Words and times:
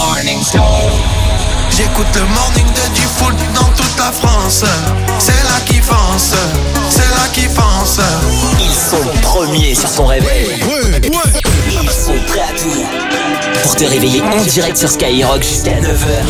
morning 0.00 0.42
show. 0.42 0.58
J'écoute 1.70 2.06
le 2.14 2.24
morning 2.34 2.66
de 2.66 2.94
du 2.94 3.02
foot 3.02 3.34
dans 3.54 3.68
toute 3.76 3.98
la 3.98 4.10
France. 4.12 4.64
C'est 5.18 5.32
là 5.32 5.60
qui 5.66 5.80
fonce, 5.80 6.34
c'est 6.88 7.00
là 7.00 7.28
qui 7.32 7.42
fonce. 7.42 8.00
Ils 8.60 8.74
sont 8.90 9.20
premiers 9.22 9.74
sur 9.74 9.92
ton 9.92 10.06
réveil. 10.06 10.60
Ils 11.02 11.90
sont 11.90 12.18
prêts 12.26 12.40
à 12.40 12.58
tout. 12.58 12.84
Pour 13.62 13.76
te 13.76 13.84
réveiller 13.84 14.22
en 14.22 14.42
direct 14.44 14.76
sur 14.76 14.88
Skyrock 14.88 15.42
jusqu'à 15.42 15.78
9h. 15.80 16.24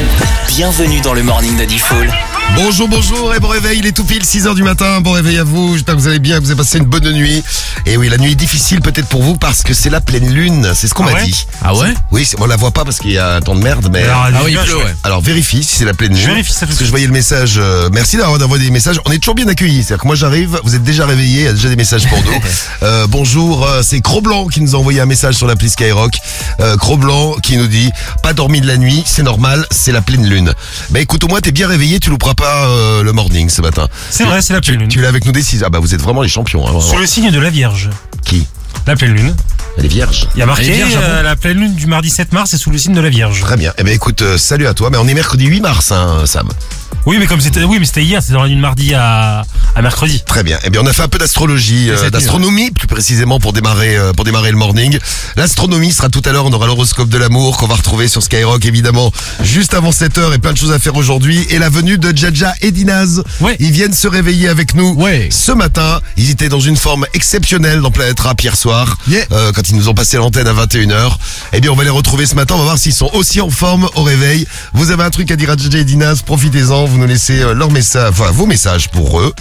Bienvenue 0.48 1.00
dans 1.00 1.14
le 1.14 1.22
morning 1.22 1.56
de 1.56 1.64
Diffoul. 1.64 2.10
Bonjour, 2.56 2.88
bonjour 2.88 3.34
et 3.34 3.40
bon 3.40 3.48
réveil, 3.48 3.78
il 3.78 3.86
est 3.86 3.92
tout 3.92 4.04
pile 4.04 4.22
6h 4.22 4.54
du 4.54 4.62
matin, 4.62 5.00
bon 5.00 5.12
réveil 5.12 5.38
à 5.38 5.44
vous, 5.44 5.72
j'espère 5.74 5.96
que 5.96 6.00
vous 6.00 6.08
allez 6.08 6.18
bien, 6.18 6.36
que 6.38 6.44
vous 6.44 6.50
avez 6.50 6.58
passé 6.58 6.78
une 6.78 6.84
bonne 6.84 7.10
nuit. 7.10 7.42
Et 7.86 7.96
oui, 7.96 8.08
la 8.10 8.18
nuit 8.18 8.32
est 8.32 8.36
difficile 8.36 8.80
peut-être 8.82 9.08
pour 9.08 9.22
vous 9.22 9.36
parce 9.36 9.62
que 9.62 9.72
c'est 9.72 9.88
la 9.88 10.00
pleine 10.02 10.28
lune, 10.32 10.70
c'est 10.74 10.86
ce 10.86 10.92
qu'on 10.94 11.04
Ah 11.04 11.12
m'a 11.12 11.18
ouais 11.18 11.24
dit. 11.24 11.46
Ah 11.62 11.74
ouais 11.74 11.94
Oui, 12.10 12.24
c'est- 12.26 12.36
on 12.38 12.46
la 12.46 12.56
voit 12.56 12.70
pas 12.70 12.84
parce 12.84 12.98
qu'il 12.98 13.12
y 13.12 13.18
a 13.18 13.36
un 13.36 13.40
temps 13.40 13.54
de 13.54 13.62
merde, 13.62 13.88
mais... 13.90 14.04
Ah 14.08 14.24
Alors, 14.24 14.42
oui, 14.44 14.52
il 14.52 14.58
pleut, 14.58 14.76
ouais. 14.76 15.22
vérifie 15.22 15.64
si 15.64 15.76
c'est 15.76 15.84
la 15.86 15.94
pleine 15.94 16.12
lune. 16.12 16.20
Je 16.20 16.26
vérifie 16.26 16.52
ça 16.52 16.60
tout 16.60 16.66
de 16.66 16.68
Parce 16.68 16.72
que 16.72 16.76
suite. 16.78 16.86
je 16.86 16.90
voyais 16.90 17.06
le 17.06 17.12
message, 17.12 17.54
euh, 17.56 17.88
merci 17.92 18.18
d'avoir 18.18 18.38
d'envoyer 18.38 18.64
des 18.66 18.70
messages, 18.70 19.00
on 19.06 19.10
est 19.10 19.18
toujours 19.18 19.34
bien 19.36 19.48
accueillis, 19.48 19.82
c'est-à-dire 19.82 20.02
que 20.02 20.06
moi 20.06 20.16
j'arrive, 20.16 20.60
vous 20.64 20.74
êtes 20.74 20.84
déjà 20.84 21.06
réveillés, 21.06 21.40
il 21.40 21.44
y 21.44 21.48
a 21.48 21.52
déjà 21.54 21.68
des 21.70 21.76
messages 21.76 22.06
pour 22.08 22.18
nous. 22.22 22.30
Euh, 22.82 23.06
bonjour, 23.06 23.66
euh, 23.66 23.82
c'est 23.82 24.00
Cro-Blanc 24.00 24.46
qui 24.46 24.62
nous 24.62 24.74
a 24.74 24.78
envoyé 24.78 25.00
un 25.02 25.06
message 25.06 25.34
sur 25.34 25.46
l'appli 25.46 25.68
Skyrock. 25.68 26.14
Euh, 26.60 26.76
Cro-Blanc 26.78 27.34
qui 27.42 27.58
nous 27.58 27.66
dit, 27.66 27.90
pas 28.22 28.32
dormi 28.32 28.62
de 28.62 28.66
la 28.66 28.78
nuit, 28.78 29.02
c'est 29.04 29.22
normal, 29.22 29.66
c'est 29.70 29.92
la 29.92 30.00
pleine 30.00 30.26
lune. 30.26 30.54
Bah 30.90 31.00
écoute, 31.00 31.22
au 31.24 31.28
moins 31.28 31.40
t'es 31.40 31.52
bien 31.52 31.68
réveillé, 31.68 32.00
tu 32.00 32.08
louperas 32.08 32.32
pas 32.34 32.39
euh, 32.46 33.02
le 33.02 33.12
morning 33.12 33.48
ce 33.48 33.62
matin. 33.62 33.88
C'est 34.10 34.24
vrai, 34.24 34.42
c'est 34.42 34.52
la 34.52 34.60
pleine 34.60 34.80
lune. 34.80 34.88
Tu 34.88 35.02
es 35.02 35.06
avec 35.06 35.24
nous 35.24 35.32
des 35.32 35.42
6 35.42 35.62
Ah 35.64 35.70
bah 35.70 35.78
vous 35.78 35.94
êtes 35.94 36.02
vraiment 36.02 36.22
les 36.22 36.28
champions. 36.28 36.60
Hein, 36.66 36.72
vraiment. 36.72 36.80
Sur 36.80 36.98
le 36.98 37.06
signe 37.06 37.30
de 37.30 37.38
la 37.38 37.50
Vierge. 37.50 37.90
Qui? 38.24 38.46
La 38.86 38.96
pleine 38.96 39.12
lune. 39.12 39.34
Les 39.78 39.88
vierges. 39.88 40.28
Il 40.34 40.40
y 40.40 40.42
a 40.42 40.46
marqué 40.46 40.66
Elle 40.66 40.70
est 40.70 40.84
vierge, 40.84 40.98
euh, 41.00 41.22
la 41.22 41.36
pleine 41.36 41.58
lune 41.58 41.74
du 41.74 41.86
mardi 41.86 42.10
7 42.10 42.32
mars 42.32 42.52
est 42.54 42.58
sous 42.58 42.70
le 42.70 42.78
signe 42.78 42.94
de 42.94 43.00
la 43.00 43.08
Vierge. 43.08 43.40
Très 43.40 43.56
bien. 43.56 43.72
Eh 43.78 43.84
ben 43.84 43.94
écoute, 43.94 44.22
euh, 44.22 44.36
salut 44.36 44.66
à 44.66 44.74
toi. 44.74 44.90
Mais 44.90 44.98
on 44.98 45.06
est 45.06 45.14
mercredi 45.14 45.46
8 45.46 45.60
mars, 45.60 45.92
hein, 45.92 46.22
Sam. 46.26 46.48
Oui, 47.06 47.16
mais 47.18 47.26
comme 47.26 47.40
c'était 47.40 47.64
oui, 47.64 47.78
mais 47.80 47.86
c'était 47.86 48.02
hier, 48.04 48.20
c'était 48.20 48.34
dans 48.34 48.42
la 48.42 48.48
nuit 48.48 48.56
de 48.56 48.60
mardi 48.60 48.94
à, 48.94 49.42
à 49.74 49.82
mercredi. 49.82 50.22
Très 50.26 50.42
bien. 50.42 50.58
Eh 50.64 50.70
bien, 50.70 50.82
on 50.82 50.86
a 50.86 50.92
fait 50.92 51.02
un 51.02 51.08
peu 51.08 51.18
d'astrologie, 51.18 51.88
euh, 51.90 52.10
d'astronomie, 52.10 52.70
plus 52.70 52.86
précisément 52.86 53.40
pour 53.40 53.52
démarrer, 53.52 53.96
euh, 53.96 54.12
pour 54.12 54.24
démarrer 54.24 54.50
le 54.50 54.56
morning. 54.58 54.98
L'astronomie 55.36 55.92
sera 55.92 56.08
tout 56.08 56.22
à 56.26 56.32
l'heure. 56.32 56.44
On 56.46 56.52
aura 56.52 56.66
l'horoscope 56.66 57.08
de 57.08 57.16
l'amour 57.18 57.56
qu'on 57.56 57.66
va 57.66 57.76
retrouver 57.76 58.06
sur 58.08 58.22
Skyrock, 58.22 58.64
évidemment, 58.66 59.12
juste 59.42 59.72
avant 59.74 59.92
7 59.92 60.18
heures 60.18 60.34
et 60.34 60.38
plein 60.38 60.52
de 60.52 60.58
choses 60.58 60.72
à 60.72 60.78
faire 60.78 60.94
aujourd'hui. 60.96 61.46
Et 61.50 61.58
la 61.58 61.70
venue 61.70 61.96
de 61.98 62.14
Jaja 62.16 62.52
et 62.60 62.70
Dinaz. 62.70 63.22
Ouais. 63.40 63.56
Ils 63.60 63.70
viennent 63.72 63.94
se 63.94 64.06
réveiller 64.08 64.48
avec 64.48 64.74
nous 64.74 64.94
Ouais. 64.94 65.28
ce 65.30 65.52
matin. 65.52 66.00
Ils 66.18 66.30
étaient 66.30 66.48
dans 66.50 66.60
une 66.60 66.76
forme 66.76 67.06
exceptionnelle 67.14 67.80
dans 67.80 67.90
Planète 67.90 68.20
Rap 68.20 68.40
hier 68.42 68.56
soir, 68.56 68.98
Yeah. 69.08 69.24
euh, 69.32 69.52
quand 69.52 69.68
ils 69.70 69.76
nous 69.76 69.88
ont 69.88 69.94
passé 69.94 70.16
l'antenne 70.18 70.46
à 70.46 70.52
21h. 70.52 71.16
Eh 71.54 71.60
bien, 71.60 71.70
on 71.70 71.76
va 71.76 71.84
les 71.84 71.90
retrouver 71.90 72.26
ce 72.26 72.34
matin. 72.34 72.54
On 72.56 72.58
va 72.58 72.64
voir 72.64 72.78
s'ils 72.78 72.92
sont 72.94 73.10
aussi 73.14 73.40
en 73.40 73.50
forme 73.50 73.88
au 73.94 74.02
réveil. 74.02 74.46
Vous 74.74 74.90
avez 74.90 75.02
un 75.04 75.10
truc 75.10 75.30
à 75.30 75.36
dire 75.36 75.50
à 75.50 75.56
Jaja 75.56 75.78
et 75.78 75.84
Dinaz, 75.84 76.22
profitez-en. 76.22 76.79
Vous 76.86 76.98
nous 76.98 77.06
laissez 77.06 77.40
euh, 77.40 77.52
leur 77.52 77.70
message, 77.70 78.10
enfin, 78.10 78.30
vos 78.30 78.46
messages 78.46 78.88
pour 78.88 79.20
eux 79.20 79.34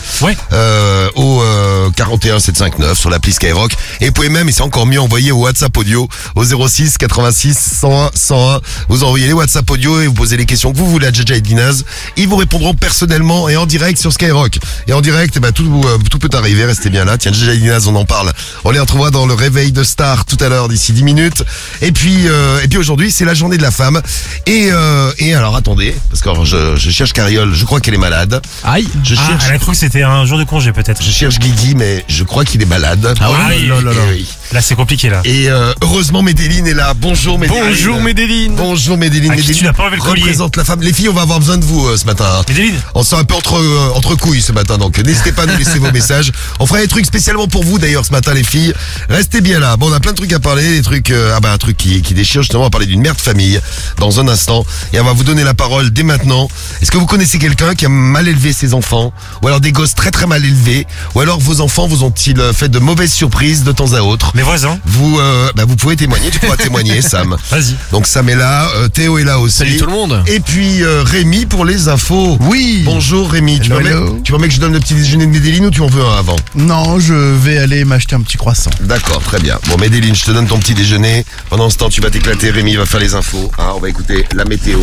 euh, 0.52 1.10
au 1.16 1.42
euh, 1.42 1.90
41 1.96 2.40
759 2.40 2.98
sur 2.98 3.10
l'appli 3.10 3.32
Skyrock. 3.32 3.72
Et 4.02 4.08
vous 4.08 4.12
pouvez 4.12 4.30
même, 4.30 4.50
et 4.50 4.52
c'est 4.52 4.62
encore 4.62 4.86
mieux, 4.86 5.00
envoyer 5.00 5.32
au 5.32 5.44
WhatsApp 5.44 5.76
audio 5.78 6.08
au 6.36 6.44
06 6.44 6.98
86 6.98 7.58
101 7.58 8.12
101. 8.14 8.60
Vous 8.90 9.04
envoyez 9.04 9.28
les 9.28 9.34
WhatsApp 9.34 9.70
audio 9.70 10.02
et 10.02 10.08
vous 10.08 10.14
posez 10.14 10.38
les 10.38 10.46
questions 10.46 10.74
que 10.74 10.78
vous 10.78 10.90
voulez 10.90 11.08
à 11.08 11.14
Jaja 11.14 11.36
et 11.36 11.42
Dinaz. 11.42 11.86
Ils 12.18 12.28
vous 12.28 12.36
répondront 12.36 12.74
personnellement 12.74 13.48
et 13.48 13.56
en 13.56 13.66
direct 13.66 14.00
sur 14.00 14.12
Skyrock. 14.12 14.60
Et 14.88 14.94
en 14.94 15.02
direct, 15.02 15.36
eh 15.38 15.40
ben, 15.40 15.52
tout, 15.52 15.82
euh, 15.86 15.98
tout 16.10 16.20
peut 16.20 16.30
arriver, 16.34 16.66
restez 16.66 16.90
bien 16.90 17.06
là. 17.06 17.18
Tiens, 17.18 17.32
Jaja 17.32 17.54
et 17.54 17.58
Dinaz, 17.58 17.88
on 17.88 17.96
en 17.96 18.06
parle. 18.06 18.32
On 18.66 18.72
les 18.72 18.80
retrouvera 18.80 19.12
dans 19.12 19.26
le 19.26 19.34
réveil 19.34 19.72
de 19.72 19.84
Star 19.84 20.26
tout 20.26 20.38
à 20.42 20.50
l'heure 20.50 20.68
d'ici 20.68 20.92
10 20.92 21.04
minutes. 21.04 21.44
Et 21.82 21.92
puis, 21.92 22.26
et 22.64 22.68
puis 22.68 22.78
aujourd'hui, 22.78 23.12
c'est 23.12 23.26
la 23.26 23.34
journée 23.34 23.58
de 23.58 23.62
la 23.62 23.72
femme. 23.72 24.02
Et, 24.46 24.70
et 25.18 25.34
alors, 25.34 25.56
attendez, 25.56 25.96
parce 26.10 26.22
que 26.22 26.30
alors, 26.30 26.46
je, 26.46 26.76
je 26.76 26.90
cherche 26.90 27.14
Je 27.30 27.66
crois 27.66 27.80
qu'elle 27.80 27.94
est 27.94 27.98
malade. 27.98 28.42
Aïe. 28.64 28.88
Je 29.04 29.16
Ah, 29.18 29.28
cherche 29.28 29.44
elle 29.50 29.56
a 29.56 29.60
cru 29.60 29.72
que 29.72 29.78
c'était 29.78 30.04
un 30.04 30.26
jour 30.26 30.38
de 30.38 30.44
congé 30.44 30.72
peut-être. 30.72 31.02
je 31.04 31.12
cherche 31.12 31.40
Guigui, 31.40 31.76
mais 31.76 32.04
je 32.08 32.24
crois 32.24 32.46
qu'il 32.46 32.62
est 32.62 32.66
malade. 32.66 33.14
Ah 33.22 33.30
oui, 33.50 33.68
là, 33.68 33.82
là, 33.82 33.92
là. 33.94 34.00
Eh 34.08 34.12
oui. 34.14 34.28
Là, 34.52 34.62
c'est 34.62 34.74
compliqué 34.76 35.10
là. 35.10 35.22
Et 35.26 35.48
euh, 35.50 35.74
heureusement, 35.82 36.24
Médéline 36.24 36.66
est 36.66 36.74
là. 36.74 36.94
Bonjour, 36.96 37.38
Médéline. 37.38 37.64
Bonjour 37.68 38.02
Médéline. 38.02 38.56
Bonjour, 38.56 38.98
Médéline. 38.98 39.32
À 39.32 39.36
qui 39.36 39.42
Médéline 39.42 39.60
tu 39.60 39.64
n'as 39.66 39.74
pas 39.74 39.84
enlevé 39.84 39.98
le 39.98 40.02
collier 40.02 40.22
représente 40.24 40.56
la 40.58 40.64
femme. 40.64 40.82
Les 40.82 40.92
filles, 40.92 41.10
on 41.10 41.14
va 41.14 41.22
avoir 41.22 41.40
besoin 41.40 41.58
de 41.58 41.66
vous 41.66 41.86
euh, 41.88 41.98
ce 41.98 42.06
matin. 42.06 42.26
hein. 42.28 42.44
Médéline 42.48 42.76
On 42.96 43.04
se 43.04 43.10
sent 43.12 43.16
un 43.18 43.26
peu 43.26 43.36
entre, 43.36 43.58
euh, 43.60 43.92
entre 43.96 44.16
couilles 44.16 44.42
ce 44.42 44.52
matin, 44.52 44.80
donc 44.80 44.98
n'hésitez 44.98 45.32
pas 45.34 45.44
à 45.44 45.46
nous 45.46 45.58
laisser 45.58 45.78
vos 45.78 45.92
messages. 45.92 46.32
On 46.60 46.66
fera 46.66 46.80
des 46.80 46.88
trucs 46.88 47.06
spécialement 47.06 47.48
pour 47.48 47.64
vous 47.64 47.78
d'ailleurs 47.78 48.06
ce 48.06 48.12
matin, 48.12 48.34
les 48.34 48.44
filles. 48.44 48.74
Restez 49.08 49.42
bien 49.42 49.60
là. 49.60 49.78
Bon, 49.78 49.92
on 49.92 49.94
a 49.94 50.00
plein 50.00 50.12
de 50.14 50.18
trucs 50.18 50.34
à 50.34 50.40
parler, 50.40 50.64
des 50.78 50.82
trucs, 50.82 51.12
euh, 51.12 51.34
ah 51.36 51.40
bah 51.40 51.52
un 51.52 51.58
truc 51.60 51.78
qui, 51.78 52.02
qui 52.02 52.16
déchire 52.16 52.42
justement. 52.42 52.62
On 52.62 52.66
va 52.66 52.70
parler 52.72 52.88
d'une 52.88 53.02
mère 53.02 53.16
de 53.16 53.22
famille 53.22 53.60
dans 53.98 54.20
un 54.20 54.28
instant, 54.28 54.66
et 54.94 55.00
on 55.00 55.04
va 55.04 55.14
vous 55.14 55.24
donner 55.24 55.44
la 55.44 55.54
parole 55.54 55.92
dès 55.92 56.04
maintenant. 56.04 56.48
Est-ce 56.82 56.90
que 56.90 56.98
vous 56.98 57.06
connaissez 57.06 57.38
quelqu'un 57.38 57.76
qui 57.76 57.86
a 57.86 57.90
mal 57.90 58.28
élevé 58.28 58.52
ses 58.52 58.74
enfants, 58.74 59.14
ou 59.44 59.48
alors 59.48 59.60
des 59.62 59.72
gosses 59.72 59.94
très 59.94 60.10
très 60.10 60.26
mal 60.26 60.44
élevés, 60.44 60.88
ou 61.14 61.20
alors 61.20 61.40
vos 61.40 61.62
enfants 61.62 61.88
vous 61.88 62.04
ont-ils 62.04 62.40
euh, 62.40 62.52
fait 62.52 62.70
de 62.70 62.80
mauvaises 62.80 63.14
surprises 63.14 63.64
de 63.64 63.72
temps 63.72 63.94
à 63.94 64.02
autre? 64.02 64.32
Mes 64.40 64.46
voisins 64.46 64.80
Vous, 64.86 65.20
euh, 65.20 65.52
bah, 65.54 65.66
vous 65.68 65.76
pouvez 65.76 65.98
témoigner. 65.98 66.30
Tu 66.30 66.40
pourras 66.40 66.56
témoigner, 66.58 67.02
Sam. 67.02 67.36
Vas-y. 67.52 67.76
Donc 67.92 68.08
Sam 68.08 68.30
est 68.30 68.36
là, 68.36 68.70
euh, 68.78 68.88
Théo 68.88 69.18
est 69.18 69.26
là 69.26 69.38
aussi. 69.38 69.58
Salut 69.58 69.76
tout 69.76 69.86
le 69.86 69.92
monde. 69.92 70.24
Et 70.28 70.40
puis 70.40 70.82
euh, 70.82 71.04
Rémi 71.04 71.46
pour 71.46 71.66
les 71.66 71.90
infos. 71.90 72.38
Oui. 72.44 72.84
Bonjour 72.86 73.30
Rémi, 73.30 73.60
tu 73.60 73.66
Hello, 73.66 73.76
permets, 73.82 73.90
hello. 73.90 74.22
tu 74.24 74.32
permets 74.32 74.48
que 74.48 74.54
je 74.54 74.62
donne 74.62 74.72
le 74.72 74.80
petit 74.80 74.94
déjeuner 74.94 75.26
de 75.26 75.32
Médéline 75.32 75.66
ou 75.66 75.72
tu 75.72 75.82
en 75.82 75.88
veux 75.88 76.06
un 76.06 76.20
avant? 76.20 76.38
Non, 76.56 77.02
je 77.02 77.14
vais 77.14 77.58
aller 77.58 77.84
m'acheter 77.84 78.16
un 78.16 78.22
petit 78.22 78.38
croissant. 78.38 78.72
D'accord, 78.80 79.22
très 79.22 79.42
bien. 79.42 79.60
Bon 79.68 79.76
Médéline, 79.78 80.16
je 80.16 80.24
te 80.24 80.32
donne 80.32 80.48
ton 80.48 80.58
petit 80.58 80.74
déjeuner. 80.74 81.26
Pendant 81.50 81.70
ce 81.70 81.76
temps, 81.76 81.90
tu 81.90 82.00
vas 82.00 82.10
t'éclater. 82.10 82.50
Rémi 82.50 82.78
va 82.78 82.86
faire 82.86 83.02
les 83.02 83.16
infos. 83.16 83.52
Ah, 83.58 83.74
on 83.76 83.82
va 83.82 83.90
écouter 83.90 84.26
la 84.34 84.46
météo. 84.46 84.80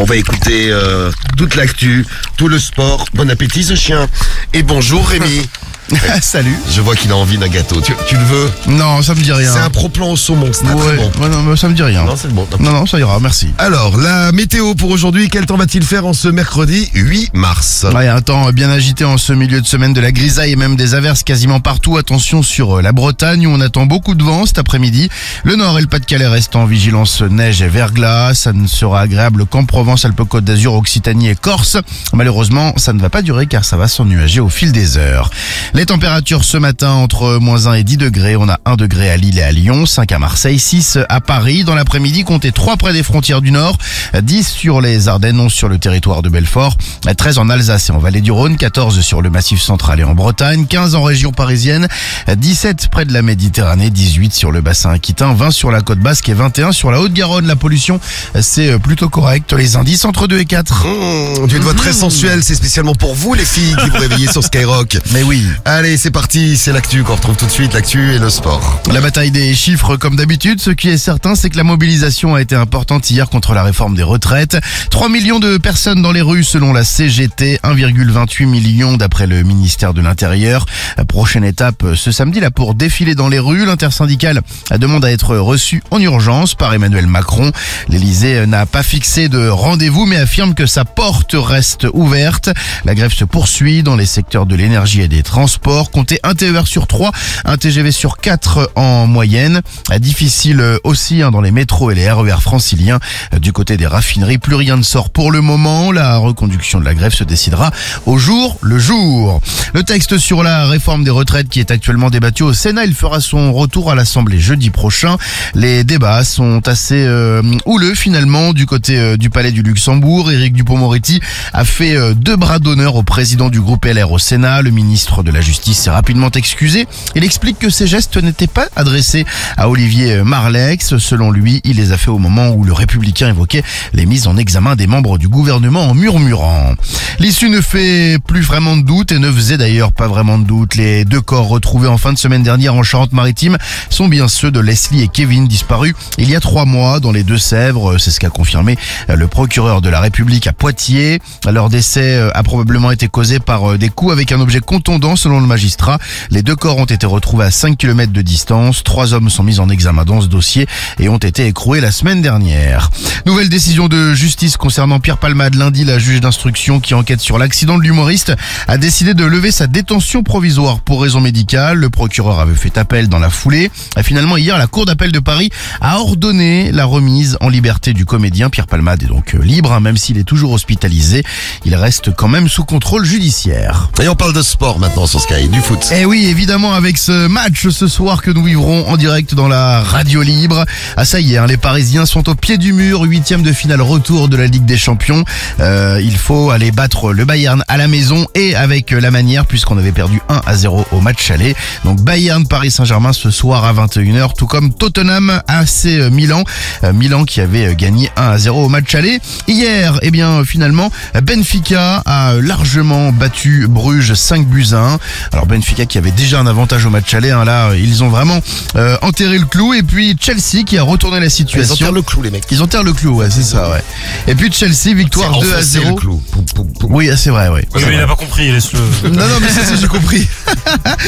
On 0.00 0.04
va 0.04 0.16
écouter 0.16 0.66
euh, 0.72 1.12
toute 1.36 1.54
l'actu, 1.54 2.04
tout 2.36 2.48
le 2.48 2.58
sport. 2.58 3.04
Bon 3.14 3.30
appétit 3.30 3.62
ce 3.62 3.76
chien. 3.76 4.08
Et 4.52 4.64
bonjour 4.64 5.06
Rémi. 5.06 5.48
Salut. 6.20 6.56
je 6.70 6.80
vois 6.80 6.96
qu'il 6.96 7.12
a 7.12 7.16
envie 7.16 7.38
d'un 7.38 7.48
gâteau. 7.48 7.80
Tu, 7.80 7.92
tu 8.08 8.16
le 8.16 8.24
veux 8.24 8.50
Non, 8.68 9.02
ça 9.02 9.14
me 9.14 9.20
dit 9.20 9.32
rien. 9.32 9.50
C'est 9.52 9.60
un 9.60 9.70
pro-plan 9.70 10.10
au 10.10 10.16
saumon, 10.16 10.50
c'est 10.52 10.64
très 10.64 10.74
Ouais, 10.74 10.96
bon. 10.96 11.22
ouais, 11.22 11.28
non, 11.28 11.42
mais 11.42 11.56
ça 11.56 11.68
me 11.68 11.74
dit 11.74 11.82
rien. 11.82 12.04
Non, 12.04 12.16
c'est 12.16 12.32
bon. 12.32 12.46
Non, 12.58 12.72
non, 12.72 12.86
ça 12.86 12.98
ira, 12.98 13.20
merci. 13.20 13.50
Alors, 13.58 13.96
la 13.96 14.32
météo 14.32 14.74
pour 14.74 14.90
aujourd'hui, 14.90 15.28
quel 15.28 15.46
temps 15.46 15.56
va-t-il 15.56 15.84
faire 15.84 16.04
en 16.06 16.12
ce 16.12 16.28
mercredi 16.28 16.90
8 16.94 17.30
mars 17.34 17.86
Ouais, 17.94 18.08
un 18.08 18.20
temps 18.20 18.50
bien 18.52 18.68
agité 18.70 19.04
en 19.04 19.16
ce 19.16 19.32
milieu 19.32 19.60
de 19.60 19.66
semaine 19.66 19.92
de 19.92 20.00
la 20.00 20.10
grisaille 20.12 20.52
et 20.52 20.56
même 20.56 20.74
des 20.76 20.94
averses 20.94 21.22
quasiment 21.22 21.60
partout. 21.60 21.96
Attention 21.96 22.42
sur 22.42 22.78
euh, 22.78 22.82
la 22.82 22.92
Bretagne 22.92 23.46
où 23.46 23.50
on 23.50 23.60
attend 23.60 23.86
beaucoup 23.86 24.14
de 24.14 24.24
vent 24.24 24.44
cet 24.46 24.58
après-midi. 24.58 25.08
Le 25.44 25.54
Nord 25.56 25.78
et 25.78 25.82
le 25.82 25.88
Pas-de-Calais 25.88 26.26
restent 26.26 26.56
en 26.56 26.66
vigilance 26.66 27.22
neige 27.22 27.62
et 27.62 27.68
verglas. 27.68 28.34
Ça 28.34 28.52
ne 28.52 28.66
sera 28.66 29.00
agréable 29.02 29.46
qu'en 29.46 29.64
Provence, 29.64 30.04
Alpes-Côte 30.04 30.44
d'Azur, 30.44 30.74
Occitanie 30.74 31.28
et 31.28 31.36
Corse. 31.36 31.76
Malheureusement, 32.12 32.72
ça 32.76 32.92
ne 32.92 33.00
va 33.00 33.08
pas 33.10 33.22
durer 33.22 33.46
car 33.46 33.64
ça 33.64 33.76
va 33.76 33.86
s'ennuager 33.88 34.40
au 34.40 34.48
fil 34.48 34.72
des 34.72 34.96
heures. 34.96 35.30
Les 35.76 35.84
températures 35.84 36.42
ce 36.42 36.56
matin 36.56 36.92
entre 36.92 37.36
moins 37.38 37.66
1 37.66 37.74
et 37.74 37.84
10 37.84 37.98
degrés. 37.98 38.34
On 38.34 38.48
a 38.48 38.58
1 38.64 38.76
degré 38.76 39.10
à 39.10 39.18
Lille 39.18 39.38
et 39.38 39.42
à 39.42 39.52
Lyon, 39.52 39.84
5 39.84 40.10
à 40.10 40.18
Marseille, 40.18 40.58
6 40.58 41.00
à 41.10 41.20
Paris. 41.20 41.64
Dans 41.64 41.74
l'après-midi, 41.74 42.24
comptez 42.24 42.50
3 42.50 42.78
près 42.78 42.94
des 42.94 43.02
frontières 43.02 43.42
du 43.42 43.50
Nord, 43.50 43.76
10 44.18 44.48
sur 44.48 44.80
les 44.80 45.08
Ardennes, 45.08 45.38
11 45.38 45.52
sur 45.52 45.68
le 45.68 45.76
territoire 45.76 46.22
de 46.22 46.30
Belfort, 46.30 46.78
13 47.14 47.36
en 47.36 47.50
Alsace 47.50 47.90
et 47.90 47.92
en 47.92 47.98
Vallée 47.98 48.22
du 48.22 48.32
Rhône, 48.32 48.56
14 48.56 49.02
sur 49.02 49.20
le 49.20 49.28
Massif 49.28 49.60
central 49.60 50.00
et 50.00 50.04
en 50.04 50.14
Bretagne, 50.14 50.64
15 50.64 50.94
en 50.94 51.02
région 51.02 51.30
parisienne, 51.30 51.88
17 52.34 52.88
près 52.88 53.04
de 53.04 53.12
la 53.12 53.20
Méditerranée, 53.20 53.90
18 53.90 54.32
sur 54.32 54.52
le 54.52 54.62
bassin 54.62 54.92
aquitain, 54.92 55.34
20 55.34 55.50
sur 55.50 55.70
la 55.70 55.82
côte 55.82 56.00
basque 56.00 56.30
et 56.30 56.34
21 56.34 56.72
sur 56.72 56.90
la 56.90 57.02
Haute-Garonne. 57.02 57.46
La 57.46 57.56
pollution, 57.56 58.00
c'est 58.40 58.78
plutôt 58.78 59.10
correct. 59.10 59.52
Les 59.52 59.76
indices 59.76 60.06
entre 60.06 60.26
2 60.26 60.38
et 60.38 60.46
4. 60.46 60.86
Mmh, 60.86 61.48
Tu 61.48 61.56
une 61.56 61.62
voix 61.62 61.74
très 61.74 61.92
sensuelle, 61.92 62.42
c'est 62.42 62.54
spécialement 62.54 62.94
pour 62.94 63.14
vous 63.14 63.34
les 63.34 63.44
filles 63.44 63.76
qui 63.82 63.90
vous 63.90 63.98
réveillez 63.98 64.32
sur 64.32 64.42
Skyrock. 64.42 64.96
Mais 65.12 65.22
oui. 65.22 65.44
Allez, 65.68 65.96
c'est 65.96 66.12
parti, 66.12 66.56
c'est 66.56 66.70
l'actu 66.70 67.02
qu'on 67.02 67.16
retrouve 67.16 67.36
tout 67.36 67.46
de 67.46 67.50
suite, 67.50 67.74
l'actu 67.74 68.12
et 68.12 68.20
le 68.20 68.30
sport. 68.30 68.80
La 68.92 69.00
bataille 69.00 69.32
des 69.32 69.52
chiffres 69.52 69.96
comme 69.96 70.14
d'habitude, 70.14 70.60
ce 70.60 70.70
qui 70.70 70.88
est 70.88 70.96
certain, 70.96 71.34
c'est 71.34 71.50
que 71.50 71.56
la 71.56 71.64
mobilisation 71.64 72.36
a 72.36 72.40
été 72.40 72.54
importante 72.54 73.10
hier 73.10 73.28
contre 73.28 73.52
la 73.52 73.64
réforme 73.64 73.96
des 73.96 74.04
retraites. 74.04 74.56
3 74.90 75.08
millions 75.08 75.40
de 75.40 75.56
personnes 75.58 76.02
dans 76.02 76.12
les 76.12 76.20
rues 76.20 76.44
selon 76.44 76.72
la 76.72 76.84
CGT, 76.84 77.58
1,28 77.64 78.46
millions 78.46 78.96
d'après 78.96 79.26
le 79.26 79.42
ministère 79.42 79.92
de 79.92 80.00
l'Intérieur. 80.00 80.66
Prochaine 81.08 81.42
étape 81.42 81.84
ce 81.96 82.12
samedi 82.12 82.38
là 82.38 82.52
pour 82.52 82.76
défiler 82.76 83.16
dans 83.16 83.28
les 83.28 83.40
rues. 83.40 83.66
L'intersyndicale 83.66 84.42
demande 84.78 85.04
à 85.04 85.10
être 85.10 85.36
reçue 85.36 85.82
en 85.90 85.98
urgence 85.98 86.54
par 86.54 86.74
Emmanuel 86.74 87.08
Macron. 87.08 87.50
L'Elysée 87.88 88.46
n'a 88.46 88.66
pas 88.66 88.84
fixé 88.84 89.28
de 89.28 89.48
rendez-vous 89.48 90.06
mais 90.06 90.18
affirme 90.18 90.54
que 90.54 90.66
sa 90.66 90.84
porte 90.84 91.34
reste 91.36 91.88
ouverte. 91.92 92.50
La 92.84 92.94
grève 92.94 93.12
se 93.12 93.24
poursuit 93.24 93.82
dans 93.82 93.96
les 93.96 94.06
secteurs 94.06 94.46
de 94.46 94.54
l'énergie 94.54 95.00
et 95.00 95.08
des 95.08 95.24
transports. 95.24 95.55
Transports. 95.56 95.90
Comptez 95.90 96.20
un 96.22 96.34
TER 96.34 96.66
sur 96.66 96.86
3, 96.86 97.12
un 97.44 97.56
TGV 97.56 97.92
sur 97.92 98.18
4 98.18 98.72
en 98.74 99.06
moyenne. 99.06 99.60
Euh, 99.90 99.98
Difficile 99.98 100.60
euh, 100.60 100.78
aussi 100.84 101.22
hein, 101.22 101.30
dans 101.30 101.40
les 101.40 101.50
métros 101.50 101.90
et 101.90 101.94
les 101.94 102.10
RER 102.10 102.40
franciliens. 102.40 102.98
Euh, 103.34 103.38
Du 103.38 103.52
côté 103.52 103.76
des 103.76 103.86
raffineries, 103.86 104.38
plus 104.38 104.54
rien 104.54 104.76
ne 104.76 104.82
sort 104.82 105.10
pour 105.10 105.30
le 105.30 105.40
moment. 105.40 105.92
La 105.92 106.18
reconduction 106.18 106.80
de 106.80 106.84
la 106.84 106.94
grève 106.94 107.12
se 107.14 107.24
décidera 107.24 107.70
au 108.06 108.18
jour 108.18 108.58
le 108.60 108.78
jour. 108.78 109.40
Le 109.72 109.82
texte 109.82 110.18
sur 110.18 110.42
la 110.42 110.66
réforme 110.66 111.04
des 111.04 111.10
retraites 111.10 111.48
qui 111.48 111.60
est 111.60 111.70
actuellement 111.70 112.10
débattu 112.10 112.42
au 112.42 112.52
Sénat, 112.52 112.84
il 112.84 112.94
fera 112.94 113.20
son 113.20 113.52
retour 113.52 113.90
à 113.90 113.94
l'Assemblée 113.94 114.38
jeudi 114.38 114.70
prochain. 114.70 115.16
Les 115.54 115.84
débats 115.84 116.24
sont 116.24 116.66
assez 116.68 117.04
euh, 117.06 117.42
houleux 117.66 117.94
finalement 117.94 118.52
du 118.52 118.66
côté 118.66 118.98
euh, 118.98 119.16
du 119.16 119.30
Palais 119.30 119.52
du 119.52 119.62
Luxembourg. 119.62 120.30
Éric 120.30 120.52
Dupont-Moretti 120.52 121.20
a 121.52 121.64
fait 121.64 121.96
euh, 121.96 122.14
deux 122.14 122.36
bras 122.36 122.58
d'honneur 122.58 122.96
au 122.96 123.02
président 123.02 123.48
du 123.48 123.60
groupe 123.60 123.84
LR 123.84 124.12
au 124.12 124.18
Sénat. 124.18 124.62
Le 124.62 124.70
ministre 124.70 125.22
de 125.22 125.30
la 125.30 125.40
Justice 125.46 125.78
s'est 125.78 125.90
rapidement 125.90 126.30
excusé. 126.34 126.88
Il 127.14 127.22
explique 127.22 127.60
que 127.60 127.70
ces 127.70 127.86
gestes 127.86 128.16
n'étaient 128.16 128.48
pas 128.48 128.66
adressés 128.74 129.24
à 129.56 129.68
Olivier 129.68 130.24
Marlex. 130.24 130.98
Selon 130.98 131.30
lui, 131.30 131.60
il 131.62 131.76
les 131.76 131.92
a 131.92 131.96
fait 131.96 132.10
au 132.10 132.18
moment 132.18 132.48
où 132.48 132.64
le 132.64 132.72
républicain 132.72 133.28
évoquait 133.28 133.62
les 133.92 134.06
mises 134.06 134.26
en 134.26 134.36
examen 134.36 134.74
des 134.74 134.88
membres 134.88 135.18
du 135.18 135.28
gouvernement 135.28 135.88
en 135.88 135.94
murmurant. 135.94 136.74
L'issue 137.20 137.48
ne 137.48 137.60
fait 137.60 138.18
plus 138.26 138.40
vraiment 138.40 138.76
de 138.76 138.82
doute 138.82 139.12
et 139.12 139.20
ne 139.20 139.30
faisait 139.30 139.56
d'ailleurs 139.56 139.92
pas 139.92 140.08
vraiment 140.08 140.36
de 140.36 140.44
doute. 140.44 140.74
Les 140.74 141.04
deux 141.04 141.20
corps 141.20 141.46
retrouvés 141.46 141.86
en 141.86 141.96
fin 141.96 142.12
de 142.12 142.18
semaine 142.18 142.42
dernière 142.42 142.74
en 142.74 142.82
Charente-Maritime 142.82 143.56
sont 143.88 144.08
bien 144.08 144.26
ceux 144.26 144.50
de 144.50 144.58
Leslie 144.58 145.02
et 145.02 145.08
Kevin 145.08 145.46
disparus 145.46 145.94
il 146.18 146.28
y 146.28 146.34
a 146.34 146.40
trois 146.40 146.64
mois 146.64 146.98
dans 146.98 147.12
les 147.12 147.22
Deux-Sèvres. 147.22 147.98
C'est 147.98 148.10
ce 148.10 148.18
qu'a 148.18 148.30
confirmé 148.30 148.76
le 149.08 149.28
procureur 149.28 149.80
de 149.80 149.90
la 149.90 150.00
République 150.00 150.48
à 150.48 150.52
Poitiers. 150.52 151.20
Leur 151.48 151.68
décès 151.68 152.18
a 152.34 152.42
probablement 152.42 152.90
été 152.90 153.06
causé 153.06 153.38
par 153.38 153.78
des 153.78 153.90
coups 153.90 154.12
avec 154.12 154.32
un 154.32 154.40
objet 154.40 154.58
contondant 154.58 155.14
selon 155.14 155.35
le 155.40 155.46
magistrat. 155.46 155.98
Les 156.30 156.42
deux 156.42 156.56
corps 156.56 156.78
ont 156.78 156.84
été 156.84 157.06
retrouvés 157.06 157.44
à 157.44 157.50
5 157.50 157.78
km 157.78 158.12
de 158.12 158.22
distance. 158.22 158.82
Trois 158.82 159.14
hommes 159.14 159.30
sont 159.30 159.42
mis 159.42 159.60
en 159.60 159.68
examen 159.68 160.04
dans 160.04 160.20
ce 160.20 160.26
dossier 160.26 160.66
et 160.98 161.08
ont 161.08 161.18
été 161.18 161.46
écroués 161.46 161.80
la 161.80 161.92
semaine 161.92 162.22
dernière. 162.22 162.90
Nouvelle 163.26 163.48
décision 163.48 163.88
de 163.88 164.14
justice 164.14 164.56
concernant 164.56 165.00
Pierre 165.00 165.18
Palmade. 165.18 165.54
Lundi, 165.54 165.84
la 165.84 165.98
juge 165.98 166.20
d'instruction 166.20 166.80
qui 166.80 166.94
enquête 166.94 167.20
sur 167.20 167.38
l'accident 167.38 167.78
de 167.78 167.82
l'humoriste 167.82 168.32
a 168.68 168.78
décidé 168.78 169.14
de 169.14 169.24
lever 169.24 169.50
sa 169.50 169.66
détention 169.66 170.22
provisoire 170.22 170.80
pour 170.80 171.02
raison 171.02 171.20
médicale. 171.20 171.78
Le 171.78 171.90
procureur 171.90 172.40
avait 172.40 172.54
fait 172.54 172.78
appel 172.78 173.08
dans 173.08 173.18
la 173.18 173.30
foulée. 173.30 173.70
Finalement, 174.02 174.36
hier, 174.36 174.58
la 174.58 174.66
Cour 174.66 174.86
d'appel 174.86 175.12
de 175.12 175.18
Paris 175.18 175.50
a 175.80 175.98
ordonné 175.98 176.72
la 176.72 176.84
remise 176.84 177.36
en 177.40 177.48
liberté 177.48 177.92
du 177.92 178.04
comédien. 178.04 178.50
Pierre 178.50 178.66
Palmade 178.66 179.02
est 179.02 179.06
donc 179.06 179.34
euh, 179.34 179.42
libre, 179.42 179.72
hein, 179.72 179.80
même 179.80 179.96
s'il 179.96 180.18
est 180.18 180.24
toujours 180.24 180.52
hospitalisé. 180.52 181.22
Il 181.64 181.74
reste 181.74 182.14
quand 182.14 182.28
même 182.28 182.48
sous 182.48 182.64
contrôle 182.64 183.04
judiciaire. 183.04 183.90
Et 184.02 184.08
on 184.08 184.14
parle 184.14 184.32
de 184.32 184.42
sport 184.42 184.78
maintenant 184.78 185.06
sur 185.06 185.20
Sky, 185.28 185.48
du 185.48 185.60
foot. 185.60 185.92
Eh 185.92 186.04
oui, 186.04 186.26
évidemment, 186.26 186.72
avec 186.72 186.98
ce 186.98 187.26
match 187.26 187.68
ce 187.68 187.88
soir 187.88 188.22
que 188.22 188.30
nous 188.30 188.44
vivrons 188.44 188.86
en 188.88 188.96
direct 188.96 189.34
dans 189.34 189.48
la 189.48 189.80
radio 189.80 190.22
libre. 190.22 190.64
Ah 190.96 191.04
ça 191.04 191.18
y 191.20 191.34
est, 191.34 191.38
hein, 191.38 191.46
les 191.46 191.56
Parisiens 191.56 192.06
sont 192.06 192.28
au 192.28 192.34
pied 192.34 192.58
du 192.58 192.72
mur, 192.72 193.02
huitième 193.02 193.42
de 193.42 193.52
finale 193.52 193.80
retour 193.80 194.28
de 194.28 194.36
la 194.36 194.46
Ligue 194.46 194.64
des 194.64 194.76
Champions. 194.76 195.24
Euh, 195.58 196.00
il 196.02 196.16
faut 196.16 196.50
aller 196.50 196.70
battre 196.70 197.12
le 197.12 197.24
Bayern 197.24 197.64
à 197.66 197.76
la 197.76 197.88
maison 197.88 198.26
et 198.34 198.54
avec 198.54 198.92
la 198.92 199.10
manière 199.10 199.46
puisqu'on 199.46 199.78
avait 199.78 199.92
perdu 199.92 200.20
1 200.28 200.42
à 200.46 200.54
0 200.54 200.86
au 200.92 201.00
match 201.00 201.30
aller. 201.30 201.56
Donc 201.84 202.00
Bayern 202.02 202.46
Paris 202.46 202.70
Saint-Germain 202.70 203.12
ce 203.12 203.30
soir 203.30 203.64
à 203.64 203.72
21h, 203.72 204.36
tout 204.36 204.46
comme 204.46 204.72
Tottenham 204.72 205.42
AC 205.48 205.86
Milan. 206.12 206.44
Euh, 206.84 206.92
Milan 206.92 207.24
qui 207.24 207.40
avait 207.40 207.74
gagné 207.74 208.10
1 208.16 208.22
à 208.22 208.38
0 208.38 208.66
au 208.66 208.68
match 208.68 208.94
aller. 208.94 209.20
Hier, 209.48 209.98
eh 210.02 210.10
bien 210.10 210.44
finalement, 210.44 210.90
Benfica 211.22 212.02
a 212.04 212.34
largement 212.40 213.10
battu 213.12 213.66
Bruges 213.68 214.14
5 214.14 214.46
buts 214.46 214.68
à 214.72 214.94
1. 214.94 214.98
Alors 215.32 215.46
Benfica 215.46 215.86
qui 215.86 215.98
avait 215.98 216.10
déjà 216.10 216.40
un 216.40 216.46
avantage 216.46 216.84
au 216.86 216.90
match 216.90 217.12
aller, 217.14 217.30
hein, 217.30 217.44
là 217.44 217.70
ils 217.74 218.02
ont 218.04 218.08
vraiment 218.08 218.40
euh, 218.76 218.96
enterré 219.02 219.38
le 219.38 219.46
clou 219.46 219.74
et 219.74 219.82
puis 219.82 220.16
Chelsea 220.20 220.64
qui 220.64 220.78
a 220.78 220.82
retourné 220.82 221.18
la 221.20 221.26
Ils 221.26 221.30
situation. 221.30 221.74
enterrent 221.74 221.92
le 221.92 222.02
clou, 222.02 222.22
les 222.22 222.30
mecs. 222.30 222.44
Ils 222.50 222.62
enterrent 222.62 222.82
le 222.84 222.92
clou, 222.92 223.16
ouais, 223.16 223.28
c'est 223.30 223.42
ça, 223.42 223.70
ouais. 223.70 223.82
Et 224.28 224.34
puis 224.34 224.50
Chelsea, 224.52 224.94
victoire 224.94 225.32
C'est 225.40 225.46
2 225.46 225.52
à 225.52 225.56
enfoncer 225.56 225.68
0. 225.80 225.88
le 225.90 225.94
clou. 225.96 226.22
Poum, 226.30 226.44
poum, 226.54 226.72
poum. 226.72 226.92
Oui, 226.94 227.08
ah, 227.12 227.16
c'est 227.16 227.30
vrai, 227.30 227.48
oui. 227.48 227.60
Oui, 227.74 227.82
mais 227.86 227.94
il 227.94 228.00
a 228.00 228.06
pas 228.06 228.16
compris, 228.16 228.50
laisse-le. 228.50 228.78
Non, 229.10 229.26
non, 229.28 229.40
mais 229.40 229.48
ça, 229.48 229.64
ça, 229.64 229.74
j'ai 229.80 229.88
compris. 229.88 230.26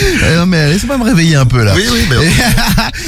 Eh, 0.00 0.37
non, 0.37 0.46
mais 0.46 0.69
laissez-moi 0.72 0.99
me 0.99 1.05
réveiller 1.05 1.37
un 1.37 1.46
peu, 1.46 1.62
là. 1.64 1.72
Oui, 1.75 1.84
oui, 1.90 2.00
mais 2.10 2.16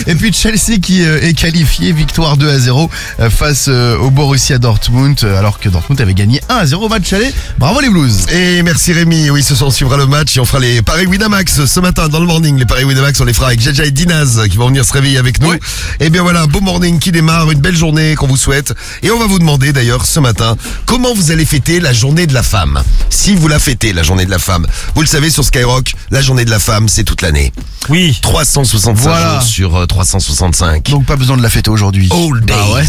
Et, 0.08 0.10
et 0.12 0.14
puis 0.14 0.32
Chelsea 0.32 0.78
qui 0.80 1.02
euh, 1.04 1.20
est 1.22 1.34
qualifié, 1.34 1.92
victoire 1.92 2.36
2 2.36 2.48
à 2.48 2.58
0 2.58 2.90
euh, 3.20 3.30
face 3.30 3.66
euh, 3.68 3.96
au 3.98 4.10
Borussia 4.10 4.58
Dortmund, 4.58 5.18
euh, 5.24 5.38
alors 5.38 5.58
que 5.60 5.68
Dortmund 5.68 6.00
avait 6.00 6.14
gagné 6.14 6.40
1 6.48 6.56
à 6.56 6.66
0 6.66 6.86
au 6.86 6.88
match 6.88 7.12
aller. 7.12 7.32
Bravo 7.58 7.80
les 7.80 7.88
Blues. 7.90 8.26
Et 8.32 8.62
merci 8.62 8.92
Rémi, 8.92 9.30
oui 9.30 9.42
ce 9.42 9.54
soir 9.54 9.68
on 9.68 9.70
suivra 9.72 9.96
le 9.96 10.06
match 10.06 10.36
et 10.36 10.40
on 10.40 10.44
fera 10.44 10.60
les 10.60 10.79
paris 10.82 11.06
Winamax 11.06 11.64
ce 11.66 11.80
matin 11.80 12.08
dans 12.08 12.20
le 12.20 12.26
morning. 12.26 12.56
Les 12.58 12.66
paris 12.66 12.84
Winamax 12.84 13.20
on 13.20 13.24
les 13.24 13.32
fera 13.32 13.48
avec 13.48 13.60
Jaja 13.60 13.84
et 13.84 13.90
Dinaz 13.90 14.40
qui 14.50 14.56
vont 14.56 14.68
venir 14.68 14.84
se 14.84 14.92
réveiller 14.92 15.18
avec 15.18 15.40
nous. 15.40 15.50
Oui. 15.50 15.56
Et 16.00 16.10
bien 16.10 16.22
voilà, 16.22 16.42
un 16.42 16.46
beau 16.46 16.60
morning 16.60 16.98
qui 16.98 17.12
démarre, 17.12 17.50
une 17.50 17.60
belle 17.60 17.76
journée 17.76 18.14
qu'on 18.14 18.26
vous 18.26 18.36
souhaite. 18.36 18.74
Et 19.02 19.10
on 19.10 19.18
va 19.18 19.26
vous 19.26 19.38
demander 19.38 19.72
d'ailleurs 19.72 20.06
ce 20.06 20.20
matin 20.20 20.56
comment 20.86 21.14
vous 21.14 21.30
allez 21.30 21.44
fêter 21.44 21.80
la 21.80 21.92
journée 21.92 22.26
de 22.26 22.34
la 22.34 22.42
femme? 22.42 22.82
Si 23.10 23.34
vous 23.34 23.48
la 23.48 23.58
fêtez 23.58 23.92
la 23.92 24.02
journée 24.02 24.24
de 24.26 24.30
la 24.30 24.38
femme. 24.38 24.66
Vous 24.94 25.00
le 25.02 25.06
savez 25.06 25.30
sur 25.30 25.44
Skyrock, 25.44 25.94
la 26.10 26.20
journée 26.22 26.44
de 26.44 26.50
la 26.50 26.58
femme 26.60 26.88
c'est 26.88 27.04
toute 27.04 27.22
l'année. 27.22 27.52
Oui. 27.88 28.18
365 28.22 28.94
Voilà. 29.02 29.32
jours 29.34 29.42
sur 29.42 29.76
euh, 29.76 29.86
365. 29.86 30.90
Donc 30.90 31.06
pas 31.06 31.16
besoin 31.16 31.36
de 31.36 31.42
la 31.42 31.50
fêter 31.50 31.70
aujourd'hui. 31.70 32.08
All 32.12 32.40
days. 32.44 32.54
Ah 32.58 32.72
ouais. 32.74 32.84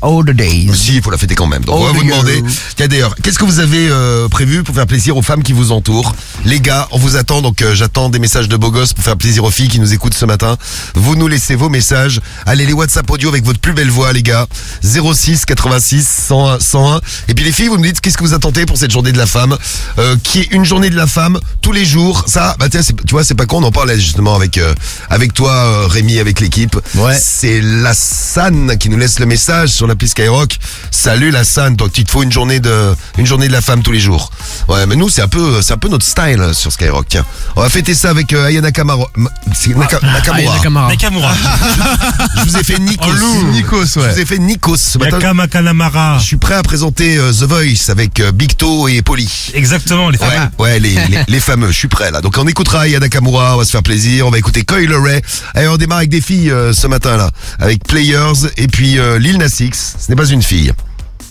All 0.00 0.24
the 0.24 0.30
days. 0.30 0.70
Si, 0.74 0.96
il 0.96 1.02
faut 1.02 1.10
la 1.10 1.18
fêter 1.18 1.34
quand 1.34 1.46
même. 1.46 1.64
Donc 1.64 1.76
on 1.76 1.84
va 1.84 1.92
vous 1.92 2.04
demander. 2.04 2.42
Tiens 2.76 2.86
d'ailleurs, 2.86 3.14
qu'est-ce 3.22 3.38
que 3.38 3.44
vous 3.44 3.58
avez 3.58 3.88
euh, 3.90 4.28
prévu 4.28 4.62
pour 4.62 4.74
faire 4.74 4.86
plaisir 4.86 5.16
aux 5.16 5.22
femmes 5.22 5.42
qui 5.42 5.52
vous 5.52 5.72
entourent? 5.72 6.14
Les 6.44 6.60
gars, 6.60 6.86
on 6.92 6.98
vous 6.98 7.16
attend. 7.16 7.42
Donc 7.42 7.62
euh, 7.62 7.74
j'attends 7.74 8.08
des 8.08 8.20
messages 8.20 8.48
de 8.48 8.56
beaux 8.56 8.70
gosses 8.70 8.92
pour 8.92 9.04
faire 9.04 9.16
plaisir 9.16 9.42
aux 9.42 9.50
filles 9.50 9.68
qui 9.68 9.80
nous 9.80 9.92
écoutent 9.92 10.14
ce 10.14 10.24
matin. 10.24 10.56
Vous 10.94 11.16
nous 11.16 11.26
laissez 11.26 11.56
vos 11.56 11.68
messages. 11.68 12.20
Allez 12.46 12.64
les 12.64 12.72
WhatsApp 12.72 13.10
audio 13.10 13.28
avec 13.28 13.44
votre 13.44 13.58
plus 13.58 13.72
belle 13.72 13.90
voix, 13.90 14.12
les 14.12 14.22
gars. 14.22 14.46
06 14.82 15.44
86 15.46 16.06
101 16.06 16.60
101. 16.60 17.00
Et 17.26 17.34
puis 17.34 17.44
les 17.44 17.52
filles, 17.52 17.68
vous 17.68 17.76
nous 17.76 17.82
dites 17.82 18.00
qu'est-ce 18.00 18.16
que 18.16 18.24
vous 18.24 18.34
attendez 18.34 18.66
pour 18.66 18.76
cette 18.76 18.92
journée 18.92 19.10
de 19.10 19.18
la 19.18 19.26
femme, 19.26 19.56
euh, 19.98 20.14
qui 20.22 20.40
est 20.40 20.52
une 20.52 20.64
journée 20.64 20.90
de 20.90 20.96
la 20.96 21.08
femme 21.08 21.40
tous 21.60 21.72
les 21.72 21.84
jours? 21.84 22.24
Ça, 22.28 22.54
bah 22.60 22.68
tiens, 22.70 22.82
tu 22.82 22.94
vois, 23.10 23.24
c'est 23.24 23.34
pas 23.34 23.46
con. 23.46 23.58
On 23.58 23.64
en 23.64 23.72
parlait 23.72 23.98
justement 23.98 24.36
avec 24.36 24.58
euh, 24.58 24.74
avec 25.10 25.34
toi, 25.34 25.88
Rémi, 25.88 26.20
avec 26.20 26.38
l'équipe. 26.38 26.78
Ouais. 26.94 27.18
C'est 27.20 27.60
la 27.60 27.94
San 27.94 28.78
qui 28.78 28.88
nous 28.90 28.96
laisse 28.96 29.18
le 29.18 29.26
message 29.26 29.70
sur 29.70 29.87
l'appli 29.88 30.08
Skyrock. 30.08 30.56
Salut 30.90 31.30
la 31.30 31.44
San, 31.44 31.74
donc 31.76 31.96
il 31.98 32.04
te 32.04 32.10
faut 32.10 32.22
une 32.22 32.32
journée 32.32 32.60
de 32.60 32.94
une 33.18 33.26
journée 33.26 33.48
de 33.48 33.52
la 33.52 33.60
femme 33.60 33.82
tous 33.82 33.92
les 33.92 34.00
jours. 34.00 34.30
Ouais, 34.68 34.86
mais 34.86 34.96
nous 34.96 35.08
c'est 35.08 35.22
un 35.22 35.28
peu 35.28 35.60
c'est 35.62 35.72
un 35.72 35.78
peu 35.78 35.88
notre 35.88 36.04
style 36.06 36.40
euh, 36.40 36.52
sur 36.52 36.72
Skyrock. 36.72 37.06
Tiens, 37.08 37.24
on 37.56 37.62
va 37.62 37.68
fêter 37.68 37.94
ça 37.94 38.10
avec 38.10 38.32
euh, 38.32 38.46
Aya 38.46 38.60
Nakamura. 38.60 39.06
Ma- 39.16 39.30
c'est 39.54 39.70
Naka- 39.76 40.00
Nakamura. 40.02 40.88
Nakamura. 40.88 41.32
Je 42.36 42.42
vous 42.50 42.56
ai 42.56 42.64
fait 42.64 42.78
Nikos. 42.78 43.12
Nikos, 43.52 43.84
Je 43.94 44.00
ouais. 44.00 44.12
vous 44.12 44.20
ai 44.20 44.24
fait 44.26 44.38
Nikos 44.38 44.76
ce 44.76 44.98
matin. 44.98 45.18
Kanamara. 45.50 46.18
Je 46.18 46.24
suis 46.24 46.36
prêt 46.36 46.54
à 46.54 46.62
présenter 46.62 47.16
euh, 47.16 47.32
The 47.32 47.44
Voice 47.44 47.90
avec 47.90 48.20
euh, 48.20 48.32
Big 48.32 48.56
Toe 48.56 48.88
et 48.88 49.02
Polly. 49.02 49.28
Exactement, 49.54 50.10
les 50.10 50.18
Ouais, 50.18 50.26
femmes. 50.26 50.50
ouais, 50.58 50.78
les, 50.78 50.94
les, 50.94 51.18
les 51.28 51.40
fameux, 51.40 51.68
je 51.70 51.76
suis 51.76 51.88
prêt 51.88 52.10
là. 52.10 52.20
Donc 52.20 52.36
on 52.38 52.46
écoutera 52.46 52.80
Aya 52.80 52.98
Nakamura, 53.00 53.54
on 53.54 53.58
va 53.58 53.64
se 53.64 53.70
faire 53.70 53.82
plaisir, 53.82 54.26
on 54.26 54.30
va 54.30 54.38
écouter 54.38 54.64
Coil 54.64 54.92
Ray. 54.94 55.22
Allez, 55.54 55.68
on 55.68 55.76
démarre 55.76 55.98
avec 55.98 56.10
des 56.10 56.20
filles 56.20 56.50
euh, 56.50 56.72
ce 56.72 56.86
matin 56.86 57.16
là, 57.16 57.30
avec 57.58 57.84
Players 57.84 58.48
et 58.56 58.66
puis 58.68 58.98
euh, 58.98 59.18
Lil 59.18 59.38
Nas 59.38 59.56
X. 59.60 59.77
Ce 59.98 60.10
n'est 60.10 60.16
pas 60.16 60.26
une 60.26 60.42
fille. 60.42 60.72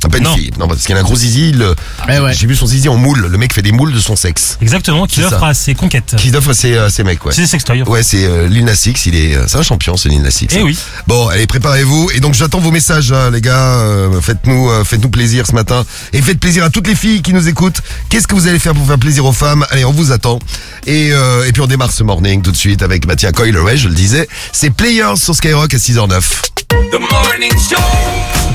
Ah, 0.03 0.09
Pas 0.09 0.19
une 0.19 0.25
Non. 0.25 0.35
fille. 0.35 0.51
Non, 0.59 0.67
parce 0.67 0.85
qu'il 0.85 0.95
a 0.95 0.99
un 0.99 1.03
gros 1.03 1.15
zizi. 1.15 1.53
le- 1.53 1.73
Eh 2.07 2.19
ouais. 2.19 2.31
J'ai 2.31 2.45
vu 2.45 2.55
son 2.55 2.67
zizi 2.67 2.87
en 2.87 2.97
moule. 2.97 3.25
Le 3.31 3.37
mec 3.39 3.51
fait 3.51 3.63
des 3.63 3.71
moules 3.71 3.91
de 3.91 3.99
son 3.99 4.15
sexe. 4.15 4.59
Exactement, 4.61 5.07
qui 5.07 5.15
C'est 5.21 5.25
offre 5.25 5.39
ça. 5.39 5.47
à 5.47 5.53
ses 5.55 5.73
conquêtes. 5.73 6.13
Qui 6.17 6.35
offre 6.35 6.51
à 6.51 6.53
ses, 6.53 6.77
à 6.77 6.91
ses 6.91 7.03
mecs, 7.03 7.25
ouais. 7.25 7.33
C'est 7.33 7.41
des 7.41 7.47
sextoys. 7.47 7.81
Ouais, 7.81 8.03
c'est 8.03 8.23
euh, 8.25 8.47
Lil 8.47 8.63
Nas 8.65 8.79
X, 8.85 9.07
il 9.07 9.15
est, 9.15 9.35
euh, 9.35 9.45
c'est 9.47 9.57
un 9.57 9.63
champion, 9.63 9.97
c'est 9.97 10.09
Lil 10.09 10.21
Nas 10.21 10.29
X. 10.39 10.53
Eh 10.55 10.59
hein. 10.59 10.61
oui. 10.65 10.77
Bon, 11.07 11.27
allez, 11.29 11.47
préparez-vous. 11.47 12.11
Et 12.13 12.19
donc, 12.19 12.35
j'attends 12.35 12.59
vos 12.59 12.69
messages, 12.69 13.11
hein, 13.11 13.31
les 13.31 13.41
gars. 13.41 13.55
Euh, 13.57 14.21
faites-nous, 14.21 14.69
euh, 14.69 14.83
faites-nous 14.83 15.09
plaisir 15.09 15.47
ce 15.47 15.53
matin. 15.53 15.83
Et 16.13 16.21
faites 16.21 16.39
plaisir 16.39 16.63
à 16.63 16.69
toutes 16.69 16.87
les 16.87 16.95
filles 16.95 17.23
qui 17.23 17.33
nous 17.33 17.47
écoutent. 17.47 17.81
Qu'est-ce 18.09 18.27
que 18.27 18.35
vous 18.35 18.47
allez 18.47 18.59
faire 18.59 18.75
pour 18.75 18.85
faire 18.85 18.99
plaisir 18.99 19.25
aux 19.25 19.33
femmes? 19.33 19.65
Allez, 19.71 19.83
on 19.83 19.91
vous 19.93 20.11
attend. 20.11 20.37
Et, 20.85 21.09
euh, 21.11 21.47
et 21.47 21.51
puis, 21.51 21.63
on 21.63 21.67
démarre 21.67 21.91
ce 21.91 22.03
morning 22.03 22.43
tout 22.43 22.51
de 22.51 22.57
suite 22.57 22.83
avec, 22.83 23.03
tiens, 23.17 23.31
Coil 23.31 23.57
Ray, 23.57 23.79
je 23.79 23.87
le 23.89 23.95
disais. 23.95 24.27
C'est 24.51 24.69
Players 24.69 25.15
sur 25.15 25.33
Skyrock 25.33 25.73
à 25.73 25.77
6h09. 25.77 26.21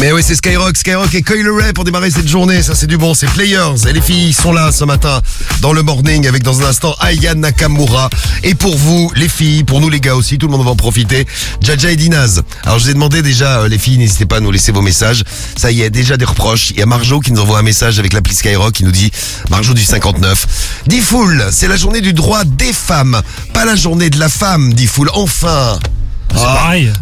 Mais 0.00 0.10
oui, 0.10 0.22
c'est 0.24 0.34
Skyrock, 0.34 0.76
Skyrock 0.76 1.14
et 1.14 1.22
Coil 1.22 1.48
Ray 1.48 1.72
pour 1.72 1.84
démarrer 1.84 2.10
cette 2.10 2.26
journée. 2.26 2.62
Ça, 2.62 2.74
c'est 2.74 2.88
du 2.88 2.96
bon, 2.98 3.14
c'est 3.14 3.28
Players. 3.28 3.86
Et 3.88 3.92
les 3.92 4.00
filles 4.00 4.32
sont 4.32 4.52
là 4.52 4.72
ce 4.72 4.84
matin 4.84 5.20
dans 5.60 5.72
le 5.72 5.82
morning 5.82 6.26
avec 6.26 6.42
dans 6.42 6.60
un 6.60 6.64
instant 6.64 6.96
Aya 6.98 7.34
Nakamura. 7.34 8.10
Et 8.42 8.54
pour 8.56 8.76
vous, 8.76 9.12
les 9.14 9.28
filles, 9.28 9.62
pour 9.62 9.80
nous 9.80 9.88
les 9.88 10.00
gars 10.00 10.16
aussi, 10.16 10.38
tout 10.38 10.46
le 10.48 10.52
monde 10.52 10.64
va 10.64 10.72
en 10.72 10.76
profiter. 10.76 11.24
Jaja 11.60 11.92
et 11.92 11.96
Dinaz. 11.96 12.42
Alors, 12.64 12.78
je 12.80 12.84
vous 12.84 12.90
ai 12.90 12.94
demandé 12.94 13.22
déjà, 13.22 13.60
euh, 13.60 13.68
les 13.68 13.78
filles, 13.78 13.98
n'hésitez 13.98 14.26
pas 14.26 14.38
à 14.38 14.40
nous 14.40 14.50
laisser 14.50 14.72
vos 14.72 14.82
messages. 14.82 15.22
Ça 15.56 15.70
y 15.70 15.82
est, 15.82 15.90
déjà 15.90 16.16
des 16.16 16.24
reproches. 16.24 16.70
Il 16.70 16.78
y 16.78 16.82
a 16.82 16.86
Marjo 16.86 17.20
qui 17.20 17.30
nous 17.32 17.40
envoie 17.40 17.60
un 17.60 17.62
message 17.62 18.00
avec 18.00 18.12
l'appli 18.12 18.34
Skyrock 18.34 18.72
qui 18.72 18.84
nous 18.84 18.90
dit, 18.90 19.12
Marjo 19.50 19.72
du 19.72 19.84
59. 19.84 20.82
Dit 20.88 21.00
c'est 21.50 21.68
la 21.68 21.76
journée 21.76 22.00
du 22.00 22.12
droit 22.12 22.44
des 22.44 22.72
femmes, 22.72 23.20
pas 23.52 23.64
la 23.64 23.76
journée 23.76 24.10
de 24.10 24.18
la 24.18 24.28
femme, 24.28 24.72
dit 24.74 24.86
Foul. 24.86 25.10
Enfin. 25.14 25.78
C'est 26.34 26.40
Ah. 26.42 26.54
pareil. 26.54 26.92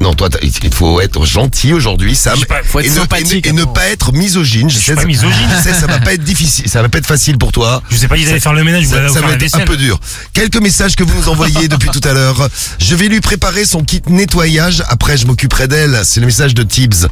Non, 0.00 0.14
toi, 0.14 0.28
il 0.42 0.72
faut 0.72 1.00
être 1.00 1.24
gentil 1.24 1.72
aujourd'hui, 1.72 2.14
Sam. 2.14 2.38
Pas, 2.46 2.62
faut 2.64 2.80
être 2.80 2.86
et, 2.86 2.90
ne, 2.90 2.94
et 2.96 3.24
ne- 3.42 3.48
et 3.48 3.52
ne 3.52 3.62
attends. 3.62 3.72
pas 3.72 3.86
être 3.88 4.12
misogyne. 4.12 4.68
Je, 4.68 4.74
Je 4.74 4.78
suis 4.78 4.86
sais, 4.86 4.94
pas 4.94 5.00
ça- 5.02 5.06
misogyne. 5.06 5.48
Je 5.56 5.62
sais, 5.62 5.74
ça 5.74 5.86
va 5.86 5.98
pas 5.98 6.14
être 6.14 6.22
difficile, 6.22 6.68
ça 6.68 6.82
va 6.82 6.88
pas 6.88 6.98
être 6.98 7.06
facile 7.06 7.36
pour 7.38 7.52
toi. 7.52 7.82
Je 7.90 7.96
sais 7.96 8.08
pas, 8.08 8.16
ils 8.16 8.28
allaient 8.28 8.40
faire 8.40 8.52
le 8.52 8.64
ménage, 8.64 8.84
vous 8.84 8.90
Ça, 8.94 9.08
ça 9.08 9.20
va 9.20 9.32
être 9.32 9.54
un 9.56 9.64
peu 9.64 9.76
dur. 9.76 9.98
Quelques 10.32 10.56
messages 10.60 10.94
que 10.96 11.02
vous 11.04 11.14
nous 11.18 11.28
envoyez 11.28 11.68
depuis 11.68 11.90
tout 11.90 12.00
à 12.04 12.12
l'heure. 12.12 12.48
Je 12.78 12.94
vais 12.94 13.08
lui 13.08 13.20
préparer 13.20 13.64
son 13.64 13.82
kit 13.82 14.02
nettoyage. 14.08 14.82
Après, 14.88 15.16
je 15.16 15.26
m'occuperai 15.26 15.68
d'elle. 15.68 16.00
C'est 16.04 16.20
le 16.20 16.26
message 16.26 16.54
de 16.54 16.62
Tibbs. 16.62 17.08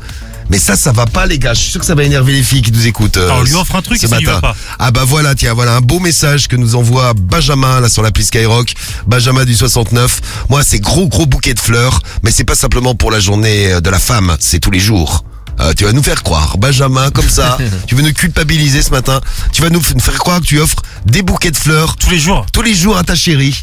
Mais 0.51 0.59
ça, 0.59 0.77
ça 0.77 0.93
va 0.93 1.07
pas, 1.07 1.27
les 1.27 1.39
gars. 1.39 1.55
Je 1.55 1.61
suis 1.61 1.71
sûr 1.73 1.81
que 1.81 1.87
ça 1.87 1.95
va 1.95 2.05
énerver 2.05 2.33
les 2.33 2.43
filles 2.43 2.63
qui 2.63 2.71
nous 2.73 2.87
écoutent. 2.87 3.17
euh, 3.17 3.29
Ah, 3.31 3.37
on 3.39 3.43
lui 3.43 3.55
offre 3.55 3.75
un 3.77 3.83
truc 3.83 3.99
ce 3.99 4.07
et 4.07 4.09
ça 4.09 4.19
lui 4.19 4.27
matin. 4.27 4.41
va 4.41 4.53
pas. 4.53 4.57
Ah 4.79 4.91
bah 4.93 5.03
voilà, 5.05 5.35
tiens, 5.35 5.55
voilà 5.55 5.75
un 5.77 5.81
beau 5.81 5.99
message 5.99 6.47
que 6.49 6.57
nous 6.57 6.77
envoie 6.77 7.15
Benjamin 7.15 7.81
là 7.81 7.89
sur 7.89 8.03
l'appli 8.03 8.25
Skyrock. 8.25 8.73
Benjamin 9.07 9.45
du 9.45 9.55
69. 9.57 10.21
Moi, 10.49 10.63
c'est 10.63 10.79
gros 10.79 11.09
gros 11.09 11.27
bouquet 11.27 11.55
de 11.55 11.59
fleurs, 11.61 12.01
mais 12.23 12.31
c'est 12.31 12.45
pas 12.45 12.55
simplement 12.55 12.95
pour 12.95 13.11
la 13.11 13.19
journée 13.21 13.73
euh, 13.73 13.81
de 13.81 13.91
la 13.91 13.99
femme, 13.99 14.37
c'est 14.41 14.61
tous 14.61 14.71
les 14.71 14.81
jours. 14.81 15.25
Euh, 15.59 15.73
tu 15.75 15.85
vas 15.85 15.93
nous 15.93 16.03
faire 16.03 16.23
croire, 16.23 16.59
Benjamin, 16.59 17.11
comme 17.11 17.29
ça, 17.29 17.57
tu 17.87 17.95
veux 17.95 18.03
nous 18.03 18.13
culpabiliser 18.13 18.83
ce 18.83 18.91
matin. 18.91 19.21
Tu 19.53 19.63
vas 19.63 19.71
nous 19.71 19.81
f- 19.81 19.95
nous 19.95 20.01
faire 20.01 20.19
croire 20.19 20.41
que 20.41 20.45
tu 20.47 20.61
offres 20.61 20.77
des 21.07 21.23
bouquets 21.23 21.51
de 21.51 21.57
fleurs 21.57 21.97
Tous 21.97 22.11
les 22.11 22.19
jours. 22.21 22.45
tous 22.53 22.61
les 22.63 22.75
jours 22.75 22.97
à 22.99 23.05
ta 23.05 23.15
chérie. 23.17 23.63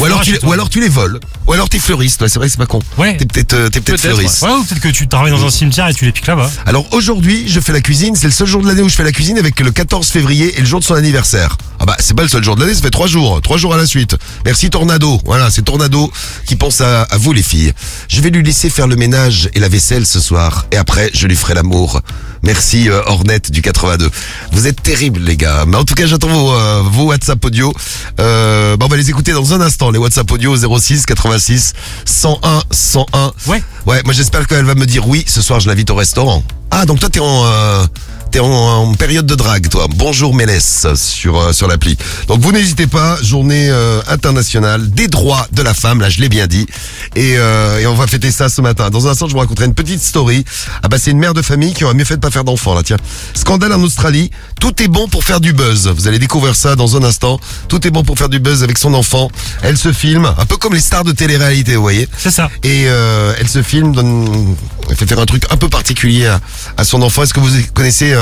Ou 0.00 0.04
alors, 0.06 0.20
tu, 0.22 0.32
les- 0.32 0.38
toi. 0.38 0.48
ou 0.48 0.52
alors 0.52 0.68
tu 0.68 0.80
les 0.80 0.88
voles. 0.88 1.20
Ou 1.46 1.52
alors 1.52 1.68
t'es 1.68 1.78
fleuriste, 1.78 2.20
ouais, 2.22 2.28
c'est 2.28 2.38
vrai 2.38 2.48
que 2.48 2.52
c'est 2.52 2.58
pas 2.58 2.66
con. 2.66 2.80
Ouais. 2.98 3.16
T'es 3.16 3.26
peut-être 3.26 3.52
euh, 3.54 3.68
t'es 3.68 3.80
peut-être 3.80 4.00
Peut-être, 4.00 4.14
fleuriste. 4.16 4.42
Ouais, 4.42 4.50
ou 4.52 4.64
peut-être 4.64 4.80
que 4.80 4.88
tu 4.88 5.06
travailles 5.08 5.30
dans 5.32 5.44
un 5.44 5.50
cimetière 5.50 5.88
et 5.88 5.94
tu 5.94 6.04
les 6.04 6.12
piques 6.12 6.26
là-bas. 6.26 6.50
Alors 6.66 6.86
aujourd'hui, 6.92 7.44
je 7.48 7.60
fais 7.60 7.72
la 7.72 7.80
cuisine. 7.80 8.14
C'est 8.16 8.26
le 8.26 8.32
seul 8.32 8.46
jour 8.46 8.62
de 8.62 8.66
l'année 8.68 8.82
où 8.82 8.88
je 8.88 8.94
fais 8.94 9.04
la 9.04 9.12
cuisine 9.12 9.38
avec 9.38 9.60
le 9.60 9.70
14 9.70 10.08
février 10.08 10.54
et 10.56 10.60
le 10.60 10.66
jour 10.66 10.80
de 10.80 10.84
son 10.84 10.94
anniversaire. 10.94 11.56
Ah 11.80 11.86
bah 11.86 11.96
c'est 11.98 12.14
pas 12.14 12.22
le 12.22 12.28
seul 12.28 12.42
jour 12.42 12.54
de 12.56 12.60
l'année, 12.62 12.74
ça 12.74 12.80
fait 12.82 12.90
trois 12.90 13.08
jours, 13.08 13.42
trois 13.42 13.56
jours 13.58 13.74
à 13.74 13.76
la 13.76 13.84
suite. 13.86 14.16
Merci 14.44 14.70
Tornado. 14.70 15.20
Voilà, 15.24 15.50
c'est 15.50 15.62
Tornado 15.62 16.10
qui 16.46 16.56
pense 16.56 16.80
à, 16.80 17.02
à 17.02 17.16
vous 17.18 17.32
les 17.32 17.42
filles. 17.42 17.72
Je 18.08 18.20
vais 18.20 18.30
lui 18.30 18.42
laisser 18.42 18.70
faire 18.70 18.86
le 18.86 18.96
ménage 18.96 19.50
et 19.54 19.60
la 19.60 19.68
vaisselle 19.68 20.06
ce 20.06 20.20
soir 20.20 20.66
et 20.72 20.76
après 20.76 21.10
je 21.14 21.26
lui 21.26 21.36
ferai 21.36 21.54
l'amour. 21.54 22.00
Merci 22.44 22.90
euh, 22.90 23.00
Ornette 23.06 23.50
du 23.50 23.62
82. 23.62 24.10
Vous 24.52 24.66
êtes 24.66 24.82
terribles 24.82 25.20
les 25.20 25.36
gars. 25.36 25.64
Mais 25.66 25.76
en 25.76 25.84
tout 25.84 25.94
cas, 25.94 26.06
j'attends 26.06 26.28
vos, 26.28 26.52
euh, 26.52 26.82
vos 26.84 27.04
WhatsApp 27.04 27.42
audio. 27.42 27.72
Euh, 28.20 28.76
bah, 28.76 28.84
on 28.86 28.88
va 28.88 28.96
les 28.96 29.08
écouter 29.08 29.32
dans 29.32 29.54
un 29.54 29.60
instant. 29.60 29.90
Les 29.90 29.98
WhatsApp 29.98 30.30
audio 30.30 30.54
06 30.54 31.06
86 31.06 31.72
101 32.04 32.62
101. 32.70 33.32
Ouais. 33.46 33.62
Ouais, 33.86 34.02
moi 34.04 34.12
j'espère 34.12 34.46
qu'elle 34.46 34.64
va 34.64 34.74
me 34.74 34.86
dire 34.86 35.08
oui. 35.08 35.24
Ce 35.26 35.40
soir, 35.40 35.60
je 35.60 35.68
l'invite 35.68 35.90
au 35.90 35.94
restaurant. 35.94 36.42
Ah, 36.70 36.86
donc 36.86 37.00
toi 37.00 37.08
t'es 37.08 37.20
en 37.20 37.44
euh, 37.46 37.86
t'es 38.34 38.40
en, 38.40 38.48
en 38.48 38.94
période 38.94 39.26
de 39.26 39.36
drague, 39.36 39.68
toi. 39.68 39.86
Bonjour 39.94 40.34
Mélès 40.34 40.88
sur 40.96 41.38
euh, 41.38 41.52
sur 41.52 41.68
l'appli. 41.68 41.96
Donc 42.26 42.40
vous 42.40 42.50
n'hésitez 42.50 42.88
pas. 42.88 43.16
Journée 43.22 43.68
euh, 43.70 44.00
internationale 44.08 44.90
des 44.90 45.06
droits 45.06 45.46
de 45.52 45.62
la 45.62 45.72
femme. 45.72 46.00
Là, 46.00 46.10
je 46.10 46.20
l'ai 46.20 46.28
bien 46.28 46.48
dit. 46.48 46.66
Et, 47.14 47.34
euh, 47.36 47.78
et 47.78 47.86
on 47.86 47.94
va 47.94 48.08
fêter 48.08 48.32
ça 48.32 48.48
ce 48.48 48.60
matin. 48.60 48.90
Dans 48.90 49.06
un 49.06 49.12
instant, 49.12 49.28
je 49.28 49.34
vous 49.34 49.38
raconterai 49.38 49.66
une 49.66 49.74
petite 49.74 50.02
story. 50.02 50.44
Ah 50.82 50.88
bah 50.88 50.96
c'est 50.98 51.12
une 51.12 51.18
mère 51.18 51.32
de 51.32 51.42
famille 51.42 51.74
qui 51.74 51.84
aurait 51.84 51.94
mieux 51.94 52.04
fait 52.04 52.16
de 52.16 52.20
pas 52.20 52.32
faire 52.32 52.42
d'enfant 52.42 52.74
là. 52.74 52.82
Tiens, 52.82 52.96
scandale 53.34 53.72
en 53.72 53.80
Australie. 53.80 54.32
Tout 54.60 54.82
est 54.82 54.88
bon 54.88 55.06
pour 55.06 55.22
faire 55.22 55.40
du 55.40 55.52
buzz. 55.52 55.86
Vous 55.96 56.08
allez 56.08 56.18
découvrir 56.18 56.56
ça 56.56 56.74
dans 56.74 56.96
un 56.96 57.04
instant. 57.04 57.38
Tout 57.68 57.86
est 57.86 57.90
bon 57.92 58.02
pour 58.02 58.18
faire 58.18 58.28
du 58.28 58.40
buzz 58.40 58.64
avec 58.64 58.78
son 58.78 58.94
enfant. 58.94 59.30
Elle 59.62 59.78
se 59.78 59.92
filme, 59.92 60.26
un 60.36 60.44
peu 60.44 60.56
comme 60.56 60.74
les 60.74 60.80
stars 60.80 61.04
de 61.04 61.12
télé-réalité, 61.12 61.76
vous 61.76 61.82
voyez. 61.82 62.08
C'est 62.18 62.32
ça. 62.32 62.50
Et 62.64 62.86
euh, 62.88 63.32
elle 63.38 63.48
se 63.48 63.62
filme, 63.62 63.94
donne, 63.94 64.56
elle 64.90 64.96
fait 64.96 65.06
faire 65.06 65.20
un 65.20 65.26
truc 65.26 65.44
un 65.50 65.56
peu 65.56 65.68
particulier 65.68 66.26
à, 66.26 66.40
à 66.76 66.82
son 66.82 67.00
enfant. 67.00 67.22
Est-ce 67.22 67.32
que 67.32 67.38
vous 67.38 67.50
connaissez 67.74 68.12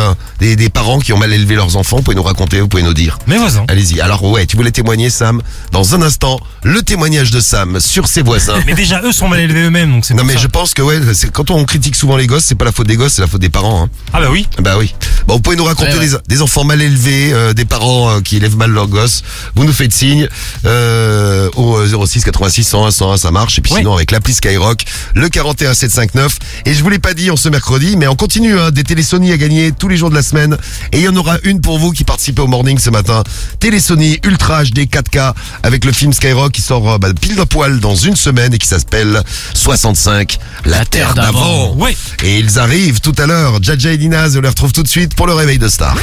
des, 0.41 0.57
des 0.57 0.69
parents 0.71 0.99
qui 0.99 1.13
ont 1.13 1.19
mal 1.19 1.33
élevé 1.33 1.55
leurs 1.55 1.77
enfants 1.77 1.97
Vous 1.99 2.03
pouvez 2.03 2.17
nous 2.17 2.23
raconter, 2.23 2.61
vous 2.61 2.69
pouvez 2.69 2.83
nous 2.83 2.95
dire. 2.95 3.19
Mes 3.27 3.39
voisins. 3.39 3.65
Allez-y. 3.69 4.01
Alors 4.01 4.23
ouais, 4.25 4.47
tu 4.47 4.57
voulais 4.57 4.71
témoigner, 4.71 5.11
Sam. 5.11 5.41
Dans 5.73 5.95
un 5.95 6.03
instant, 6.03 6.41
le 6.63 6.83
témoignage 6.83 7.31
de 7.31 7.41
Sam 7.41 7.81
sur 7.81 8.07
ses 8.09 8.23
voisins. 8.23 8.61
Mais 8.67 8.75
déjà, 8.75 9.01
eux 9.03 9.13
sont 9.13 9.29
mal 9.29 9.41
élevés 9.41 9.63
eux-mêmes, 9.63 9.93
donc 9.93 10.05
c'est 10.05 10.15
Non 10.15 10.25
mais 10.25 10.35
ça. 10.35 10.39
je 10.41 10.47
pense 10.47 10.75
que 10.75 10.83
ouais, 10.83 10.99
c'est 11.15 11.31
quand 11.31 11.51
on 11.51 11.65
critique 11.65 11.97
souvent 11.97 12.17
les 12.17 12.27
gosses, 12.27 12.45
c'est 12.45 12.55
pas 12.55 12.65
la 12.65 12.73
faute 12.73 12.87
des 12.87 12.97
gosses, 12.97 13.15
c'est 13.15 13.23
la 13.23 13.29
faute 13.29 13.41
des 13.41 13.49
parents. 13.51 13.85
Hein. 13.85 13.89
Ah 14.13 14.21
bah 14.21 14.29
oui. 14.31 14.47
Bah 14.61 14.75
oui. 14.79 14.95
Bon, 15.27 15.35
vous 15.35 15.41
pouvez 15.41 15.57
nous 15.57 15.65
raconter 15.65 15.93
Ouais, 15.93 15.99
ouais. 15.99 16.07
Des, 16.09 16.35
des 16.37 16.43
enfants 16.43 16.65
mal 16.65 16.81
élevés, 16.83 17.33
euh, 17.33 17.53
des 17.53 17.65
parents 17.65 18.11
euh, 18.11 18.21
qui 18.21 18.37
élèvent 18.37 18.57
mal 18.57 18.71
leurs 18.71 18.89
gosses. 18.89 19.23
Vous 19.55 19.65
nous 19.65 19.73
faites 19.73 19.93
signe 19.93 20.29
euh, 20.65 21.49
au 21.57 21.77
euh, 21.77 22.07
06 22.07 22.25
86 22.25 22.65
101 22.65 22.91
101, 22.91 23.17
ça 23.17 23.31
marche. 23.31 23.59
Et 23.59 23.63
puis 23.63 23.73
Ouais. 23.73 23.79
sinon 23.81 23.95
avec 23.95 24.11
l'appli 24.11 24.35
Skyrock, 24.35 24.85
le 25.15 25.29
41 25.29 25.75
759. 25.75 26.39
Et 26.67 26.75
je 26.75 26.83
vous 26.83 26.89
l'ai 26.91 26.99
pas 26.99 27.15
dit 27.15 27.31
en 27.31 27.37
ce 27.37 27.49
mercredi, 27.49 27.97
mais 27.97 28.07
on 28.07 28.17
continue 28.17 28.59
hein, 28.59 28.71
des 28.71 28.85
télé 28.85 29.03
Sony 29.03 29.33
à 29.33 29.37
gagner 29.39 29.73
tous 29.73 29.89
les 29.89 29.92
jours 29.97 30.11
de 30.11 30.15
la 30.15 30.23
semaine. 30.23 30.57
Et 30.93 30.99
il 30.99 31.03
y 31.05 31.09
en 31.09 31.17
aura 31.17 31.37
une 31.45 31.61
pour 31.61 31.79
vous 31.79 31.93
qui 31.93 32.05
participez 32.05 32.43
au 32.43 32.47
morning 32.47 32.79
ce 32.79 32.91
matin. 32.91 33.23
Télé 33.61 33.81
Sony 33.81 34.19
Ultra 34.25 34.65
HD 34.65 34.81
4K 34.81 35.35
avec 35.63 35.85
le 35.85 35.93
film 35.93 36.13
Skyrock 36.13 36.53
qui 36.53 36.61
sort 36.61 36.91
euh, 36.91 36.99
bah, 36.99 37.09
pile 37.19 37.37
de 37.37 37.45
poil 37.45 37.81
dans 37.81 37.95
une 37.95 38.17
semaine 38.17 38.55
et 38.55 38.59
qui 38.59 38.69
s'appelle 38.69 39.23
65 39.55 40.39
La, 40.65 40.85
Terre 40.85 41.15
d'avant. 41.15 41.75
Ouais. 41.75 41.97
Et 42.25 42.39
ils 42.39 42.59
arrivent 42.59 43.01
tout 43.01 43.15
à 43.19 43.27
l'heure. 43.27 43.59
Jaja 43.63 43.93
et 43.93 43.97
Dinaz, 43.99 44.37
on 44.37 44.41
les 44.41 44.49
retrouve 44.49 44.73
tout 44.73 44.83
de 44.83 44.89
suite 44.89 45.15
pour 45.15 45.27
le 45.27 45.35
réveil 45.35 45.59
de 45.59 45.69
Star. 45.69 45.97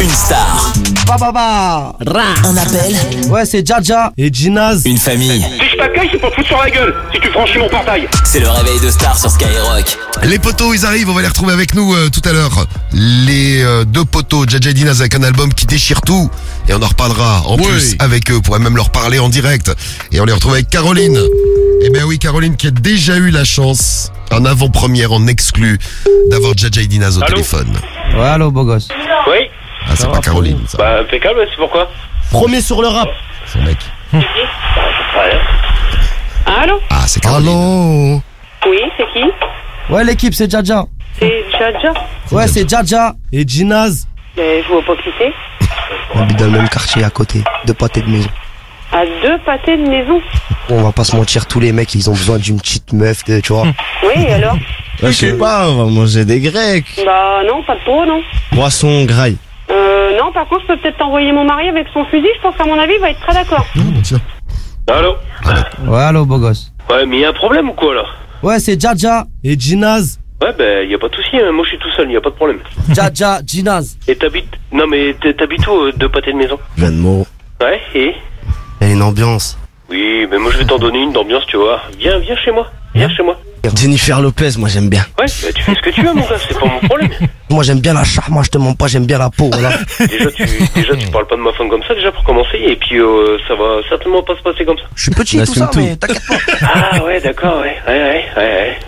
Une 0.00 0.08
star, 0.08 0.72
Ba 1.06 1.16
ba 1.18 1.32
ba 1.32 1.94
un 2.44 2.56
appel, 2.56 2.96
Ouais 3.28 3.44
c'est 3.44 3.66
Jaja 3.66 4.12
Et 4.16 4.32
Ginaz 4.32 4.82
une 4.86 4.96
famille. 4.96 5.44
Sky, 6.00 6.08
c'est 6.12 6.18
pour 6.18 6.30
te 6.30 6.34
foutre 6.36 6.48
sur 6.48 6.58
la 6.58 6.70
gueule 6.70 6.94
si 7.12 7.20
tu 7.20 7.28
franchis 7.30 7.58
mon 7.58 7.68
portail. 7.68 8.08
C'est 8.24 8.40
le 8.40 8.48
réveil 8.48 8.80
de 8.80 8.90
star 8.90 9.16
sur 9.18 9.30
Skyrock. 9.30 9.98
Les 10.24 10.38
poteaux, 10.38 10.72
ils 10.74 10.84
arrivent, 10.86 11.08
on 11.10 11.14
va 11.14 11.22
les 11.22 11.28
retrouver 11.28 11.52
avec 11.52 11.74
nous 11.74 11.94
euh, 11.94 12.08
tout 12.10 12.26
à 12.28 12.32
l'heure. 12.32 12.66
Les 12.92 13.62
euh, 13.62 13.84
deux 13.84 14.04
poteaux, 14.04 14.44
Jaja 14.46 14.72
Dinaz 14.72 15.00
avec 15.00 15.14
un 15.14 15.22
album 15.22 15.52
qui 15.52 15.66
déchire 15.66 16.00
tout. 16.02 16.30
Et 16.68 16.74
on 16.74 16.82
en 16.82 16.86
reparlera 16.86 17.42
en 17.46 17.56
Oui. 17.56 17.64
plus 17.64 17.96
avec 17.98 18.30
eux, 18.30 18.36
on 18.36 18.40
pourrait 18.40 18.58
même 18.60 18.76
leur 18.76 18.90
parler 18.90 19.18
en 19.18 19.28
direct. 19.28 19.72
Et 20.12 20.20
on 20.20 20.24
les 20.24 20.32
retrouve 20.32 20.54
avec 20.54 20.68
Caroline. 20.70 21.20
Eh 21.82 21.90
bien 21.90 22.04
oui, 22.04 22.18
Caroline 22.18 22.56
qui 22.56 22.66
a 22.68 22.70
déjà 22.70 23.16
eu 23.16 23.30
la 23.30 23.44
chance, 23.44 24.12
en 24.30 24.44
avant-première, 24.44 25.12
en 25.12 25.26
exclu, 25.26 25.78
d'avoir 26.30 26.52
Jaja 26.56 26.82
Dinaz 26.86 27.16
au 27.18 27.22
Allô 27.22 27.32
téléphone. 27.34 27.76
Ouais, 28.14 28.26
allô, 28.26 28.50
beau 28.50 28.64
gosse. 28.64 28.88
Oui 29.28 29.38
Ah, 29.86 29.92
c'est 29.96 30.10
pas 30.10 30.20
Caroline, 30.20 30.60
ça. 30.66 30.78
Bah, 30.78 31.00
impeccable, 31.00 31.40
c'est 31.50 31.56
pourquoi 31.56 31.88
Premier 32.30 32.60
sur 32.60 32.80
le 32.82 32.88
rap. 32.88 33.08
Son 33.52 33.62
mec. 33.62 33.78
Allô 36.62 36.78
Ah, 36.90 37.06
c'est 37.06 37.20
Caroline. 37.20 37.48
Allô 37.48 38.20
Oui, 38.70 38.78
c'est 38.98 39.06
qui 39.14 39.24
Ouais, 39.88 40.04
l'équipe, 40.04 40.34
c'est 40.34 40.50
Jaja. 40.50 40.84
C'est 41.18 41.44
Jaja 41.58 41.94
Ouais, 42.30 42.46
c'est 42.48 42.68
Jaja 42.68 43.14
et 43.32 43.48
Ginaz. 43.48 44.06
Mais 44.36 44.62
je 44.62 44.68
vois 44.68 44.82
pas 44.82 44.94
qui 45.02 45.08
c'est. 45.18 45.32
On 46.14 46.20
habite 46.20 46.38
dans 46.38 46.44
le 46.44 46.50
même 46.50 46.68
quartier 46.68 47.02
à 47.02 47.08
côté, 47.08 47.42
deux 47.64 47.72
pâtés 47.72 48.02
de 48.02 48.10
maison. 48.10 48.28
À 48.92 49.06
deux 49.22 49.38
pâtés 49.38 49.78
de 49.78 49.88
maison. 49.88 50.20
On 50.68 50.82
va 50.82 50.92
pas 50.92 51.04
se 51.04 51.16
mentir, 51.16 51.46
tous 51.46 51.60
les 51.60 51.72
mecs, 51.72 51.94
ils 51.94 52.10
ont 52.10 52.14
besoin 52.14 52.36
d'une 52.36 52.60
petite 52.60 52.92
meuf, 52.92 53.24
de, 53.24 53.40
tu 53.40 53.54
vois. 53.54 53.64
Oui, 54.02 54.26
alors 54.30 54.56
je 55.02 55.12
sais 55.12 55.38
pas, 55.38 55.66
on 55.70 55.84
va 55.86 55.90
manger 55.90 56.26
des 56.26 56.40
grecs. 56.40 57.00
Bah 57.06 57.40
non, 57.46 57.62
pas 57.62 57.76
de 57.76 57.80
peau, 57.86 58.04
non. 58.04 58.20
Poisson, 58.52 59.06
graille. 59.06 59.38
Euh, 59.70 60.18
non, 60.18 60.30
par 60.32 60.46
contre, 60.46 60.62
je 60.62 60.66
peux 60.66 60.76
peut-être 60.78 60.98
t'envoyer 60.98 61.32
mon 61.32 61.44
mari 61.44 61.68
avec 61.68 61.86
son 61.94 62.04
fusil. 62.06 62.28
Je 62.36 62.42
pense 62.42 62.54
qu'à 62.56 62.64
mon 62.64 62.78
avis, 62.78 62.94
il 62.96 63.00
va 63.00 63.10
être 63.10 63.20
très 63.20 63.32
d'accord. 63.32 63.64
Allô 64.90 65.16
Ouais, 65.86 66.02
allô, 66.02 66.24
beau 66.24 66.38
gosse. 66.38 66.72
Ouais, 66.90 67.06
mais 67.06 67.20
y 67.20 67.24
a 67.24 67.28
un 67.30 67.32
problème 67.32 67.70
ou 67.70 67.74
quoi 67.74 67.94
là 67.94 68.04
Ouais, 68.42 68.58
c'est 68.58 68.80
Jaja 68.80 69.24
et 69.44 69.58
Ginaz. 69.58 70.18
Ouais, 70.42 70.52
bah, 70.58 70.82
y 70.82 70.94
a 70.94 70.98
pas 70.98 71.08
de 71.08 71.14
souci, 71.14 71.36
hein. 71.36 71.52
moi 71.52 71.64
je 71.64 71.70
suis 71.70 71.78
tout 71.78 71.90
seul, 71.96 72.10
y 72.10 72.16
a 72.16 72.20
pas 72.20 72.30
de 72.30 72.34
problème. 72.34 72.58
Jaja, 72.92 73.40
Ginaz. 73.46 73.96
Et 74.08 74.16
t'habites. 74.16 74.52
Non, 74.72 74.86
mais 74.88 75.14
t'habites 75.38 75.66
où, 75.68 75.72
euh, 75.72 75.92
deux 75.96 76.08
pâtés 76.08 76.32
de 76.32 76.38
maison 76.38 76.58
Je 76.76 76.82
viens 76.82 76.90
de 76.92 76.96
Moreau. 76.96 77.26
Ouais, 77.60 77.80
et 77.94 78.14
Il 78.80 78.86
y 78.88 78.90
a 78.90 78.94
une 78.94 79.02
ambiance. 79.02 79.58
Oui, 79.90 80.26
mais 80.30 80.38
moi 80.38 80.50
je 80.52 80.58
vais 80.58 80.64
t'en 80.64 80.78
donner 80.78 81.02
une 81.02 81.12
d'ambiance, 81.12 81.44
tu 81.46 81.56
vois. 81.56 81.80
Viens, 81.98 82.18
viens 82.18 82.36
chez 82.36 82.52
moi. 82.52 82.70
Viens 82.94 83.08
chez 83.08 83.22
moi. 83.22 83.36
Jennifer 83.76 84.20
Lopez, 84.20 84.50
moi 84.58 84.68
j'aime 84.68 84.88
bien. 84.88 85.04
Ouais, 85.18 85.26
bah 85.42 85.48
tu 85.54 85.62
fais 85.62 85.74
ce 85.74 85.80
que 85.80 85.90
tu 85.90 86.02
veux, 86.02 86.12
mon 86.12 86.22
gars, 86.22 86.36
c'est 86.38 86.58
pas 86.58 86.66
mon 86.66 86.80
problème. 86.88 87.10
Moi 87.50 87.64
j'aime 87.64 87.80
bien 87.80 87.94
la 87.94 88.04
chair, 88.04 88.24
moi 88.30 88.44
je 88.44 88.48
te 88.50 88.58
mens 88.58 88.74
pas, 88.74 88.86
j'aime 88.86 89.06
bien 89.06 89.18
la 89.18 89.28
peau, 89.28 89.50
voilà. 89.52 89.70
Déjà 89.98 90.30
tu, 90.30 90.44
déjà, 90.72 90.96
tu 90.96 91.08
parles 91.08 91.26
pas 91.26 91.34
de 91.34 91.40
ma 91.40 91.52
femme 91.52 91.68
comme 91.68 91.82
ça, 91.82 91.94
déjà 91.94 92.12
pour 92.12 92.22
commencer, 92.22 92.56
et 92.64 92.76
puis 92.76 92.96
euh, 93.00 93.38
ça 93.48 93.56
va 93.56 93.80
certainement 93.88 94.22
pas 94.22 94.36
se 94.36 94.42
passer 94.42 94.64
comme 94.64 94.78
ça. 94.78 94.84
Je 94.94 95.02
suis 95.02 95.10
petit, 95.10 95.36
tout 95.38 95.54
ça, 95.54 95.68
mais 95.74 95.96
t'inquiète 95.96 96.22
pas. 96.28 96.36
Ah 96.92 97.04
ouais, 97.04 97.20
d'accord, 97.20 97.60
ouais, 97.60 97.76
ouais, 97.88 97.92
ouais, 98.02 98.24
ouais, 98.36 98.42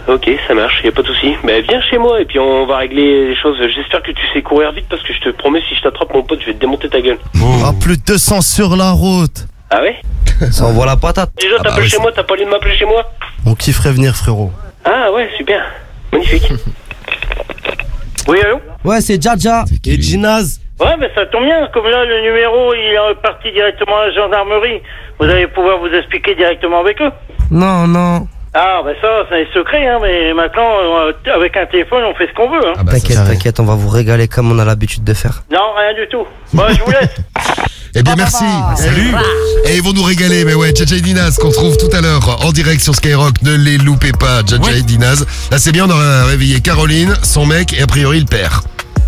ouais. 0.07 0.15
Ok, 0.15 0.31
ça 0.47 0.55
marche, 0.55 0.81
y 0.85 0.89
a 0.89 0.93
pas 0.93 1.03
de 1.03 1.09
souci. 1.09 1.35
Mais 1.43 1.61
viens 1.63 1.83
chez 1.91 1.99
moi 1.99 2.21
et 2.21 2.25
puis 2.25 2.39
on 2.39 2.65
va 2.67 2.77
régler 2.79 3.31
les 3.31 3.37
choses. 3.37 3.57
J'espère 3.75 4.01
que 4.05 4.13
tu 4.13 4.23
sais 4.33 4.43
courir 4.43 4.71
vite 4.71 4.87
parce 4.89 5.03
que 5.03 5.13
je 5.13 5.21
te 5.21 5.31
promets, 5.31 5.61
si 5.69 5.75
je 5.75 5.83
t'attrape 5.83 6.15
mon 6.15 6.23
pote, 6.23 6.39
je 6.41 6.47
vais 6.47 6.55
te 6.55 6.61
démonter 6.61 6.89
ta 6.89 7.01
gueule. 7.01 7.19
Ah, 7.65 7.73
plus 7.81 7.97
de 7.97 8.03
200 8.07 8.41
sur 8.43 8.77
la 8.77 8.93
route. 8.93 9.49
Ah 9.75 9.81
ouais 9.81 9.97
Ça 10.51 10.65
envoie 10.65 10.85
la 10.85 10.97
patate. 10.97 11.31
Déjà, 11.41 11.57
bah 11.57 11.65
t'appelles 11.65 11.85
ouais, 11.85 11.89
chez 11.89 11.99
moi, 11.99 12.13
t'as 12.15 12.25
pas 12.25 12.37
lieu 12.37 12.45
de 12.45 12.51
m'appeler 12.51 12.77
chez 12.77 12.85
moi 12.85 13.11
On 13.47 13.55
kifferait 13.55 13.93
venir, 13.93 14.15
frérot. 14.15 14.51
Ah 14.85 15.11
ouais, 15.13 15.31
super, 15.39 15.65
magnifique. 16.13 16.53
oui, 18.29 18.39
allô 18.45 18.61
Ouais, 18.85 19.01
c'est 19.01 19.23
Jaja 19.23 19.65
et 19.87 20.01
Ginaz. 20.01 20.61
Ouais, 20.79 20.97
mais 20.99 21.11
ça 21.15 21.25
tombe 21.27 21.45
bien. 21.45 21.69
Comme 21.73 21.87
là, 21.87 22.05
le 22.05 22.21
numéro, 22.21 22.75
il 22.75 22.81
est 22.81 23.23
parti 23.23 23.51
directement 23.53 23.99
à 23.99 24.07
la 24.09 24.15
gendarmerie. 24.15 24.83
Vous 25.19 25.25
allez 25.25 25.47
pouvoir 25.47 25.79
vous 25.79 25.87
expliquer 25.95 26.35
directement 26.35 26.81
avec 26.81 27.01
eux. 27.01 27.11
Non, 27.51 27.87
non. 27.87 28.27
Ah, 28.53 28.83
ben 28.85 28.95
ça, 29.01 29.25
c'est 29.31 29.47
secret, 29.55 29.87
hein. 29.87 29.99
Mais 30.03 30.35
maintenant, 30.35 30.69
euh, 30.83 31.13
avec 31.35 31.57
un 31.57 31.65
téléphone, 31.65 32.03
on 32.05 32.15
fait 32.15 32.27
ce 32.27 32.35
qu'on 32.35 32.51
veut, 32.51 32.67
hein. 32.67 32.75
Ah 32.77 32.83
bah, 32.83 32.93
T'inquiète, 32.93 33.25
t'inquiète, 33.27 33.61
on 33.61 33.65
va 33.65 33.75
vous 33.77 33.89
régaler 33.89 34.29
comme 34.29 34.53
on 34.53 34.59
a 34.59 34.65
l'habitude 34.65 35.05
de 35.05 35.15
faire. 35.15 35.45
Non, 35.51 35.73
rien 35.77 35.95
du 35.95 36.07
tout. 36.09 36.27
Bon, 36.53 36.65
je 36.69 36.83
vous 36.83 36.91
laisse. 36.91 37.17
Eh 37.95 38.03
bien, 38.03 38.17
merci. 38.17 38.45
Salut. 38.77 39.13
Et 39.67 39.77
ils 39.77 39.83
vont 39.83 39.93
nous 39.93 40.03
régaler, 40.03 40.45
mais 40.45 40.55
ouais, 40.55 40.73
Jaja 40.75 40.97
et 40.97 41.01
Dinaz 41.01 41.37
qu'on 41.37 41.49
retrouve 41.49 41.77
tout 41.77 41.95
à 41.95 42.01
l'heure 42.01 42.45
en 42.45 42.51
direct 42.53 42.83
sur 42.83 42.95
Skyrock. 42.95 43.43
Ne 43.43 43.55
les 43.55 43.77
loupez 43.79 44.13
pas, 44.13 44.43
Jaja 44.47 44.63
Ouais. 44.63 44.79
et 44.79 44.83
Dinaz. 44.83 45.27
Là, 45.51 45.59
c'est 45.59 45.73
bien, 45.73 45.87
on 45.87 45.91
aura 45.91 46.25
réveillé 46.25 46.61
Caroline, 46.61 47.15
son 47.23 47.45
mec 47.47 47.75
et 47.75 47.83
a 47.83 47.87
priori 47.87 48.19
le 48.21 48.27
père. 48.27 48.63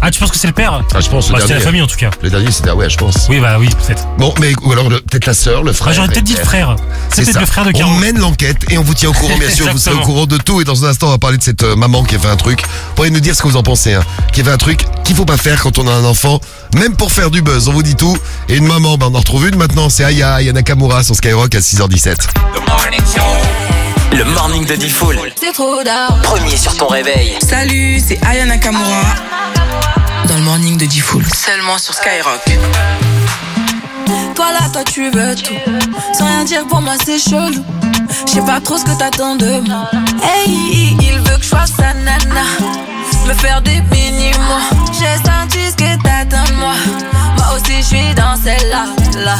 Ah, 0.07 0.11
tu 0.11 0.21
penses 0.21 0.31
que 0.33 0.37
c'est 0.37 0.47
le 0.47 0.53
père 0.53 0.83
Ah, 0.95 1.01
je 1.01 1.09
pense 1.09 1.31
Bah, 1.31 1.39
c'était 1.41 1.55
la 1.55 1.61
famille 1.61 1.81
en 1.81 1.87
tout 1.87 1.97
cas. 1.97 2.11
Le 2.21 2.29
dernier, 2.29 2.51
c'était, 2.51 2.69
ah 2.69 2.75
ouais, 2.75 2.91
je 2.91 2.99
pense. 2.99 3.27
Oui, 3.31 3.41
bah 3.41 3.57
oui, 3.59 3.71
peut-être. 3.71 4.07
Bon, 4.19 4.35
mais 4.39 4.53
ou 4.63 4.71
alors 4.73 4.91
le- 4.91 5.01
peut-être 5.01 5.25
la 5.25 5.33
sœur, 5.33 5.63
le 5.63 5.73
frère. 5.73 5.89
Ah, 5.93 5.95
J'aurais 5.95 6.09
peut-être 6.09 6.25
dit 6.25 6.35
le 6.37 6.45
frère. 6.45 6.77
C'est 7.09 7.17
C'est 7.17 7.23
peut-être 7.23 7.35
ça. 7.35 7.41
le 7.41 7.47
frère 7.47 7.65
de 7.65 7.71
On 7.71 7.79
Caro. 7.79 7.95
mène 7.97 8.19
l'enquête 8.19 8.59
et 8.69 8.77
on 8.77 8.83
vous 8.83 8.93
tient 8.93 9.09
au 9.09 9.13
courant, 9.15 9.39
bien 9.39 9.49
sûr. 9.49 9.65
vous 9.73 9.79
serez 9.79 9.93
au 9.93 9.95
Exactement. 9.95 10.03
courant 10.05 10.27
de 10.27 10.37
tout. 10.37 10.61
Et 10.61 10.65
dans 10.65 10.85
un 10.85 10.89
instant, 10.91 11.07
on 11.07 11.11
va 11.13 11.19
parler 11.19 11.39
de 11.39 11.43
cette 11.43 11.63
euh, 11.63 11.75
maman 11.75 12.03
qui 12.05 12.17
a 12.17 12.19
fait 12.19 12.29
un 12.29 12.37
truc. 12.37 12.61
Vous 12.61 12.95
pourriez 12.97 13.11
nous 13.13 13.21
dire 13.21 13.35
ce 13.35 13.41
que 13.43 13.49
vous 13.49 13.57
en 13.57 13.63
pensez. 13.63 13.95
Hein. 13.95 14.03
Qui 14.35 14.43
a 14.43 14.45
fait 14.45 14.51
un 14.53 14.59
truc 14.59 14.85
qu'il 15.05 15.17
faut 15.17 15.25
pas 15.25 15.39
faire 15.39 15.63
quand 15.63 15.79
on 15.79 15.89
a 15.89 15.93
un 15.93 16.05
enfant, 16.05 16.39
même 16.75 16.97
pour 16.97 17.11
faire 17.11 17.31
du 17.31 17.41
buzz. 17.41 17.69
On 17.69 17.73
vous 17.73 17.83
dit 17.83 17.97
tout. 17.97 18.15
Et 18.51 18.57
une 18.57 18.67
maman, 18.67 18.99
ben, 18.99 19.07
on 19.11 19.15
en 19.15 19.19
retrouve 19.21 19.49
une 19.49 19.57
maintenant. 19.57 19.89
C'est 19.89 20.05
Aya, 20.05 20.35
Aya 20.35 20.53
Nakamura 20.53 21.03
sur 21.03 21.15
Skyrock 21.15 21.55
à 21.55 21.61
6h17. 21.61 22.29
Le 24.17 24.23
morning 24.23 24.65
de 24.65 24.77
Diffoul. 24.77 25.19
C'est 25.35 25.53
trop 25.53 25.83
d'art. 25.83 26.17
Premier 26.23 26.57
sur 26.57 26.77
ton 26.77 26.87
réveil. 26.87 27.37
Salut, 27.43 27.99
c'est 27.99 28.25
Aya 28.25 28.45
Nakamura. 28.45 29.03
Dans 30.29 30.37
le 30.37 30.43
morning 30.43 30.77
de 30.77 30.87
Diffoul. 30.87 31.25
Seulement 31.35 31.79
sur 31.79 31.95
Skyrock. 31.95 32.45
Toi 34.37 34.53
là, 34.53 34.69
toi 34.73 34.85
tu 34.85 35.11
veux 35.11 35.35
tout. 35.35 35.55
Sans 36.17 36.27
rien 36.27 36.45
dire 36.45 36.65
pour 36.69 36.81
moi, 36.81 36.95
c'est 37.05 37.19
chelou. 37.19 37.65
Je 38.29 38.33
sais 38.35 38.43
pas 38.43 38.61
trop 38.61 38.79
ce 38.79 38.85
que 38.85 38.97
t'attends 38.97 39.35
de 39.35 39.59
moi. 39.67 39.91
Hey, 40.23 40.97
il 41.01 41.19
veut 41.19 41.37
que 41.37 41.43
je 41.43 41.49
sois 41.49 41.67
sa 41.67 41.93
nana. 41.95 42.45
Me 43.27 43.35
faire 43.35 43.63
des 43.63 43.81
mini-mois. 43.91 44.63
J'ai 44.93 45.29
que 45.77 46.03
t'attends 46.03 46.45
de 46.51 46.57
moi? 46.57 46.75
Moi 47.37 47.47
aussi, 47.57 47.77
je 47.79 47.83
suis 47.83 48.15
dans 48.15 48.37
celle-là. 48.43 48.87
Là. 49.25 49.37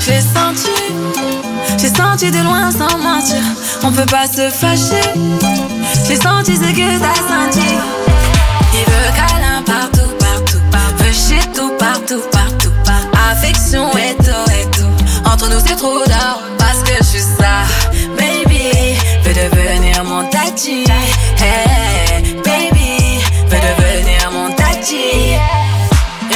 J'ai 0.00 0.20
senti. 0.20 0.70
J'ai 1.78 1.94
senti 1.94 2.30
de 2.30 2.38
loin 2.38 2.70
sans 2.70 2.98
mentir. 2.98 3.42
On 3.82 3.92
peut 3.92 4.06
pas 4.06 4.26
se 4.26 4.48
fâcher. 4.50 5.02
J'ai 6.06 6.16
senti 6.16 6.56
ce 6.56 6.70
que 6.72 6.98
t'as 6.98 7.14
senti. 7.14 7.68
Il 8.74 8.84
veut 8.92 9.10
câlin 9.16 9.62
partout, 9.66 10.10
partout, 10.18 10.60
partout. 10.70 11.04
Veut 11.04 11.12
shit 11.12 11.52
tout, 11.54 11.72
partout, 11.78 12.22
partout, 12.32 12.72
partout. 12.84 13.18
Affection 13.30 13.90
et 13.96 14.16
tout, 14.16 14.50
et 14.52 14.70
tout. 14.70 15.30
Entre 15.30 15.48
nous, 15.50 15.60
c'est 15.64 15.76
trop 15.76 15.98
d'or 15.98 16.42
parce 16.58 16.82
que 16.82 16.92
je 16.98 17.04
suis 17.04 17.20
ça. 17.38 17.64
Baby, 18.16 18.96
veut 19.24 19.34
devenir 19.34 20.04
mon 20.04 20.24
tati. 20.28 20.84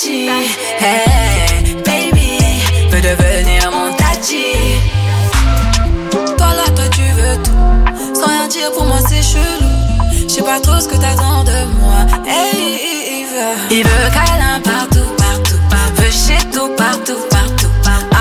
Hey, 0.00 1.74
baby, 1.84 2.38
veut 2.88 3.00
devenir 3.00 3.68
mon 3.72 3.92
tati. 3.96 4.54
Toi 6.12 6.46
là, 6.54 6.70
toi, 6.72 6.84
tu 6.92 7.02
veux 7.02 7.42
tout. 7.42 8.14
Sans 8.14 8.28
rien 8.28 8.46
dire, 8.46 8.70
pour 8.74 8.84
moi, 8.84 8.98
c'est 9.08 9.22
chelou. 9.24 9.66
Je 10.22 10.34
sais 10.34 10.42
pas 10.42 10.60
trop 10.60 10.78
ce 10.78 10.86
que 10.86 10.94
t'attends 10.94 11.42
de 11.42 11.64
moi. 11.80 12.06
Hey, 12.28 12.78
il 13.10 13.26
veut. 13.26 13.56
Il 13.72 13.82
veut 13.82 14.10
câlin 14.14 14.60
partout, 14.62 15.10
partout, 15.18 15.58
partout. 15.68 16.00
Veut 16.00 16.12
shit 16.12 16.48
tout, 16.52 16.68
partout, 16.76 17.18
partout. 17.28 17.66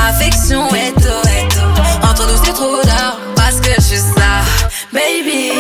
Affection 0.10 0.68
et 0.70 0.92
tout, 0.94 1.30
et 1.30 1.48
tout. 1.48 2.08
Entre 2.08 2.26
nous, 2.26 2.44
c'est 2.44 2.54
trop 2.54 2.82
d'or 2.82 3.20
parce 3.36 3.62
que 3.62 3.70
je 3.76 3.82
suis 3.82 3.98
ça. 3.98 4.42
Baby, 4.92 5.52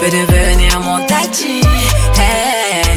veut 0.00 0.10
devenir 0.10 0.80
mon 0.80 1.04
tati. 1.04 1.60
Hey, 2.16 2.95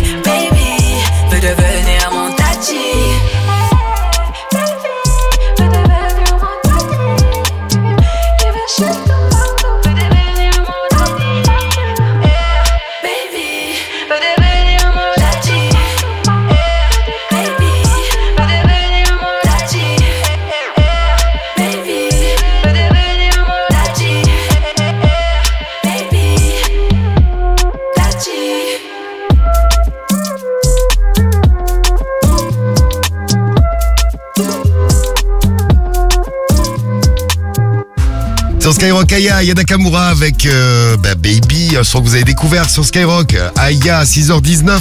Skyrock, 38.80 39.12
Aya, 39.12 39.44
Yana 39.44 39.56
Nakamura 39.60 40.08
avec 40.08 40.46
euh, 40.46 40.96
bah, 40.96 41.14
Baby, 41.14 41.76
un 41.78 41.84
son 41.84 42.00
que 42.00 42.08
vous 42.08 42.16
avez 42.16 42.24
découvert 42.24 42.70
sur 42.70 42.86
Skyrock. 42.86 43.36
Aya, 43.58 44.06
6h19. 44.06 44.80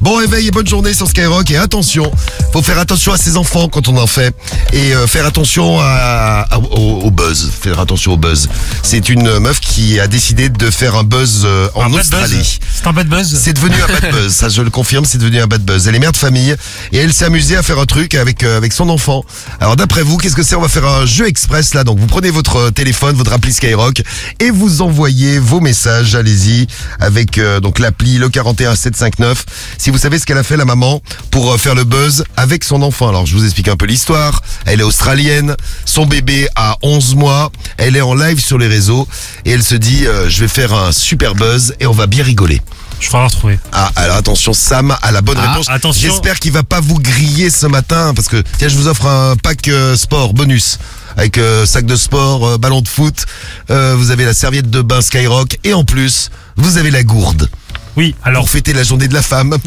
Bon 0.00 0.14
réveil 0.16 0.46
et 0.46 0.50
bonne 0.50 0.66
journée 0.66 0.94
sur 0.94 1.06
Skyrock. 1.06 1.50
Et 1.50 1.58
attention, 1.58 2.10
faut 2.54 2.62
faire 2.62 2.78
attention 2.78 3.12
à 3.12 3.18
ses 3.18 3.36
enfants 3.36 3.68
quand 3.68 3.88
on 3.88 3.98
en 3.98 4.06
fait. 4.06 4.34
Et 4.72 4.94
euh, 4.94 5.06
faire 5.06 5.26
attention 5.26 5.78
à, 5.78 6.46
à- 6.50 6.58
au, 6.58 7.00
au 7.02 7.10
buzz. 7.10 7.50
Faire 7.60 7.78
attention 7.78 8.12
au 8.12 8.16
buzz. 8.16 8.48
C'est 8.82 9.10
une 9.10 9.38
meuf 9.38 9.60
qui 9.60 10.00
a 10.00 10.06
décidé 10.06 10.48
de 10.48 10.70
faire 10.70 10.96
un 10.96 11.04
buzz 11.04 11.42
euh, 11.44 11.68
en 11.74 11.92
Un 11.92 11.92
Australie. 11.92 12.58
C'est 12.74 12.86
un 12.86 12.94
bad 12.94 13.06
buzz. 13.06 13.38
C'est 13.38 13.52
devenu 13.52 13.74
un 13.86 14.00
bad 14.00 14.12
buzz, 14.12 14.32
ça 14.34 14.48
je 14.48 14.62
le 14.62 14.70
confirme, 14.70 15.04
c'est 15.04 15.18
devenu 15.18 15.40
un 15.42 15.46
bad 15.46 15.60
buzz. 15.62 15.86
Elle 15.88 15.94
est 15.94 15.98
mère 15.98 16.12
de 16.12 16.16
famille 16.16 16.56
et 16.90 16.96
elle 16.96 17.12
s'est 17.12 17.26
amusée 17.26 17.56
à 17.58 17.62
faire 17.62 17.78
un 17.78 17.84
truc 17.86 18.14
avec 18.14 18.44
avec 18.44 18.72
son 18.72 18.88
enfant. 18.88 19.26
Alors 19.60 19.76
d'après 19.76 20.00
vous, 20.02 20.16
qu'est-ce 20.16 20.36
que 20.36 20.42
c'est? 20.42 20.56
On 20.56 20.62
va 20.62 20.68
faire 20.68 20.86
un 20.86 21.04
jeu 21.04 21.26
express 21.28 21.74
là. 21.74 21.84
Donc 21.84 21.98
vous 21.98 22.06
prenez 22.06 22.30
votre 22.30 22.70
téléphone, 22.70 23.14
votre 23.14 23.25
appli 23.32 23.52
Skyrock 23.52 24.02
et 24.40 24.50
vous 24.50 24.82
envoyez 24.82 25.38
vos 25.38 25.60
messages. 25.60 26.14
Allez-y 26.14 26.66
avec 27.00 27.38
euh, 27.38 27.60
donc 27.60 27.78
l'appli 27.78 28.18
le 28.18 28.28
41759. 28.28 29.44
Si 29.78 29.90
vous 29.90 29.98
savez 29.98 30.18
ce 30.18 30.26
qu'elle 30.26 30.38
a 30.38 30.42
fait 30.42 30.56
la 30.56 30.64
maman 30.64 31.02
pour 31.30 31.52
euh, 31.52 31.58
faire 31.58 31.74
le 31.74 31.84
buzz 31.84 32.24
avec 32.36 32.64
son 32.64 32.82
enfant. 32.82 33.08
Alors 33.08 33.26
je 33.26 33.36
vous 33.36 33.44
explique 33.44 33.68
un 33.68 33.76
peu 33.76 33.86
l'histoire. 33.86 34.42
Elle 34.64 34.80
est 34.80 34.84
australienne, 34.84 35.56
son 35.84 36.06
bébé 36.06 36.48
a 36.56 36.76
11 36.82 37.14
mois, 37.14 37.50
elle 37.78 37.96
est 37.96 38.00
en 38.00 38.14
live 38.14 38.40
sur 38.40 38.58
les 38.58 38.66
réseaux 38.68 39.06
et 39.44 39.50
elle 39.52 39.62
se 39.62 39.74
dit 39.74 40.06
euh, 40.06 40.28
je 40.28 40.40
vais 40.40 40.48
faire 40.48 40.72
un 40.74 40.92
super 40.92 41.34
buzz 41.34 41.74
et 41.80 41.86
on 41.86 41.92
va 41.92 42.06
bien 42.06 42.24
rigoler. 42.24 42.60
Je 42.98 43.10
vais 43.10 43.18
la 43.18 43.26
retrouver. 43.26 43.58
Ah, 43.72 43.90
alors 43.94 44.16
attention, 44.16 44.54
Sam 44.54 44.96
a 45.02 45.12
la 45.12 45.20
bonne 45.20 45.36
Ah, 45.38 45.50
réponse. 45.52 45.66
attention. 45.68 46.08
J'espère 46.08 46.40
qu'il 46.40 46.52
va 46.52 46.62
pas 46.62 46.80
vous 46.80 46.98
griller 46.98 47.50
ce 47.50 47.66
matin 47.66 48.12
parce 48.14 48.28
que 48.28 48.42
tiens, 48.58 48.68
je 48.68 48.76
vous 48.76 48.88
offre 48.88 49.06
un 49.06 49.36
pack 49.36 49.68
euh, 49.68 49.96
sport 49.96 50.32
bonus 50.32 50.78
avec 51.16 51.38
euh, 51.38 51.66
sac 51.66 51.86
de 51.86 51.96
sport, 51.96 52.46
euh, 52.46 52.58
ballon 52.58 52.82
de 52.82 52.88
foot. 52.88 53.24
Euh, 53.70 53.94
vous 53.96 54.10
avez 54.10 54.24
la 54.24 54.34
serviette 54.34 54.70
de 54.70 54.82
bain 54.82 55.00
Skyrock 55.00 55.58
et 55.64 55.74
en 55.74 55.84
plus, 55.84 56.30
vous 56.56 56.78
avez 56.78 56.90
la 56.90 57.02
gourde. 57.02 57.48
Oui, 57.96 58.14
alors. 58.22 58.42
Pour 58.42 58.50
fêter 58.50 58.72
la 58.74 58.82
journée 58.82 59.08
de 59.08 59.14
la 59.14 59.22
femme. 59.22 59.56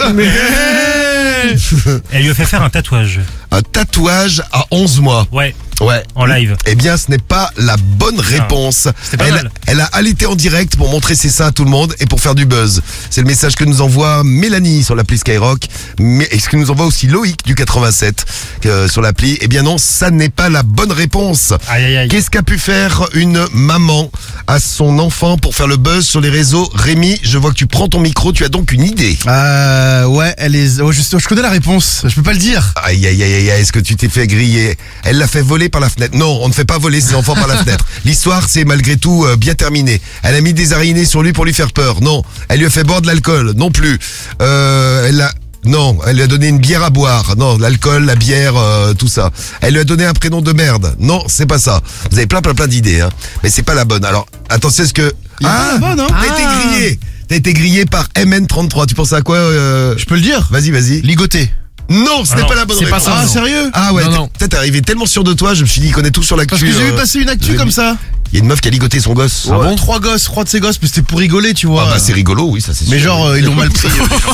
Elle 2.12 2.23
lui 2.23 2.29
a 2.29 2.33
fait 2.33 2.45
faire 2.45 2.62
un 2.62 2.69
tatouage. 2.69 3.21
un 3.51 3.62
tatouage 3.62 4.43
à 4.51 4.65
11 4.71 4.99
mois. 4.99 5.27
Ouais. 5.31 5.55
Ouais. 5.79 6.03
En 6.15 6.25
live. 6.25 6.55
Eh 6.65 6.75
bien, 6.75 6.97
ce 6.97 7.09
n'est 7.09 7.17
pas 7.17 7.49
la 7.57 7.77
bonne 7.77 8.19
réponse. 8.19 8.87
c'était 9.03 9.17
pas 9.17 9.27
elle, 9.27 9.33
mal. 9.33 9.51
elle 9.67 9.79
a 9.81 9.85
allaité 9.93 10.25
en 10.25 10.35
direct 10.35 10.75
pour 10.75 10.89
montrer 10.89 11.15
ses 11.15 11.29
seins 11.29 11.47
à 11.47 11.51
tout 11.51 11.63
le 11.63 11.69
monde 11.69 11.95
et 11.99 12.05
pour 12.05 12.19
faire 12.19 12.35
du 12.35 12.45
buzz. 12.45 12.81
C'est 13.09 13.21
le 13.21 13.27
message 13.27 13.55
que 13.55 13.63
nous 13.63 13.81
envoie 13.81 14.23
Mélanie 14.23 14.83
sur 14.83 14.95
l'appli 14.95 15.17
Skyrock, 15.17 15.61
mais 15.99 16.27
et 16.31 16.39
ce 16.39 16.49
que 16.49 16.57
nous 16.57 16.69
envoie 16.71 16.85
aussi 16.85 17.07
Loïc 17.07 17.45
du 17.45 17.55
87 17.55 18.25
euh, 18.65 18.87
sur 18.87 19.01
l'appli. 19.01 19.37
Eh 19.41 19.47
bien 19.47 19.63
non, 19.63 19.77
ça 19.77 20.11
n'est 20.11 20.29
pas 20.29 20.49
la 20.49 20.63
bonne 20.63 20.91
réponse. 20.91 21.53
Aïe, 21.69 21.85
aïe, 21.85 21.97
aïe. 21.97 22.07
Qu'est-ce 22.09 22.29
qu'a 22.29 22.43
pu 22.43 22.57
faire 22.59 23.07
une 23.13 23.45
maman 23.53 24.11
à 24.47 24.59
son 24.59 24.99
enfant 24.99 25.37
pour 25.37 25.55
faire 25.55 25.67
le 25.67 25.77
buzz 25.77 26.05
sur 26.05 26.19
les 26.21 26.29
réseaux? 26.29 26.69
Rémi, 26.73 27.17
je 27.23 27.37
vois 27.37 27.51
que 27.51 27.55
tu 27.55 27.67
prends 27.67 27.87
ton 27.87 27.99
micro, 27.99 28.33
tu 28.33 28.43
as 28.43 28.49
donc 28.49 28.71
une 28.71 28.83
idée. 28.83 29.17
Euh, 29.27 30.05
ouais, 30.05 30.33
elle 30.37 30.55
est. 30.55 30.81
Oh, 30.81 30.91
je, 30.91 31.01
je 31.01 31.27
connais 31.27 31.41
la 31.41 31.49
réponse. 31.49 32.01
Je 32.05 32.15
peux 32.15 32.23
pas 32.23 32.33
le 32.33 32.39
dire. 32.39 32.73
Aïe 32.83 33.05
aïe 33.07 33.23
aïe 33.23 33.33
aïe, 33.33 33.51
aïe, 33.51 33.61
est-ce 33.61 33.71
que 33.71 33.79
tu 33.79 33.95
t'es 33.95 34.09
fait 34.09 34.27
griller? 34.27 34.77
Elle 35.03 35.17
l'a 35.17 35.27
fait 35.27 35.41
voler 35.41 35.68
par 35.69 35.82
la 35.82 35.89
fenêtre. 35.89 36.15
Non, 36.15 36.39
on 36.41 36.47
ne 36.47 36.53
fait 36.53 36.65
pas 36.65 36.77
voler 36.77 37.01
ses 37.01 37.15
enfants 37.15 37.36
par 37.36 37.47
la 37.47 37.58
fenêtre. 37.58 37.86
L'histoire, 38.05 38.47
c'est 38.47 38.65
malgré 38.65 38.97
tout 38.97 39.25
euh, 39.25 39.36
bien 39.36 39.55
terminé. 39.55 40.01
Elle 40.23 40.36
a 40.36 40.41
mis 40.41 40.53
des 40.53 40.73
araignées 40.73 41.05
sur 41.05 41.21
lui 41.21 41.34
pour 41.34 41.45
lui 41.45 41.53
faire 41.53 41.71
peur. 41.71 42.01
Non. 42.01 42.23
Elle 42.47 42.60
lui 42.60 42.65
a 42.65 42.69
fait 42.69 42.84
boire 42.84 43.01
de 43.01 43.08
l'alcool. 43.08 43.53
Non 43.55 43.71
plus. 43.71 43.97
Euh, 44.41 45.08
elle 45.08 45.21
a... 45.21 45.32
Non, 45.65 45.97
elle 46.08 46.15
lui 46.15 46.23
a 46.23 46.27
donné 46.27 46.47
une 46.47 46.60
bière 46.60 46.84
à 46.84 46.89
boire. 46.89 47.36
Non, 47.38 47.58
l'alcool, 47.58 48.05
la 48.05 48.15
bière, 48.15 48.55
euh, 48.55 48.93
tout 48.93 49.10
ça. 49.10 49.29
Elle 49.60 49.73
lui 49.73 49.82
a 49.82 49.84
donné 49.84 50.05
un 50.05 50.13
prénom 50.13 50.41
de 50.41 50.53
merde. 50.53 50.95
Non, 50.99 51.21
c'est 51.27 51.45
pas 51.45 51.60
ça. 51.60 51.82
Vous 52.10 52.17
avez 52.17 52.27
plein 52.27 52.41
plein 52.41 52.53
plein 52.53 52.67
d'idées, 52.67 53.01
hein. 53.01 53.10
Mais 53.43 53.49
c'est 53.49 53.63
pas 53.63 53.73
la 53.73 53.84
bonne. 53.84 54.05
Alors, 54.05 54.25
attention, 54.47 54.86
est-ce 54.86 54.93
que... 54.93 55.13
Ah, 55.43 55.77
hein. 55.82 55.95
T'as 55.97 56.25
été 56.25 56.43
grillé 56.43 56.99
T'as 57.27 57.36
été 57.36 57.53
grillé 57.53 57.86
par 57.86 58.08
MN33. 58.15 58.88
Tu 58.88 58.95
penses 58.95 59.13
à 59.13 59.21
quoi 59.21 59.36
euh... 59.36 59.95
Je 59.97 60.05
peux 60.05 60.15
le 60.15 60.21
dire 60.21 60.47
Vas-y, 60.49 60.71
vas-y. 60.71 61.01
Ligoté. 61.01 61.51
Non, 61.89 62.23
ce 62.23 62.36
n'est 62.36 62.45
pas 62.45 62.56
la 62.56 62.65
bonne 62.65 62.78
c'est 62.78 62.86
pas 62.86 62.97
réponse. 62.97 63.04
ça, 63.13 63.15
Ah, 63.19 63.23
non. 63.25 63.32
sérieux 63.32 63.71
Ah 63.73 63.93
ouais, 63.93 64.06
Non, 64.06 64.30
t'es- 64.38 64.56
arrivé 64.56 64.82
tellement 64.82 65.06
sûr 65.08 65.23
de 65.23 65.34
toi, 65.34 65.54
je 65.56 65.63
me 65.63 65.67
suis 65.67 65.82
dit, 65.82 65.88
il 65.88 65.93
connaît 65.93 66.12
tout 66.12 66.23
sur 66.23 66.38
l'actu. 66.38 66.52
Parce 66.52 66.62
que 66.62 66.67
j'ai 66.71 66.84
vu 66.86 66.91
euh, 66.91 66.95
passer 66.95 67.19
une 67.19 67.30
actu 67.30 67.56
comme 67.56 67.71
ça. 67.71 67.97
Il 68.31 68.35
y 68.37 68.37
a 68.37 68.43
une 68.43 68.47
meuf 68.47 68.61
qui 68.61 68.67
a 68.67 68.71
ligoté 68.71 68.99
son 68.99 69.13
gosse. 69.13 69.45
Ouais, 69.45 69.75
Trois 69.75 69.99
gosses, 69.99 70.23
trois 70.25 70.43
de 70.43 70.49
ces 70.49 70.59
gosses, 70.59 70.77
mais 70.81 70.87
c'était 70.87 71.01
pour 71.01 71.17
rigoler, 71.19 71.53
tu 71.53 71.65
vois. 71.67 71.85
Ah 71.87 71.93
bah 71.93 71.99
c'est 71.99 72.13
rigolo, 72.13 72.49
oui, 72.51 72.61
ça 72.61 72.73
c'est 72.75 72.85
sûr. 72.85 72.93
Mais 72.93 72.99
genre, 72.99 73.25
euh, 73.27 73.39
ils 73.39 73.45
l'ont 73.45 73.55
mal 73.55 73.69
pris. 73.69 73.87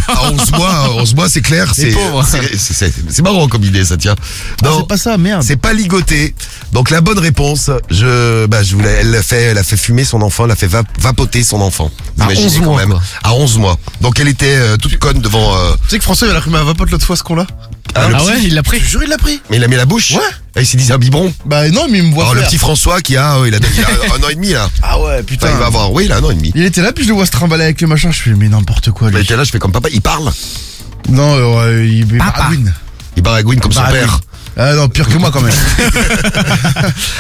À 0.10 0.32
11 0.32 0.52
mois, 0.52 0.96
11 0.98 1.16
mois, 1.16 1.30
c'est 1.30 1.42
clair, 1.42 1.72
c'est 1.74 1.92
pauvres. 1.92 2.26
c'est- 2.30 2.58
c'est- 2.58 2.74
c'est- 2.74 2.94
c'est 3.10 3.22
marrant 3.22 3.48
comme 3.48 3.64
idée, 3.64 3.86
ça 3.86 3.96
tient. 3.98 4.16
Ah, 4.64 4.66
Non, 4.68 4.78
c'est 4.80 4.88
pas 4.88 4.98
ça, 4.98 5.18
merde. 5.18 5.44
c'est 5.44 5.56
pas 5.56 5.72
ligoté. 5.74 6.36
Donc 6.74 6.90
la 6.90 7.00
bonne 7.02 7.20
réponse, 7.20 7.70
je, 7.90 8.46
bah, 8.48 8.64
je 8.64 8.76
voulais, 8.76 8.98
elle 9.00 9.12
l'a 9.12 9.24
fait, 9.24 9.44
elle 9.44 9.58
a 9.58 9.64
fait 9.64 9.78
fumer 9.78 10.04
son 10.04 10.22
enfant, 10.22 10.46
elle 10.46 10.52
a 10.52 10.56
fait 10.58 10.68
va- 10.68 10.84
vapoter 11.00 11.44
son 11.44 11.62
enfant. 11.62 11.90
Vous 12.18 12.24
À 12.24 12.26
imaginez 12.26 12.48
11 12.48 12.60
quand 12.60 12.66
mois, 12.66 12.78
même. 12.82 12.90
quoi. 12.92 13.02
À 13.24 13.34
11 13.34 13.58
mois. 13.58 13.78
Donc 14.02 14.20
elle 14.20 14.28
était 14.28 14.56
euh, 14.58 14.78
toute 14.78 14.98
conne 14.98 15.20
devant. 15.22 15.56
euh, 15.56 15.74
Tu 15.84 15.90
sais 15.92 15.98
que 16.00 16.04
François, 16.04 16.28
il 16.28 16.36
a 16.36 16.42
cru 16.42 16.54
à 16.56 16.64
vapote 16.64 16.92
l'autre 16.92 17.06
fois, 17.06 17.16
ce 17.16 17.24
con-là. 17.24 17.48
Ah, 17.94 18.08
le 18.10 18.16
Ah 18.16 18.18
petit- 18.20 18.28
ouais, 18.28 18.40
il 18.46 18.54
l'a 18.56 18.64
pris. 18.64 18.80
Je 18.80 18.86
te 18.86 18.90
jure, 18.90 19.04
il 19.04 19.10
l'a 19.10 19.18
pris. 19.18 19.40
Mais 19.50 19.58
il 19.58 19.64
a 19.64 19.68
mis 19.68 19.76
la 19.76 19.86
bouche. 19.86 20.12
Ouais. 20.12 20.20
Ah, 20.56 20.62
il 20.62 20.66
s'est 20.66 20.78
dit 20.78 20.86
c'est 20.86 20.94
un 20.94 20.98
biberon. 20.98 21.34
Bah 21.46 21.70
non, 21.70 21.88
mais 21.90 22.00
il 22.00 22.06
me 22.06 22.14
voit 22.14 22.24
Alors 22.24 22.34
le 22.36 22.40
faire. 22.42 22.50
petit 22.50 22.58
François 22.58 23.02
qui 23.02 23.16
a, 23.18 23.36
euh, 23.38 23.48
il 23.48 23.54
a, 23.56 23.58
il 23.58 23.84
a 23.84 24.16
un 24.16 24.24
an 24.24 24.30
et 24.30 24.36
demi 24.36 24.50
là. 24.54 24.70
Ah 24.82 25.00
ouais, 25.00 25.22
putain. 25.24 25.48
Enfin, 25.48 25.56
il 25.56 25.60
va 25.60 25.66
avoir, 25.68 25.92
oui, 25.94 26.06
il 26.06 26.12
a 26.12 26.18
un 26.18 26.24
an 26.24 26.32
et 26.32 26.36
demi. 26.36 26.52
Il 26.56 26.64
était 26.64 26.82
là, 26.82 26.92
puis 26.94 27.04
je 27.04 27.10
le 27.10 27.16
vois 27.16 27.26
se 27.26 27.32
trimballer 27.32 27.64
avec 27.66 27.82
le 27.82 27.88
machin. 27.88 28.12
Je 28.12 28.22
fais, 28.22 28.30
mais 28.32 28.48
n'importe 28.50 28.92
quoi, 28.92 29.10
Il 29.10 29.16
lui. 29.16 29.24
était 29.24 29.36
là, 29.36 29.44
je 29.44 29.52
fais 29.52 29.60
comme 29.60 29.72
papa, 29.72 29.90
il 29.92 30.02
parle. 30.02 30.32
Non, 31.10 31.36
euh, 31.60 31.86
il 31.86 32.00
il 32.00 32.18
Papa. 32.18 32.32
baragouine. 32.38 32.74
Il 33.18 33.24
baragouine 33.24 33.60
comme 33.60 33.72
son 33.72 33.80
Baragouine. 33.82 34.02
père. 34.06 34.20
Ah 34.58 34.74
non, 34.74 34.88
pire 34.88 35.08
que 35.08 35.18
moi 35.18 35.32
quand 35.32 35.42
même. 35.42 35.54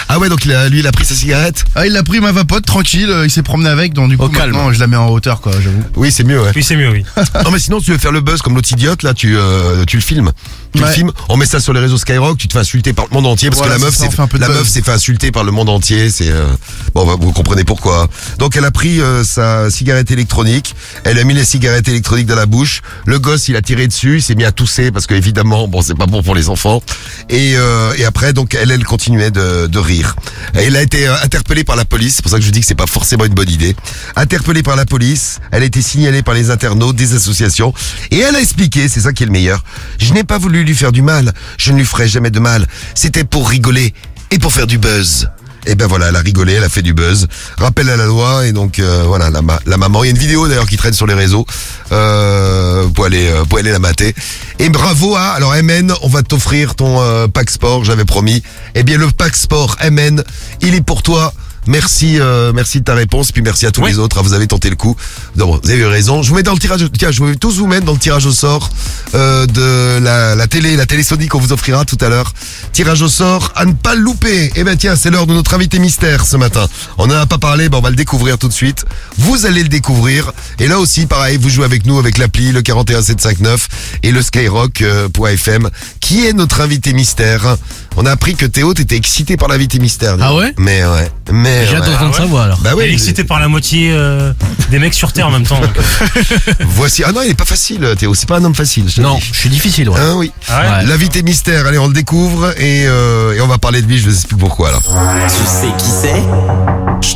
Ah 0.07 0.19
ouais, 0.19 0.29
donc 0.29 0.45
il 0.45 0.53
a, 0.53 0.69
lui, 0.69 0.79
il 0.79 0.87
a 0.87 0.91
pris 0.91 1.03
sa 1.05 1.15
cigarette 1.15 1.65
ah, 1.75 1.85
il 1.85 1.97
a 1.97 2.03
pris 2.03 2.19
ma 2.19 2.31
vapote, 2.31 2.65
tranquille, 2.65 3.09
euh, 3.09 3.25
il 3.25 3.31
s'est 3.31 3.43
promené 3.43 3.69
avec, 3.69 3.93
donc 3.93 4.09
du 4.09 4.17
coup, 4.17 4.25
Au 4.25 4.29
calme. 4.29 4.51
maintenant, 4.53 4.71
je 4.71 4.79
la 4.79 4.87
mets 4.87 4.95
en 4.95 5.09
hauteur, 5.09 5.41
quoi, 5.41 5.51
j'avoue. 5.61 5.83
Oui, 5.95 6.11
c'est 6.11 6.23
mieux, 6.23 6.41
ouais. 6.41 6.51
Oui, 6.55 6.63
c'est 6.63 6.75
mieux, 6.75 6.89
oui. 6.89 7.03
non, 7.43 7.51
mais 7.51 7.59
sinon, 7.59 7.81
tu 7.81 7.91
veux 7.91 7.97
faire 7.97 8.11
le 8.11 8.21
buzz 8.21 8.41
comme 8.41 8.55
l'autre 8.55 8.71
idiote, 8.71 9.03
là, 9.03 9.13
tu, 9.13 9.35
euh, 9.35 9.83
tu 9.85 9.97
le 9.97 10.01
filmes. 10.01 10.31
Tu 10.75 10.81
le 10.83 10.87
filmes, 10.89 11.11
on 11.29 11.37
met 11.37 11.45
ça 11.45 11.59
sur 11.59 11.73
les 11.73 11.79
réseaux 11.79 11.97
Skyrock, 11.97 12.37
tu 12.37 12.47
te 12.47 12.53
fais 12.53 12.59
insulter 12.59 12.93
par 12.93 13.05
le 13.09 13.13
monde 13.13 13.25
entier, 13.27 13.49
parce 13.49 13.59
Voilà, 13.59 13.75
que 13.75 13.79
la 13.79 13.85
meuf, 13.85 13.95
ça, 13.95 14.05
s'est 14.05 14.11
fait 14.11 14.37
la 14.37 14.49
meuf 14.49 14.67
s'est 14.67 14.89
insulter 14.89 15.31
par 15.31 15.43
le 15.43 15.51
monde 15.51 15.69
entier, 15.69 16.09
c'est, 16.09 16.29
euh, 16.29 16.45
bon, 16.93 17.05
bah, 17.05 17.15
vous 17.19 17.31
comprenez 17.31 17.63
pourquoi. 17.63 18.07
Donc, 18.39 18.55
elle 18.55 18.65
a 18.65 18.71
pris 18.71 18.99
euh, 19.01 19.23
sa 19.23 19.69
cigarette 19.69 20.11
électronique, 20.11 20.75
elle 21.03 21.17
a 21.17 21.23
mis 21.23 21.33
les 21.33 21.45
cigarettes 21.45 21.87
électroniques 21.87 22.27
dans 22.27 22.35
la 22.35 22.45
bouche, 22.45 22.81
le 23.05 23.19
gosse, 23.19 23.47
il 23.47 23.55
a 23.55 23.61
tiré 23.61 23.87
dessus, 23.87 24.17
il 24.17 24.21
s'est 24.21 24.35
mis 24.35 24.43
à 24.43 24.51
tousser, 24.51 24.91
parce 24.91 25.07
que 25.07 25.13
évidemment, 25.13 25.67
bon, 25.67 25.81
c'est 25.81 25.97
pas 25.97 26.07
bon 26.07 26.21
pour 26.21 26.35
les 26.35 26.49
enfants. 26.49 26.81
Et, 27.29 27.53
euh, 27.55 27.93
et 27.97 28.05
après, 28.05 28.33
donc, 28.33 28.55
elle, 28.55 28.71
elle 28.71 28.83
continuait 28.83 29.31
de, 29.31 29.67
de 29.67 29.79
rire. 29.79 30.15
Elle 30.53 30.75
a 30.75 30.81
été 30.81 31.07
interpellée 31.07 31.63
par 31.63 31.75
la 31.75 31.85
police, 31.85 32.15
c'est 32.17 32.21
pour 32.21 32.31
ça 32.31 32.37
que 32.37 32.43
je 32.45 32.51
dis 32.51 32.59
que 32.59 32.65
c'est 32.65 32.75
pas 32.75 32.87
forcément 32.87 33.25
une 33.25 33.33
bonne 33.33 33.49
idée. 33.49 33.75
Interpellée 34.15 34.63
par 34.63 34.75
la 34.75 34.85
police, 34.85 35.39
elle 35.51 35.63
a 35.63 35.65
été 35.65 35.81
signalée 35.81 36.21
par 36.21 36.33
les 36.33 36.51
internautes, 36.51 36.95
des 36.95 37.13
associations, 37.13 37.73
et 38.11 38.19
elle 38.19 38.35
a 38.35 38.41
expliqué, 38.41 38.89
c'est 38.89 39.01
ça 39.01 39.13
qui 39.13 39.23
est 39.23 39.27
le 39.27 39.31
meilleur, 39.31 39.63
je 39.99 40.13
n'ai 40.13 40.23
pas 40.23 40.37
voulu 40.37 40.64
lui 40.65 40.75
faire 40.75 40.91
du 40.91 41.01
mal, 41.01 41.33
je 41.57 41.71
ne 41.71 41.77
lui 41.77 41.85
ferai 41.85 42.07
jamais 42.07 42.31
de 42.31 42.39
mal, 42.39 42.67
c'était 42.93 43.23
pour 43.23 43.49
rigoler 43.49 43.93
et 44.31 44.39
pour 44.39 44.51
faire 44.53 44.67
du 44.67 44.77
buzz. 44.77 45.29
Et 45.67 45.73
ben 45.73 45.87
voilà, 45.87 46.09
elle 46.09 46.15
a 46.15 46.19
rigolé, 46.19 46.53
elle 46.53 46.63
a 46.63 46.69
fait 46.69 46.83
du 46.83 46.93
buzz. 46.93 47.25
Rappel 47.57 47.89
à 47.89 47.97
la 47.97 48.05
loi 48.05 48.45
et 48.45 48.51
donc 48.51 48.77
euh, 48.77 49.03
voilà 49.07 49.31
la, 49.31 49.41
ma- 49.41 49.59
la 49.65 49.77
maman. 49.77 50.03
Il 50.03 50.07
y 50.07 50.09
a 50.09 50.11
une 50.11 50.17
vidéo 50.19 50.47
d'ailleurs 50.47 50.67
qui 50.67 50.77
traîne 50.77 50.93
sur 50.93 51.07
les 51.07 51.15
réseaux 51.15 51.43
euh, 51.91 52.87
pour 52.89 53.05
aller 53.05 53.27
euh, 53.29 53.43
aller 53.57 53.71
la 53.71 53.79
mater. 53.79 54.13
Et 54.59 54.69
bravo 54.69 55.15
à 55.15 55.29
alors 55.31 55.53
MN, 55.55 55.91
on 56.03 56.07
va 56.07 56.21
t'offrir 56.21 56.75
ton 56.75 57.01
euh, 57.01 57.27
pack 57.27 57.49
sport, 57.49 57.83
j'avais 57.83 58.05
promis. 58.05 58.43
Eh 58.75 58.83
bien 58.83 58.97
le 58.99 59.07
pack 59.09 59.35
sport 59.35 59.75
MN, 59.89 60.21
il 60.61 60.75
est 60.75 60.81
pour 60.85 61.01
toi. 61.01 61.33
Merci, 61.67 62.19
euh, 62.19 62.51
merci 62.53 62.79
de 62.79 62.83
ta 62.85 62.93
réponse, 62.93 63.31
puis 63.31 63.41
merci 63.41 63.65
à 63.65 63.71
tous 63.71 63.85
les 63.85 63.97
autres. 63.97 64.17
hein, 64.19 64.21
vous 64.23 64.33
avez 64.33 64.47
tenté 64.47 64.69
le 64.69 64.75
coup. 64.75 64.95
Donc, 65.35 65.63
vous 65.63 65.69
avez 65.69 65.79
eu 65.79 65.85
raison. 65.85 66.21
Je 66.21 66.29
vous 66.29 66.35
mets 66.35 66.43
dans 66.43 66.53
le 66.53 66.59
tirage. 66.59 66.85
Tiens, 66.97 67.11
je 67.11 67.23
vais 67.23 67.35
tous 67.35 67.57
vous 67.57 67.67
mettre 67.67 67.85
dans 67.85 67.93
le 67.93 67.97
tirage 67.99 68.25
au 68.25 68.31
sort 68.31 68.69
euh, 69.15 69.45
de 69.47 69.99
la, 70.03 70.35
la 70.35 70.47
télé, 70.47 70.75
la 70.75 70.85
télé 70.85 71.03
Sony 71.03 71.27
qu'on 71.27 71.39
vous 71.39 71.53
offrira 71.53 71.85
tout 71.85 71.97
à 72.01 72.09
l'heure. 72.09 72.33
Tirage 72.73 73.01
au 73.01 73.07
sort 73.09 73.51
à 73.55 73.65
ne 73.65 73.73
pas 73.73 73.95
louper. 73.95 74.51
Eh 74.55 74.63
ben 74.63 74.77
tiens, 74.77 74.95
c'est 74.95 75.09
l'heure 75.09 75.27
de 75.27 75.33
notre 75.33 75.53
invité 75.53 75.79
mystère 75.79 76.25
ce 76.25 76.37
matin. 76.37 76.67
On 76.97 77.07
n'en 77.07 77.15
a 77.15 77.25
pas 77.25 77.37
parlé, 77.37 77.69
ben 77.69 77.79
on 77.79 77.81
va 77.81 77.89
le 77.89 77.95
découvrir 77.95 78.37
tout 78.37 78.47
de 78.47 78.53
suite. 78.53 78.85
Vous 79.17 79.45
allez 79.45 79.63
le 79.63 79.69
découvrir. 79.69 80.31
Et 80.59 80.67
là 80.67 80.79
aussi, 80.79 81.05
pareil, 81.05 81.37
vous 81.41 81.49
jouez 81.49 81.65
avec 81.65 81.85
nous 81.85 81.97
avec 81.99 82.17
l'appli 82.17 82.51
le 82.51 82.61
41759 82.61 83.67
et 84.03 84.11
le 84.11 84.21
Skyrock.fm 84.21 85.69
qui 85.99 86.25
est 86.25 86.33
notre 86.33 86.61
invité 86.61 86.93
mystère. 86.93 87.57
On 87.97 88.05
a 88.05 88.11
appris 88.11 88.35
que 88.35 88.45
Théo 88.45 88.73
t'étais 88.73 88.95
excité 88.97 89.37
par 89.37 89.47
l'invité 89.47 89.79
mystère. 89.79 90.17
Ah 90.19 90.35
ouais 90.35 90.53
Mais 90.57 90.83
ouais. 90.85 91.09
Mais 91.31 91.65
J'ai 91.65 91.75
hâte 91.77 91.83
ouais. 91.85 91.91
d'entendre 91.91 92.11
Ah 92.13 92.17
sa 92.17 92.23
ouais 92.23 92.29
voix 92.29 92.43
alors. 92.43 92.57
Bah 92.59 92.71
Il 92.73 92.73
est 92.73 92.83
ouais. 92.87 92.91
excité 92.93 93.23
par 93.23 93.39
la 93.39 93.47
moitié 93.47 93.91
euh, 93.93 94.33
des 94.69 94.79
mecs 94.79 94.93
sur 94.93 95.13
Terre 95.13 95.27
en 95.27 95.31
même 95.31 95.45
temps. 95.45 95.59
donc, 95.59 95.71
euh, 95.77 96.53
Voici. 96.75 97.03
Ah 97.05 97.11
non, 97.11 97.21
il 97.23 97.31
est 97.31 97.33
pas 97.35 97.45
facile, 97.45 97.95
Théo. 97.97 98.13
C'est 98.13 98.27
pas 98.27 98.37
un 98.37 98.43
homme 98.43 98.55
facile. 98.55 98.85
je 98.89 98.95
te 98.95 99.01
le 99.01 99.07
Non, 99.07 99.15
dis. 99.17 99.29
je 99.33 99.39
suis 99.39 99.49
difficile, 99.49 99.89
ouais. 99.89 99.99
Hein, 99.99 100.13
oui. 100.17 100.31
Ah 100.49 100.59
ouais 100.61 100.65
Ouais. 100.65 100.85
L'invité 100.87 101.23
mystère, 101.23 101.65
allez, 101.67 101.77
on 101.77 101.87
le 101.87 101.93
découvre 101.93 102.51
et, 102.59 102.85
euh, 102.87 103.33
et 103.33 103.41
on 103.41 103.47
va 103.47 103.57
parler 103.57 103.81
de 103.81 103.87
lui, 103.87 103.97
je 103.97 104.05
vous 104.09 104.13
explique 104.15 104.39
pourquoi 104.39 104.69
alors. 104.69 104.81
Tu 104.83 105.45
sais 105.45 105.67
qui 105.77 105.89
c'est? 105.89 106.23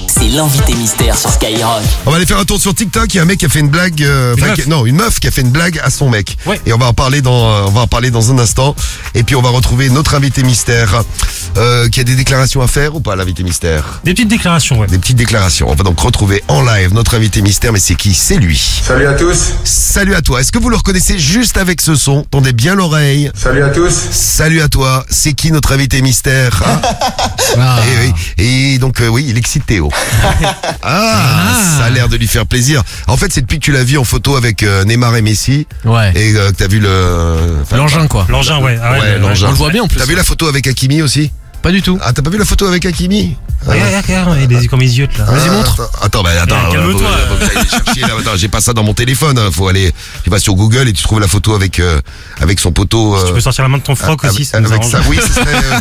C'est 0.07 0.27
l'invité 0.29 0.73
mystère 0.75 1.17
sur 1.17 1.29
Skyrock. 1.31 1.81
On 2.05 2.11
va 2.11 2.17
aller 2.17 2.25
faire 2.25 2.37
un 2.39 2.45
tour 2.45 2.59
sur 2.59 2.73
TikTok. 2.75 3.13
Il 3.13 3.17
y 3.17 3.19
a 3.19 3.23
un 3.23 3.25
mec 3.25 3.39
qui 3.39 3.45
a 3.45 3.49
fait 3.49 3.59
une 3.61 3.69
blague. 3.69 4.03
euh, 4.03 4.35
Une 4.35 4.43
enfin, 4.43 4.51
meuf. 4.55 4.63
qui- 4.63 4.69
non, 4.69 4.85
une 4.85 4.95
meuf 4.97 5.19
qui 5.19 5.27
a 5.27 5.31
fait 5.31 5.41
une 5.41 5.49
blague 5.51 5.79
à 5.83 5.89
son 5.89 6.09
mec. 6.09 6.37
Ouais. 6.45 6.59
Et 6.65 6.73
on 6.73 6.77
va 6.77 6.87
en 6.87 6.93
parler 6.93 7.21
dans, 7.21 7.49
euh, 7.51 7.61
on 7.67 7.71
va 7.71 7.81
en 7.81 7.87
parler 7.87 8.11
dans 8.11 8.31
un 8.31 8.37
instant. 8.39 8.75
Et 9.15 9.23
puis 9.23 9.35
on 9.35 9.41
va 9.41 9.49
retrouver 9.49 9.89
notre 9.89 10.15
invité 10.15 10.43
mystère, 10.43 10.68
euh, 11.57 11.89
qui 11.89 11.99
a 11.99 12.03
des 12.03 12.15
déclarations 12.15 12.61
à 12.61 12.67
faire 12.67 12.95
ou 12.95 12.99
pas, 12.99 13.15
l'invité 13.15 13.43
mystère 13.43 14.01
Des 14.03 14.13
petites 14.13 14.27
déclarations, 14.27 14.79
ouais. 14.79 14.87
Des 14.87 14.97
petites 14.99 15.17
déclarations. 15.17 15.69
On 15.69 15.75
va 15.75 15.83
donc 15.83 15.99
retrouver 15.99 16.43
en 16.47 16.61
live 16.61 16.93
notre 16.93 17.15
invité 17.15 17.41
mystère, 17.41 17.73
mais 17.73 17.79
c'est 17.79 17.95
qui? 17.95 18.13
C'est 18.13 18.37
lui. 18.37 18.81
Salut 18.83 19.07
à 19.07 19.13
tous. 19.13 19.53
Salut 19.63 20.15
à 20.15 20.21
toi. 20.21 20.41
Est-ce 20.41 20.51
que 20.51 20.59
vous 20.59 20.69
le 20.69 20.75
reconnaissez 20.75 21.17
juste 21.19 21.57
avec 21.57 21.81
ce 21.81 21.95
son? 21.95 22.23
Tendez 22.29 22.53
bien 22.53 22.75
l'oreille. 22.75 23.31
Salut 23.35 23.63
à 23.63 23.69
tous. 23.69 23.93
Salut 24.11 24.61
à 24.61 24.69
toi. 24.69 25.05
C'est 25.09 25.33
qui 25.33 25.51
notre 25.51 25.73
invité 25.73 26.01
mystère 26.01 26.61
hein? 26.65 26.81
Ah. 27.57 27.79
Et, 27.81 28.07
oui. 28.07 28.13
Et 28.73 28.77
donc 28.77 29.01
euh, 29.01 29.07
oui, 29.07 29.25
il 29.27 29.37
excite 29.37 29.65
Théo. 29.65 29.89
Ah, 30.83 31.53
ça 31.77 31.85
a 31.85 31.89
l'air 31.89 32.07
de 32.09 32.15
lui 32.15 32.27
faire 32.27 32.45
plaisir. 32.45 32.83
En 33.07 33.17
fait, 33.17 33.31
c'est 33.31 33.41
depuis 33.41 33.59
que 33.59 33.65
tu 33.65 33.71
l'as 33.71 33.83
vu 33.83 33.97
en 33.97 34.03
photo 34.03 34.35
avec 34.35 34.63
euh, 34.63 34.85
Neymar 34.85 35.15
et 35.17 35.21
Messi 35.21 35.67
Ouais. 35.85 36.11
et 36.15 36.35
euh, 36.35 36.51
que 36.51 36.55
t'as 36.55 36.67
vu 36.67 36.79
le 36.79 37.57
enfin, 37.61 37.77
L'engin 37.77 38.07
quoi. 38.07 38.25
L'engin, 38.29 38.59
ouais. 38.59 38.77
Ah 38.81 38.93
ouais, 38.93 38.99
Ouais, 38.99 39.05
ouais, 39.13 39.19
l'engin. 39.19 39.47
On 39.47 39.51
le 39.51 39.57
voit 39.57 39.69
bien 39.71 39.83
en 39.83 39.87
plus. 39.87 39.97
T'as 39.97 40.05
vu 40.05 40.15
la 40.15 40.23
photo 40.23 40.47
avec 40.47 40.58
Hakimi 40.67 41.01
aussi 41.01 41.31
Pas 41.61 41.71
du 41.71 41.81
tout. 41.81 41.99
Ah, 42.01 42.13
t'as 42.13 42.21
pas 42.21 42.29
vu 42.29 42.37
la 42.37 42.45
photo 42.45 42.65
avec 42.67 42.85
Hakimi? 42.85 43.35
Regarde, 43.67 44.05
regarde, 44.07 44.29
regarde, 44.29 44.51
il 44.51 44.63
est 44.63 44.67
comme 44.69 44.79
les 44.79 44.97
yeux, 44.99 45.09
là. 45.17 45.25
Vas-y 45.25 45.49
montre. 45.49 45.91
Attends, 46.01 46.23
bah 46.23 46.29
attends, 46.41 46.55
Eh, 46.69 46.71
calme-toi. 46.73 47.01
faut- 47.27 47.35
faut 47.35 47.45
que 47.45 47.53
j'aille 47.53 47.67
chercher, 47.69 47.99
là. 48.01 48.07
Attends, 48.17 48.37
j'ai 48.37 48.47
pas 48.47 48.61
ça 48.61 48.71
dans 48.71 48.83
mon 48.83 48.93
téléphone. 48.93 49.37
hein. 49.37 49.49
Faut 49.51 49.67
aller, 49.67 49.91
tu 50.23 50.29
vas 50.29 50.39
sur 50.39 50.55
Google 50.55 50.87
et 50.87 50.93
tu 50.93 51.03
trouves 51.03 51.19
la 51.19 51.27
photo 51.27 51.53
avec 51.55 51.81
euh, 51.81 51.99
avec 52.39 52.61
son 52.61 52.71
poteau. 52.71 53.17
Tu 53.21 53.31
euh, 53.31 53.33
peux 53.33 53.41
sortir 53.41 53.63
la 53.63 53.67
main 53.67 53.77
de 53.79 53.83
ton 53.83 53.95
froc 53.95 54.23
avec- 54.23 54.33
aussi, 54.33 54.45
ça 54.45 54.61
nous 54.61 54.69
avec 54.69 54.79
arrange. 54.83 54.91
ça, 54.93 55.01
oui, 55.09 55.19
ce 55.21 55.33
serait, 55.33 55.53
euh, 55.55 55.79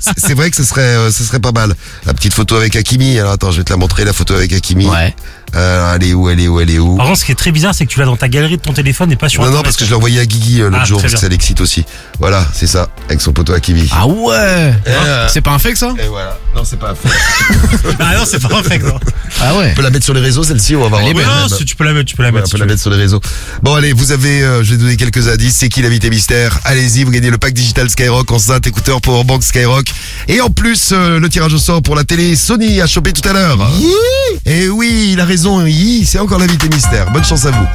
c'est- 0.00 0.26
c'est 0.28 0.34
vrai 0.34 0.50
que 0.50 0.56
ce 0.56 0.62
serait, 0.62 0.82
euh, 0.82 1.10
ce 1.10 1.24
serait 1.24 1.40
pas 1.40 1.50
mal. 1.50 1.74
La 2.06 2.14
petite 2.14 2.32
photo 2.32 2.54
avec 2.54 2.76
Hakimi. 2.76 3.18
Alors 3.18 3.32
attends, 3.32 3.50
je 3.50 3.56
vais 3.58 3.64
te 3.64 3.72
la 3.72 3.76
montrer, 3.78 4.04
la 4.04 4.12
photo 4.12 4.34
avec 4.34 4.52
Hakimi. 4.52 4.86
Ouais. 4.86 5.12
Euh, 5.54 5.94
elle 5.94 6.04
est 6.04 6.12
où, 6.12 6.28
elle 6.28 6.40
est 6.40 6.48
où, 6.48 6.60
elle 6.60 6.70
est 6.70 6.78
où 6.78 6.96
Par 6.96 7.06
contre, 7.06 7.18
ce 7.20 7.24
qui 7.24 7.32
est 7.32 7.36
très 7.36 7.52
bizarre, 7.52 7.74
c'est 7.74 7.86
que 7.86 7.90
tu 7.90 7.98
l'as 8.00 8.04
dans 8.06 8.16
ta 8.16 8.28
galerie 8.28 8.56
de 8.58 8.62
ton 8.62 8.72
téléphone 8.72 9.10
et 9.12 9.16
pas 9.16 9.28
sur 9.28 9.42
Non, 9.44 9.50
non, 9.50 9.62
parce 9.62 9.76
que 9.76 9.84
je 9.84 9.90
l'ai 9.90 9.96
envoyé 9.96 10.20
à 10.20 10.26
Guigui 10.26 10.60
euh, 10.60 10.66
l'autre 10.68 10.78
Ah, 10.82 10.84
jour, 10.84 10.98
très 10.98 11.04
parce 11.08 11.14
que 11.14 11.18
bien. 11.18 11.22
ça 11.22 11.28
l'excite 11.30 11.60
aussi. 11.60 11.84
Voilà, 12.18 12.44
c'est 12.52 12.66
ça, 12.66 12.88
avec 13.06 13.20
son 13.20 13.32
poteau 13.32 13.54
Hakimi. 13.54 13.88
Ah 13.92 14.06
ouais. 14.06 14.74
Euh, 14.88 15.26
C'est 15.28 15.40
pas 15.40 15.52
un 15.52 15.58
fake 15.58 15.76
ça 15.76 15.94
Et 16.02 16.08
voilà. 16.08 16.36
Non, 16.56 16.62
c'est 16.64 16.78
pas 16.78 16.94
fait. 16.94 17.08
Ah 18.00 18.14
non, 18.16 18.24
c'est 18.26 18.40
pas 18.40 18.56
un 18.58 18.62
fake, 18.62 18.82
non. 18.82 18.98
Ah 19.42 19.54
ouais. 19.54 19.68
On 19.72 19.74
peut 19.76 19.82
la 19.82 19.90
mettre 19.90 20.04
sur 20.04 20.14
les 20.14 20.20
réseaux, 20.20 20.42
celle-ci, 20.42 20.74
on 20.74 20.82
va 20.82 20.88
voir. 20.88 21.04
Ouais, 21.04 21.12
non, 21.12 21.48
si 21.48 21.64
tu 21.66 21.76
peux 21.76 21.84
la 21.84 21.92
mettre, 21.92 22.06
tu 22.06 22.16
peux 22.16 22.22
la 22.22 22.28
Ouais, 22.30 22.34
mettre. 22.36 22.44
on 22.44 22.46
si 22.46 22.52
peut 22.52 22.56
tu 22.56 22.60
la 22.60 22.64
veux. 22.66 22.70
mettre 22.72 22.82
sur 22.82 22.90
les 22.90 22.96
réseaux. 22.96 23.20
Bon 23.62 23.74
allez, 23.74 23.92
vous 23.92 24.10
avez, 24.12 24.42
euh, 24.42 24.64
je 24.64 24.70
vais 24.72 24.76
donner 24.78 24.96
quelques 24.96 25.28
indices. 25.28 25.56
C'est 25.56 25.68
qui 25.68 25.82
l'invité 25.82 26.08
mystère? 26.10 26.58
Allez-y, 26.64 27.04
vous 27.04 27.10
gagnez 27.10 27.30
le 27.30 27.38
pack 27.38 27.52
digital 27.52 27.88
Skyrock, 27.90 28.30
enceinte, 28.32 28.66
écouteur, 28.66 29.00
powerbank 29.02 29.42
Skyrock. 29.42 29.86
Et 30.28 30.40
en 30.40 30.48
plus, 30.50 30.90
euh, 30.92 31.18
le 31.20 31.28
tirage 31.28 31.52
au 31.54 31.58
sort 31.58 31.82
pour 31.82 31.94
la 31.94 32.04
télé 32.04 32.34
Sony 32.36 32.80
a 32.80 32.86
chopé 32.86 33.12
tout 33.12 33.26
à 33.28 33.32
l'heure. 33.34 33.58
Et 34.46 34.68
oui, 34.68 35.10
il 35.12 35.20
a 35.20 35.24
raison, 35.26 35.64
c'est 36.06 36.18
encore 36.18 36.38
l'invité 36.38 36.68
mystère. 36.70 37.10
Bonne 37.12 37.24
chance 37.24 37.44
à 37.44 37.50
vous. 37.50 37.66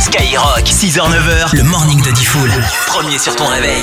Skyrock, 0.00 0.64
6h-9h, 0.64 1.56
le 1.56 1.64
morning 1.64 2.00
de 2.02 2.10
Diffoul. 2.12 2.50
Premier 2.86 3.18
sur 3.18 3.34
ton 3.34 3.46
réveil. 3.48 3.82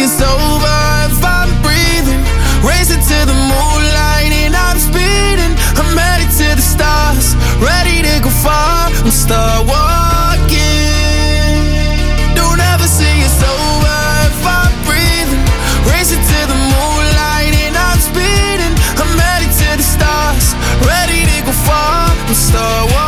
It's 0.00 0.22
over 0.22 0.78
if 1.10 1.24
I'm 1.24 1.50
breathing. 1.62 2.22
Racing 2.62 3.02
to 3.02 3.18
the 3.26 3.34
moonlight 3.34 4.30
and 4.30 4.54
I'm 4.54 4.78
speeding. 4.78 5.54
I'm 5.74 5.96
headed 5.96 6.30
to 6.38 6.54
the 6.54 6.62
stars, 6.62 7.34
ready 7.58 8.02
to 8.06 8.20
go 8.22 8.30
far. 8.30 8.90
I'm 9.02 9.10
start 9.10 9.66
walking. 9.66 10.54
Don't 12.38 12.60
ever 12.72 12.86
say 12.86 13.10
it's 13.26 13.42
over 13.42 13.98
if 14.30 14.40
I'm 14.46 14.72
breathing. 14.86 15.42
Racing 15.90 16.22
to 16.22 16.40
the 16.46 16.58
moonlight 16.72 17.54
and 17.66 17.74
I'm 17.76 17.98
speeding. 17.98 18.74
I'm 19.02 19.18
headed 19.18 19.50
to 19.50 19.68
the 19.80 19.86
stars, 19.86 20.54
ready 20.86 21.26
to 21.26 21.36
go 21.46 21.52
far. 21.66 22.06
Walking. 22.48 23.07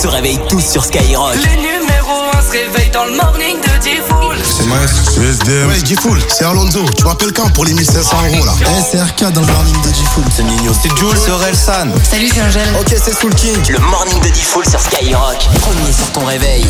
Se 0.00 0.06
réveillent 0.06 0.40
tous 0.48 0.60
sur 0.60 0.82
Skyrock. 0.82 1.34
Les 1.34 1.56
numéros 1.56 2.30
1 2.32 2.40
se 2.40 2.52
réveillent 2.52 2.90
dans 2.90 3.04
le 3.04 3.16
morning 3.16 3.56
de 3.60 3.82
Diffoul. 3.82 4.36
C'est 4.42 4.66
Maes, 4.66 4.86
USDM. 5.18 5.68
Ouais, 5.68 5.84
Gifoul, 5.84 6.18
c'est 6.26 6.46
Alonso. 6.46 6.86
Tu 6.96 7.04
m'appelles 7.04 7.34
quand 7.34 7.50
pour 7.50 7.66
les 7.66 7.74
1500 7.74 8.16
euros 8.32 8.44
là 8.46 8.52
SRK 8.80 9.30
dans 9.32 9.42
le 9.42 9.46
morning 9.46 9.82
de 9.82 9.94
Gifoul. 9.94 10.24
C'est 10.34 10.44
Nino. 10.44 10.72
C'est 10.82 10.96
Jules, 10.96 11.18
c'est 11.22 11.30
Orelsan. 11.30 11.88
Salut, 12.02 12.30
c'est 12.32 12.40
Angèle. 12.40 12.74
Ok, 12.80 12.94
c'est 12.96 13.14
Soul 13.14 13.34
King. 13.34 13.58
Le 13.68 13.78
morning 13.78 14.18
de 14.20 14.28
Diffoul 14.30 14.64
sur 14.66 14.80
Skyrock. 14.80 15.36
Premier 15.60 15.92
sur 15.92 16.10
ton 16.12 16.24
réveil. 16.24 16.64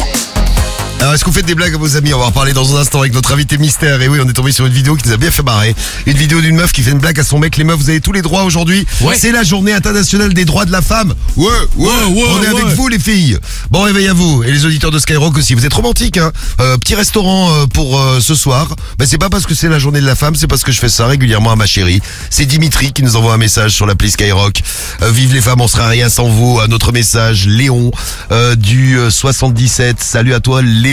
Alors, 1.01 1.15
est-ce 1.15 1.25
que 1.25 1.31
vous 1.31 1.35
faites 1.35 1.47
des 1.47 1.55
blagues 1.55 1.75
à 1.75 1.79
vos 1.79 1.97
amis? 1.97 2.13
On 2.13 2.19
va 2.19 2.25
en 2.25 2.29
reparler 2.29 2.53
dans 2.53 2.77
un 2.77 2.81
instant 2.81 3.01
avec 3.01 3.15
notre 3.15 3.33
invité 3.33 3.57
mystère. 3.57 4.03
Et 4.03 4.09
oui, 4.09 4.19
on 4.23 4.29
est 4.29 4.35
tombé 4.35 4.53
sur 4.53 4.67
une 4.67 4.73
vidéo 4.75 4.97
qui 4.97 5.09
nous 5.09 5.15
a 5.15 5.17
bien 5.17 5.31
fait 5.31 5.43
marrer. 5.43 5.75
Une 6.05 6.19
vidéo 6.19 6.43
d'une 6.43 6.57
meuf 6.57 6.73
qui 6.73 6.83
fait 6.83 6.91
une 6.91 6.99
blague 6.99 7.19
à 7.19 7.25
son 7.25 7.39
mec. 7.39 7.57
Les 7.57 7.65
meufs, 7.65 7.79
vous 7.79 7.89
avez 7.89 8.03
tous 8.03 8.13
les 8.13 8.21
droits 8.21 8.45
aujourd'hui. 8.45 8.87
Ouais. 9.01 9.17
C'est 9.17 9.33
la 9.33 9.43
journée 9.43 9.73
internationale 9.73 10.35
des 10.35 10.45
droits 10.45 10.67
de 10.67 10.73
la 10.73 10.83
femme. 10.83 11.15
Ouais, 11.39 11.47
ouais, 11.77 11.87
ouais, 11.87 12.25
on 12.29 12.43
est 12.43 12.49
avec 12.49 12.67
vous, 12.77 12.89
les 12.89 12.99
filles. 12.99 13.39
Bon 13.71 13.81
réveil 13.81 14.09
à 14.09 14.13
vous. 14.13 14.43
Et 14.45 14.53
les 14.53 14.67
auditeurs 14.67 14.91
de 14.91 14.99
Skyrock 14.99 15.39
aussi. 15.39 15.55
Vous 15.55 15.65
êtes 15.65 15.73
romantiques, 15.73 16.19
hein. 16.19 16.33
Euh, 16.61 16.77
petit 16.77 16.95
restaurant 16.95 17.51
euh, 17.51 17.65
pour 17.65 17.99
euh, 17.99 18.21
ce 18.21 18.35
soir. 18.35 18.69
Mais 18.99 19.07
c'est 19.07 19.17
pas 19.17 19.31
parce 19.31 19.47
que 19.47 19.55
c'est 19.55 19.71
la 19.71 19.79
journée 19.79 20.03
de 20.03 20.07
la 20.07 20.15
femme, 20.15 20.35
c'est 20.35 20.49
parce 20.49 20.65
que 20.65 20.71
je 20.71 20.81
fais 20.81 20.91
ça 20.91 21.07
régulièrement 21.07 21.51
à 21.51 21.57
ma 21.57 21.67
chérie. 21.67 22.03
C'est 22.29 22.45
Dimitri 22.45 22.93
qui 22.93 23.03
nous 23.03 23.17
envoie 23.17 23.33
un 23.33 23.39
message 23.39 23.73
sur 23.73 23.87
l'appli 23.87 24.11
Skyrock. 24.11 24.61
Euh, 25.01 25.11
vive 25.11 25.33
les 25.33 25.41
femmes, 25.41 25.63
on 25.63 25.69
sera 25.69 25.89
rien 25.89 26.11
sans 26.11 26.29
vous. 26.29 26.61
Un 26.61 26.71
autre 26.73 26.93
message, 26.93 27.47
Léon 27.47 27.91
euh, 28.33 28.55
du 28.55 28.99
euh, 28.99 29.09
77. 29.09 29.97
Salut 30.03 30.35
à 30.35 30.41
toi, 30.41 30.61
Léon. 30.61 30.90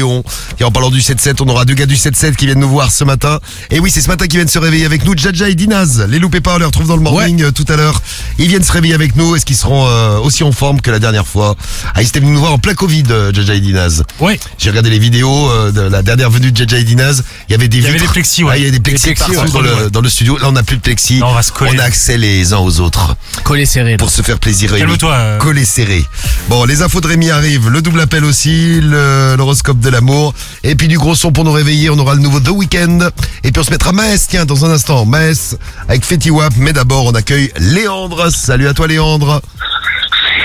Et 0.60 0.64
en 0.64 0.72
parlant 0.72 0.90
du 0.90 1.00
7-7, 1.00 1.36
on 1.42 1.48
aura 1.50 1.66
deux 1.66 1.74
gars 1.74 1.86
du 1.86 1.96
7-7 1.96 2.36
qui 2.36 2.46
viennent 2.46 2.60
nous 2.60 2.70
voir 2.70 2.92
ce 2.92 3.04
matin. 3.04 3.40
Et 3.72 3.80
oui, 3.80 3.92
c'est 3.92 4.02
ce 4.02 4.08
matin 4.08 4.26
qu'ils 4.28 4.38
viennent 4.40 4.48
se 4.48 4.60
réveiller 4.60 4.86
avec 4.86 5.06
nous. 5.06 5.18
Jaja 5.18 5.50
et 5.50 5.56
Dinaz. 5.56 6.06
Les 6.10 6.20
loupés 6.20 6.42
pas, 6.42 6.56
on 6.56 6.58
les 6.60 6.66
retrouve 6.66 6.88
dans 6.88 6.96
le 6.96 7.02
morning 7.02 7.44
euh, 7.44 7.52
tout 7.52 7.66
à 7.70 7.76
l'heure. 7.76 8.02
Ils 8.40 8.48
viennent 8.48 8.64
se 8.64 8.72
réveiller 8.72 8.94
avec 8.94 9.16
nous. 9.16 9.36
Est-ce 9.36 9.46
qu'ils 9.46 9.56
seront 9.58 9.88
euh, 9.88 10.18
aussi 10.20 10.44
en 10.44 10.52
forme 10.52 10.82
que 10.82 10.92
la 10.92 11.00
dernière 11.00 11.28
fois? 11.28 11.56
Ah, 11.94 12.02
ils 12.02 12.08
étaient 12.08 12.20
venus 12.20 12.34
nous 12.34 12.40
voir 12.40 12.54
en 12.54 12.60
plein 12.60 12.74
Covid, 12.74 13.04
euh, 13.12 13.32
Jaja 13.34 13.56
et 13.56 13.60
Dinaz. 13.60 14.04
Ouais. 14.20 14.40
J'ai 14.58 14.70
regardé 14.70 14.90
les 14.90 15.00
vidéos 15.00 15.50
euh, 15.50 15.72
de 15.72 15.82
la 15.82 16.02
dernière 16.02 16.30
venue 16.30 16.52
de 16.52 16.58
Jaja 16.58 16.78
et 16.78 16.84
Dinaz. 16.84 17.24
Il 17.50 17.52
y 17.52 17.56
avait 17.56 17.68
des 17.68 17.78
Il 17.78 17.84
y 17.84 17.88
avait 17.88 17.94
vitres. 17.98 18.08
des 18.10 18.14
plexis, 18.14 18.44
ouais. 18.44 18.52
Ah, 18.54 18.58
il 18.58 18.62
y 18.62 18.64
avait 18.64 18.72
des 18.72 18.80
plexis, 18.80 19.08
plexis, 19.08 19.32
partout 19.34 19.42
ouais. 19.42 19.52
dans, 19.54 19.62
le, 19.84 19.90
dans 19.90 20.02
le 20.02 20.10
studio. 20.10 20.38
Là, 20.38 20.48
on 20.50 20.52
n'a 20.54 20.64
plus 20.64 20.78
de 20.78 20.82
plexis. 20.82 21.20
Non, 21.20 21.28
on 21.28 21.34
va 21.34 21.44
se 21.44 21.52
coller. 21.52 21.72
On 21.76 21.80
a 21.80 21.84
accès 21.84 22.18
les 22.18 22.54
uns 22.54 22.58
aux 22.58 22.80
autres. 22.80 23.16
Collé 23.44 23.66
serré. 23.66 23.92
là. 23.92 23.98
Pour 23.98 24.10
se 24.10 24.22
faire 24.22 24.40
plaisir. 24.40 24.74
Calme-toi. 24.76 25.38
Collé 25.40 25.66
serré. 25.66 26.04
Bon, 26.50 26.66
les 26.66 26.82
infos 26.82 27.02
de 27.02 27.08
Rémi 27.08 27.30
arrivent. 27.32 27.70
Le 27.70 27.82
double 27.82 28.02
appel 28.02 28.24
aussi. 28.26 28.80
L'horoscope 28.82 29.80
de 29.88 29.92
l'amour. 29.92 30.34
Et 30.64 30.76
puis 30.76 30.88
du 30.88 30.98
gros 30.98 31.16
son 31.16 31.32
pour 31.32 31.44
nous 31.44 31.52
réveiller. 31.52 31.90
On 31.90 31.98
aura 31.98 32.14
le 32.14 32.22
nouveau 32.22 32.40
The 32.40 32.50
Weeknd. 32.50 33.10
Et 33.44 33.52
puis 33.52 33.60
on 33.60 33.64
se 33.64 33.72
mettra 33.72 33.92
Maes, 33.92 34.28
tiens, 34.28 34.46
dans 34.46 34.66
un 34.66 34.72
instant. 34.72 35.06
Maes 35.06 35.56
avec 35.88 36.04
Fetty 36.04 36.30
Wap. 36.30 36.54
Mais 36.58 36.74
d'abord, 36.74 37.06
on 37.06 37.12
accueille 37.12 37.52
Léandre. 37.58 38.32
Salut 38.32 38.68
à 38.68 38.74
toi, 38.74 38.88
Léandre. 38.88 39.42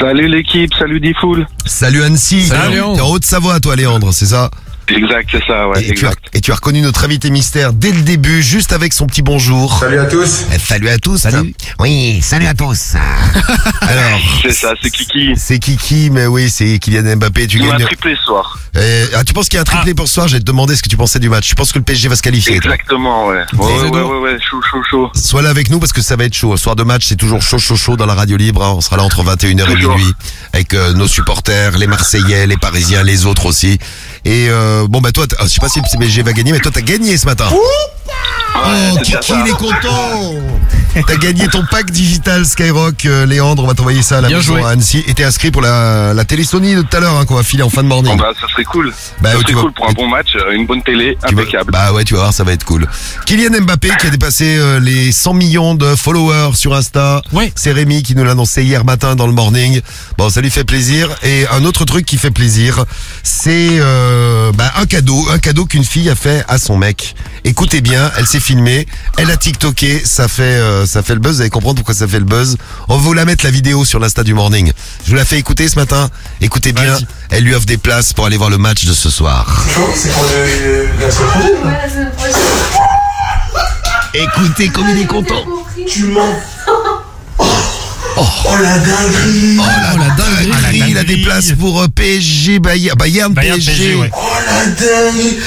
Salut 0.00 0.28
l'équipe, 0.28 0.72
salut 0.78 1.00
Diffoul. 1.00 1.46
Salut 1.64 2.02
Annecy. 2.02 2.46
Salut, 2.46 2.74
Léandre. 2.74 2.96
T'es 2.96 3.02
en 3.02 3.10
Haute-Savoie, 3.10 3.60
toi, 3.60 3.76
Léandre, 3.76 4.12
c'est 4.12 4.26
ça? 4.26 4.50
Exact, 4.88 5.28
c'est 5.30 5.44
ça, 5.46 5.68
ouais, 5.68 5.80
et, 5.82 5.94
tu 5.94 6.04
as, 6.06 6.10
exact. 6.10 6.24
et 6.34 6.40
tu 6.40 6.50
as 6.52 6.54
reconnu 6.56 6.80
notre 6.80 7.04
invité 7.04 7.30
mystère 7.30 7.72
dès 7.72 7.92
le 7.92 8.02
début, 8.02 8.42
juste 8.42 8.72
avec 8.72 8.92
son 8.92 9.06
petit 9.06 9.22
bonjour. 9.22 9.78
Salut 9.78 9.98
à 9.98 10.04
tous. 10.06 10.44
Eh, 10.54 10.58
Salut 10.58 10.88
à 10.88 10.98
tous. 10.98 11.26
Oui, 11.78 12.20
salut 12.22 12.46
à 12.46 12.54
tous. 12.54 12.94
Alors, 13.80 14.20
C'est 14.42 14.52
ça, 14.52 14.74
c'est 14.82 14.90
Kiki. 14.90 15.32
c'est 15.36 15.58
Kiki, 15.58 16.10
mais 16.10 16.26
oui, 16.26 16.50
c'est 16.50 16.78
Kylian 16.78 17.16
Mbappé. 17.16 17.46
Tu 17.46 17.58
Il 17.58 17.66
gagnes. 17.68 17.84
triplé 17.84 18.14
ce 18.16 18.22
soir. 18.24 18.58
Eh, 18.74 19.04
ah, 19.14 19.22
tu 19.24 19.32
penses 19.34 19.48
qu'il 19.48 19.56
y 19.56 19.58
a 19.58 19.62
un 19.62 19.64
triplé 19.64 19.94
pour 19.94 20.08
ce 20.08 20.14
soir? 20.14 20.28
J'ai 20.28 20.38
te 20.40 20.44
demandé 20.44 20.74
ce 20.76 20.82
que 20.82 20.88
tu 20.88 20.96
pensais 20.96 21.18
du 21.18 21.28
match. 21.28 21.48
Tu 21.48 21.54
penses 21.54 21.72
que 21.72 21.78
le 21.78 21.84
PSG 21.84 22.08
va 22.08 22.16
se 22.16 22.22
qualifier 22.22 22.58
toi 22.58 22.72
Exactement, 22.72 23.26
ouais. 23.28 23.42
Ouais, 23.52 23.66
ouais, 23.66 23.90
ouais, 23.90 24.02
ouais, 24.02 24.18
ouais, 24.18 24.38
chaud, 24.40 24.60
chaud, 24.70 24.82
chaud. 24.90 25.10
Sois 25.14 25.42
là 25.42 25.50
avec 25.50 25.70
nous 25.70 25.78
parce 25.78 25.92
que 25.92 26.00
ça 26.02 26.16
va 26.16 26.24
être 26.24 26.34
chaud. 26.34 26.56
Soir 26.56 26.74
de 26.76 26.82
match, 26.82 27.04
c'est 27.06 27.16
toujours 27.16 27.42
chaud, 27.42 27.58
chaud, 27.58 27.76
chaud 27.76 27.96
dans 27.96 28.06
la 28.06 28.14
radio 28.14 28.36
libre. 28.36 28.62
hein. 28.64 28.72
On 28.76 28.80
sera 28.80 28.96
là 28.96 29.02
entre 29.04 29.22
21h 29.22 29.70
et 29.70 29.76
minuit 29.76 30.14
avec 30.54 30.72
euh, 30.74 30.92
nos 30.94 31.06
supporters, 31.08 31.76
les 31.78 31.86
Marseillais, 31.86 32.46
les 32.46 32.56
Parisiens, 32.56 33.02
les 33.02 33.26
autres 33.26 33.46
aussi. 33.46 33.78
Et 34.24 34.46
euh, 34.48 34.86
bon, 34.88 35.00
bah 35.00 35.10
toi, 35.12 35.26
t'as- 35.26 35.42
je 35.44 35.48
sais 35.48 35.60
pas 35.60 35.68
si 35.68 35.80
le 35.80 35.98
PSG 35.98 36.22
va 36.22 36.32
gagner, 36.32 36.52
mais 36.52 36.60
toi, 36.60 36.70
t'as 36.72 36.80
gagné 36.80 37.16
ce 37.16 37.26
matin. 37.26 37.46
Oh, 38.54 38.98
Kiki, 39.02 39.32
il 39.44 39.48
est 39.50 39.56
content 39.56 40.34
T'as 41.06 41.16
gagné 41.16 41.48
ton 41.48 41.64
pack 41.70 41.90
digital 41.90 42.44
Skyrock, 42.44 43.06
euh, 43.06 43.24
Léandre, 43.24 43.64
on 43.64 43.66
va 43.66 43.72
t'envoyer 43.72 44.02
ça 44.02 44.18
à 44.18 44.20
la 44.20 44.28
Bien 44.28 44.36
maison 44.38 44.56
joué. 44.58 44.62
à 44.62 44.68
Annecy. 44.68 45.02
Et 45.08 45.14
t'es 45.14 45.24
inscrit 45.24 45.50
pour 45.50 45.62
la, 45.62 46.12
la 46.12 46.24
télé 46.26 46.44
Sony 46.44 46.74
de 46.74 46.82
tout 46.82 46.94
à 46.94 47.00
l'heure, 47.00 47.16
hein, 47.16 47.24
qu'on 47.24 47.34
va 47.34 47.42
filer 47.42 47.62
en 47.62 47.70
fin 47.70 47.82
de 47.82 47.88
morning. 47.88 48.12
Bon, 48.14 48.22
bah, 48.22 48.32
ça 48.38 48.46
serait 48.48 48.64
cool. 48.64 48.92
Bah, 49.22 49.30
ça 49.32 49.38
tu 49.38 49.42
serait 49.44 49.54
vas- 49.54 49.60
cool 49.62 49.72
pour 49.72 49.88
un 49.88 49.92
bon 49.94 50.06
match, 50.06 50.36
euh, 50.36 50.52
une 50.52 50.66
bonne 50.66 50.82
télé, 50.82 51.16
Tu 51.26 51.34
vas- 51.34 51.40
impeccable. 51.40 51.70
Bah 51.72 51.94
ouais, 51.94 52.04
tu 52.04 52.12
vas 52.12 52.20
voir, 52.20 52.34
ça 52.34 52.44
va 52.44 52.52
être 52.52 52.64
cool. 52.66 52.86
Kylian 53.24 53.62
Mbappé 53.62 53.88
qui 53.98 54.06
a 54.06 54.10
dépassé 54.10 54.58
euh, 54.58 54.80
les 54.80 55.12
100 55.12 55.32
millions 55.32 55.74
de 55.74 55.96
followers 55.96 56.50
sur 56.56 56.74
Insta. 56.74 57.22
Ouais. 57.32 57.50
C'est 57.56 57.72
Rémi 57.72 58.02
qui 58.02 58.14
nous 58.14 58.22
l'a 58.24 58.32
annoncé 58.32 58.62
hier 58.62 58.84
matin 58.84 59.16
dans 59.16 59.26
le 59.26 59.32
morning. 59.32 59.80
Bon, 60.18 60.28
ça 60.28 60.42
lui 60.42 60.50
fait 60.50 60.64
plaisir. 60.64 61.08
Et 61.22 61.46
un 61.52 61.64
autre 61.64 61.86
truc 61.86 62.04
qui 62.04 62.18
fait 62.18 62.30
plaisir, 62.30 62.84
c'est 63.22 63.78
euh, 63.80 64.52
bah, 64.52 64.70
un 64.76 64.84
cadeau, 64.84 65.26
un 65.32 65.38
cadeau 65.38 65.64
qu'une 65.64 65.84
fille 65.84 66.10
a 66.10 66.14
fait 66.14 66.44
à 66.48 66.58
son 66.58 66.76
mec. 66.76 67.14
Écoutez 67.44 67.80
bien, 67.80 68.10
elle 68.16 68.26
s'est 68.26 68.40
filmée, 68.40 68.86
elle 69.18 69.30
a 69.30 69.36
TikToké, 69.36 70.02
ça 70.04 70.28
fait 70.28 70.42
euh, 70.42 70.86
ça 70.86 71.02
fait 71.02 71.14
le 71.14 71.20
buzz. 71.20 71.36
Vous 71.36 71.40
allez 71.40 71.50
comprendre 71.50 71.76
pourquoi 71.76 71.94
ça 71.94 72.06
fait 72.06 72.18
le 72.18 72.24
buzz. 72.24 72.56
On 72.88 72.96
va 72.96 73.02
vous 73.02 73.12
la 73.12 73.24
mettre 73.24 73.44
la 73.44 73.50
vidéo 73.50 73.84
sur 73.84 73.98
l'Insta 73.98 74.22
du 74.22 74.34
morning. 74.34 74.72
Je 75.04 75.10
vous 75.10 75.16
la 75.16 75.24
fais 75.24 75.38
écouter 75.38 75.68
ce 75.68 75.76
matin. 75.76 76.10
Écoutez 76.40 76.72
bien, 76.72 76.98
elle 77.30 77.44
lui 77.44 77.54
offre 77.54 77.66
des 77.66 77.78
places 77.78 78.12
pour 78.12 78.26
aller 78.26 78.36
voir 78.36 78.50
le 78.50 78.58
match 78.58 78.84
de 78.84 78.92
ce 78.92 79.10
soir. 79.10 79.64
C'est 79.94 80.12
pour 80.12 80.24
le, 80.24 80.88
la 81.00 81.10
semaine 81.10 82.10
prochaine 82.12 82.32
Écoutez 84.14 84.68
comme 84.68 84.88
il 84.90 85.02
est 85.02 85.06
content. 85.06 85.44
Tu 85.88 86.04
mens. 86.04 86.36
Oh, 88.14 88.56
la 88.60 88.78
dinguerie. 88.78 89.58
Oh 89.58 89.98
la 89.98 90.10
dinguerie, 90.10 90.90
il 90.90 90.98
a 90.98 91.04
des 91.04 91.16
places 91.22 91.52
pour 91.58 91.80
euh, 91.80 91.88
PSG, 91.88 92.58
Bayern, 92.58 92.96
Bayern, 92.98 93.32
Bayern, 93.32 93.56
PSG. 93.56 93.72
PSG, 93.72 93.94
ouais. 93.96 94.10
Oh 94.14 94.20
la 94.46 94.66
dinguerie. 94.66 95.38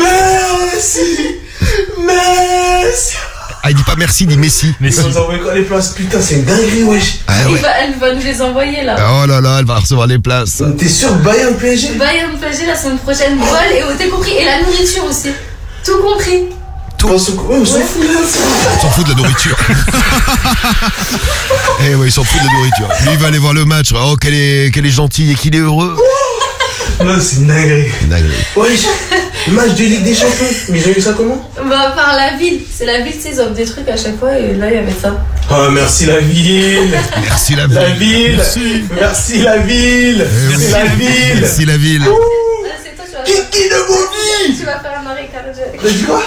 Merci. 0.00 1.27
Merci. 2.08 3.16
Ah, 3.62 3.70
il 3.70 3.76
dit 3.76 3.82
pas 3.82 3.94
merci, 3.98 4.24
il 4.24 4.28
dit 4.28 4.36
Messi. 4.38 4.72
Mais 4.80 4.90
Ils 4.90 5.02
nous 5.02 5.18
ont 5.18 5.22
envoyé 5.22 5.40
quoi 5.40 5.54
les 5.54 5.62
places? 5.62 5.88
Putain, 5.90 6.20
c'est 6.22 6.36
une 6.36 6.44
dinguerie, 6.44 6.84
wesh. 6.84 7.18
Ah 7.26 7.32
ouais. 7.50 7.58
va- 7.58 7.68
elle 7.82 7.98
va 7.98 8.14
nous 8.14 8.22
les 8.22 8.40
envoyer 8.40 8.84
là. 8.84 8.96
Oh 9.22 9.26
là 9.26 9.40
là, 9.40 9.56
elle 9.58 9.66
va 9.66 9.76
recevoir 9.76 10.06
les 10.06 10.18
places. 10.18 10.62
T'es 10.78 10.88
sûr 10.88 11.12
Bayern 11.16 11.54
PSG 11.56 11.94
Bayern 11.94 12.38
PSG 12.38 12.66
la 12.66 12.76
semaine 12.76 12.98
prochaine, 12.98 13.36
vol 13.36 13.48
et 13.76 13.82
hôtel 13.82 14.10
compris 14.10 14.32
et 14.32 14.44
la 14.44 14.62
nourriture 14.62 15.04
aussi. 15.04 15.30
Tout 15.84 15.98
compris. 16.00 16.44
Tout. 16.98 17.08
On 17.10 17.18
s'en 17.18 17.32
fout 18.90 19.04
de 19.04 19.10
la 19.10 19.14
nourriture. 19.16 19.56
eh 21.84 21.94
ouais, 21.94 22.06
il 22.06 22.12
s'en 22.12 22.24
fout 22.24 22.40
de 22.40 22.46
la 22.46 22.52
nourriture. 22.52 22.88
Lui, 23.04 23.12
il 23.12 23.18
va 23.18 23.26
aller 23.28 23.38
voir 23.38 23.54
le 23.54 23.64
match. 23.64 23.92
Oh, 23.94 24.16
qu'elle 24.16 24.34
est, 24.34 24.72
qu'elle 24.74 24.86
est 24.86 24.90
gentille 24.90 25.30
et 25.32 25.34
qu'il 25.36 25.54
est 25.54 25.60
heureux. 25.60 25.96
Non, 27.04 27.14
c'est 27.20 27.36
une 27.36 27.46
dinguerie. 27.46 27.90
Dinguerie. 28.02 28.32
Wesh. 28.56 28.80
Match 29.48 29.74
de 29.74 29.84
Ligue 29.84 30.02
des 30.04 30.14
Champions. 30.14 30.46
Mais 30.70 30.84
ont 30.86 30.90
eu 30.96 31.00
ça 31.00 31.12
comment? 31.16 31.50
Bah 31.68 31.92
par 31.96 32.14
la 32.16 32.36
ville. 32.36 32.60
C'est 32.72 32.86
la 32.86 33.00
ville, 33.00 33.12
tu 33.14 33.20
sais, 33.22 33.30
ils 33.32 33.40
offrent 33.40 33.52
des 33.52 33.64
trucs 33.64 33.88
à 33.88 33.96
chaque 33.96 34.18
fois 34.18 34.36
et 34.38 34.54
là 34.54 34.66
il 34.68 34.74
y 34.74 34.78
avait 34.78 34.92
ça. 35.00 35.16
Oh, 35.50 35.70
merci 35.70 36.06
la 36.06 36.18
ville. 36.18 36.96
Merci 37.22 37.54
la 37.56 37.66
La 37.66 37.84
ville. 37.90 37.98
ville. 37.98 38.36
Merci. 38.36 38.84
Merci 38.98 39.38
la 39.42 39.58
ville. 39.58 40.26
C'est 40.58 40.70
la 40.70 40.84
ville. 40.86 41.38
Merci 41.40 41.64
la 41.64 41.76
ville. 41.76 42.02
Ah, 42.06 43.24
Kiki 43.24 43.68
de 43.68 43.86
Bobby. 43.88 44.58
tu 44.58 44.64
vas 44.64 44.78
faire 44.78 45.00
un 45.04 45.06
arrêt 45.10 45.28
cardiaque. 45.32 45.78
T'as 45.82 45.90
dit 45.90 46.02
quoi? 46.04 46.22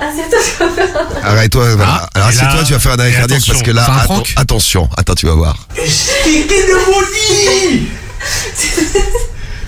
Ah, 0.00 0.04
c'est 0.14 0.28
toi, 0.30 0.38
tu 0.44 0.62
vas 0.62 0.70
faire 0.70 0.96
un 0.96 1.16
arrêt 1.16 1.28
Arrête-toi. 1.38 1.74
voilà. 1.76 2.08
Alors, 2.14 2.28
et 2.28 2.32
c'est 2.32 2.42
là- 2.44 2.52
toi, 2.52 2.60
tu 2.66 2.72
vas 2.74 2.78
faire 2.78 2.92
un 2.92 2.98
arrêt 2.98 3.12
cardiaque 3.12 3.42
parce 3.46 3.62
que 3.62 3.70
là, 3.70 3.86
attention. 4.36 4.88
Attends, 4.96 5.14
tu 5.14 5.26
vas 5.26 5.34
voir. 5.34 5.56
Kiki 5.74 6.44
de 6.48 6.84
Bobby. 6.86 7.88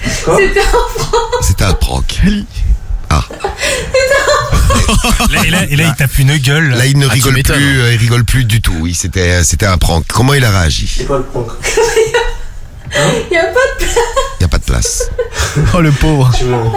C'était 0.06 0.60
un 0.60 0.98
franc. 0.98 1.18
C'était 1.42 1.64
un 1.64 1.72
prank. 1.74 2.20
Là, 5.30 5.44
et, 5.44 5.50
là, 5.50 5.58
et 5.70 5.76
là, 5.76 5.84
il 5.84 5.94
tape 5.96 6.18
une 6.18 6.36
gueule. 6.36 6.70
Là, 6.70 6.86
il 6.86 6.98
ne 6.98 7.06
Ah, 7.08 7.12
rigole 7.12 7.42
plus, 7.42 7.80
euh, 7.80 7.92
il 7.92 7.98
rigole 7.98 8.24
plus 8.24 8.44
du 8.44 8.60
tout. 8.60 8.74
Oui, 8.80 8.94
c'était, 8.94 9.42
c'était 9.44 9.66
un 9.66 9.78
prank. 9.78 10.04
Comment 10.08 10.34
il 10.34 10.44
a 10.44 10.50
réagi? 10.50 10.92
C'est 10.98 11.04
quoi 11.06 11.18
le 11.18 11.24
prank? 11.24 11.48
Il 13.30 13.34
y 13.34 13.36
a 13.36 13.44
pas 13.44 13.50
de 13.50 13.78
place. 13.84 13.98
Il 14.38 14.42
y 14.42 14.44
a 14.44 14.48
pas 14.48 14.58
de 14.58 14.64
place. 14.64 15.10
Oh 15.74 15.80
le 15.80 15.90
pauvre. 15.92 16.30
Tu 16.36 16.44
mens. 16.44 16.72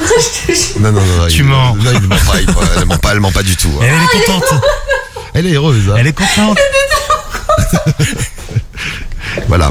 Je 0.00 0.52
te 0.52 0.52
jure. 0.58 0.80
Non, 0.80 0.92
non, 0.92 1.00
non. 1.00 1.26
Tu 1.28 1.38
il, 1.38 1.44
mens. 1.44 1.74
Non, 1.76 1.90
il 1.92 2.00
ne 2.00 2.06
ment 2.06 2.16
pas. 2.26 2.40
Il, 2.40 2.48
elle 2.76 2.84
ment 2.86 2.98
pas, 2.98 3.12
elle 3.12 3.20
ment 3.20 3.32
pas 3.32 3.42
du 3.42 3.56
tout. 3.56 3.70
Hein. 3.80 3.84
elle 3.86 4.20
est 4.20 4.24
contente. 4.26 4.60
Elle 5.34 5.46
est 5.46 5.54
heureuse. 5.54 5.88
hein. 5.90 5.94
Elle 5.98 6.06
est 6.08 6.12
contente. 6.12 6.58
Voilà. 9.48 9.70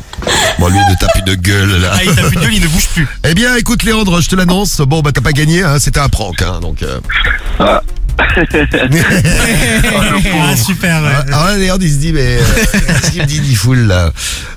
Bon, 0.60 0.68
lui, 0.68 0.78
il 0.78 0.92
ne 0.92 0.98
tape 0.98 1.16
une 1.26 1.36
gueule, 1.36 1.82
là. 1.82 1.92
Ah, 1.94 2.04
il 2.04 2.16
tape 2.16 2.34
une 2.34 2.40
gueule, 2.40 2.54
il 2.54 2.62
ne 2.62 2.68
bouge 2.68 2.88
plus. 2.90 3.08
Eh 3.24 3.34
bien, 3.34 3.56
écoute, 3.56 3.84
Léandre, 3.84 4.22
je 4.22 4.30
te 4.30 4.36
l'annonce. 4.36 4.82
Bon, 4.82 5.02
bah, 5.02 5.12
t'as 5.14 5.22
pas 5.22 5.32
gagné, 5.32 5.64
hein. 5.64 5.80
C'était 5.80 6.00
un 6.00 6.10
prank, 6.10 6.42
hein. 6.42 6.60
Donc, 6.62 6.84
euh... 6.84 7.00
Ah, 7.60 7.82
super. 10.56 11.04
ouais. 11.04 11.10
Ah, 11.14 11.26
ah 11.32 11.46
ouais, 11.46 11.60
Léandre, 11.60 11.84
il 11.84 11.92
se 11.92 11.98
dit, 11.98 12.14
mais, 12.14 12.38
euh, 12.38 12.42
qu'est-ce 12.88 13.12
qu'il 13.12 13.22
me 13.22 13.28
dit, 13.28 13.56
full, 13.56 13.88
là? 13.88 14.12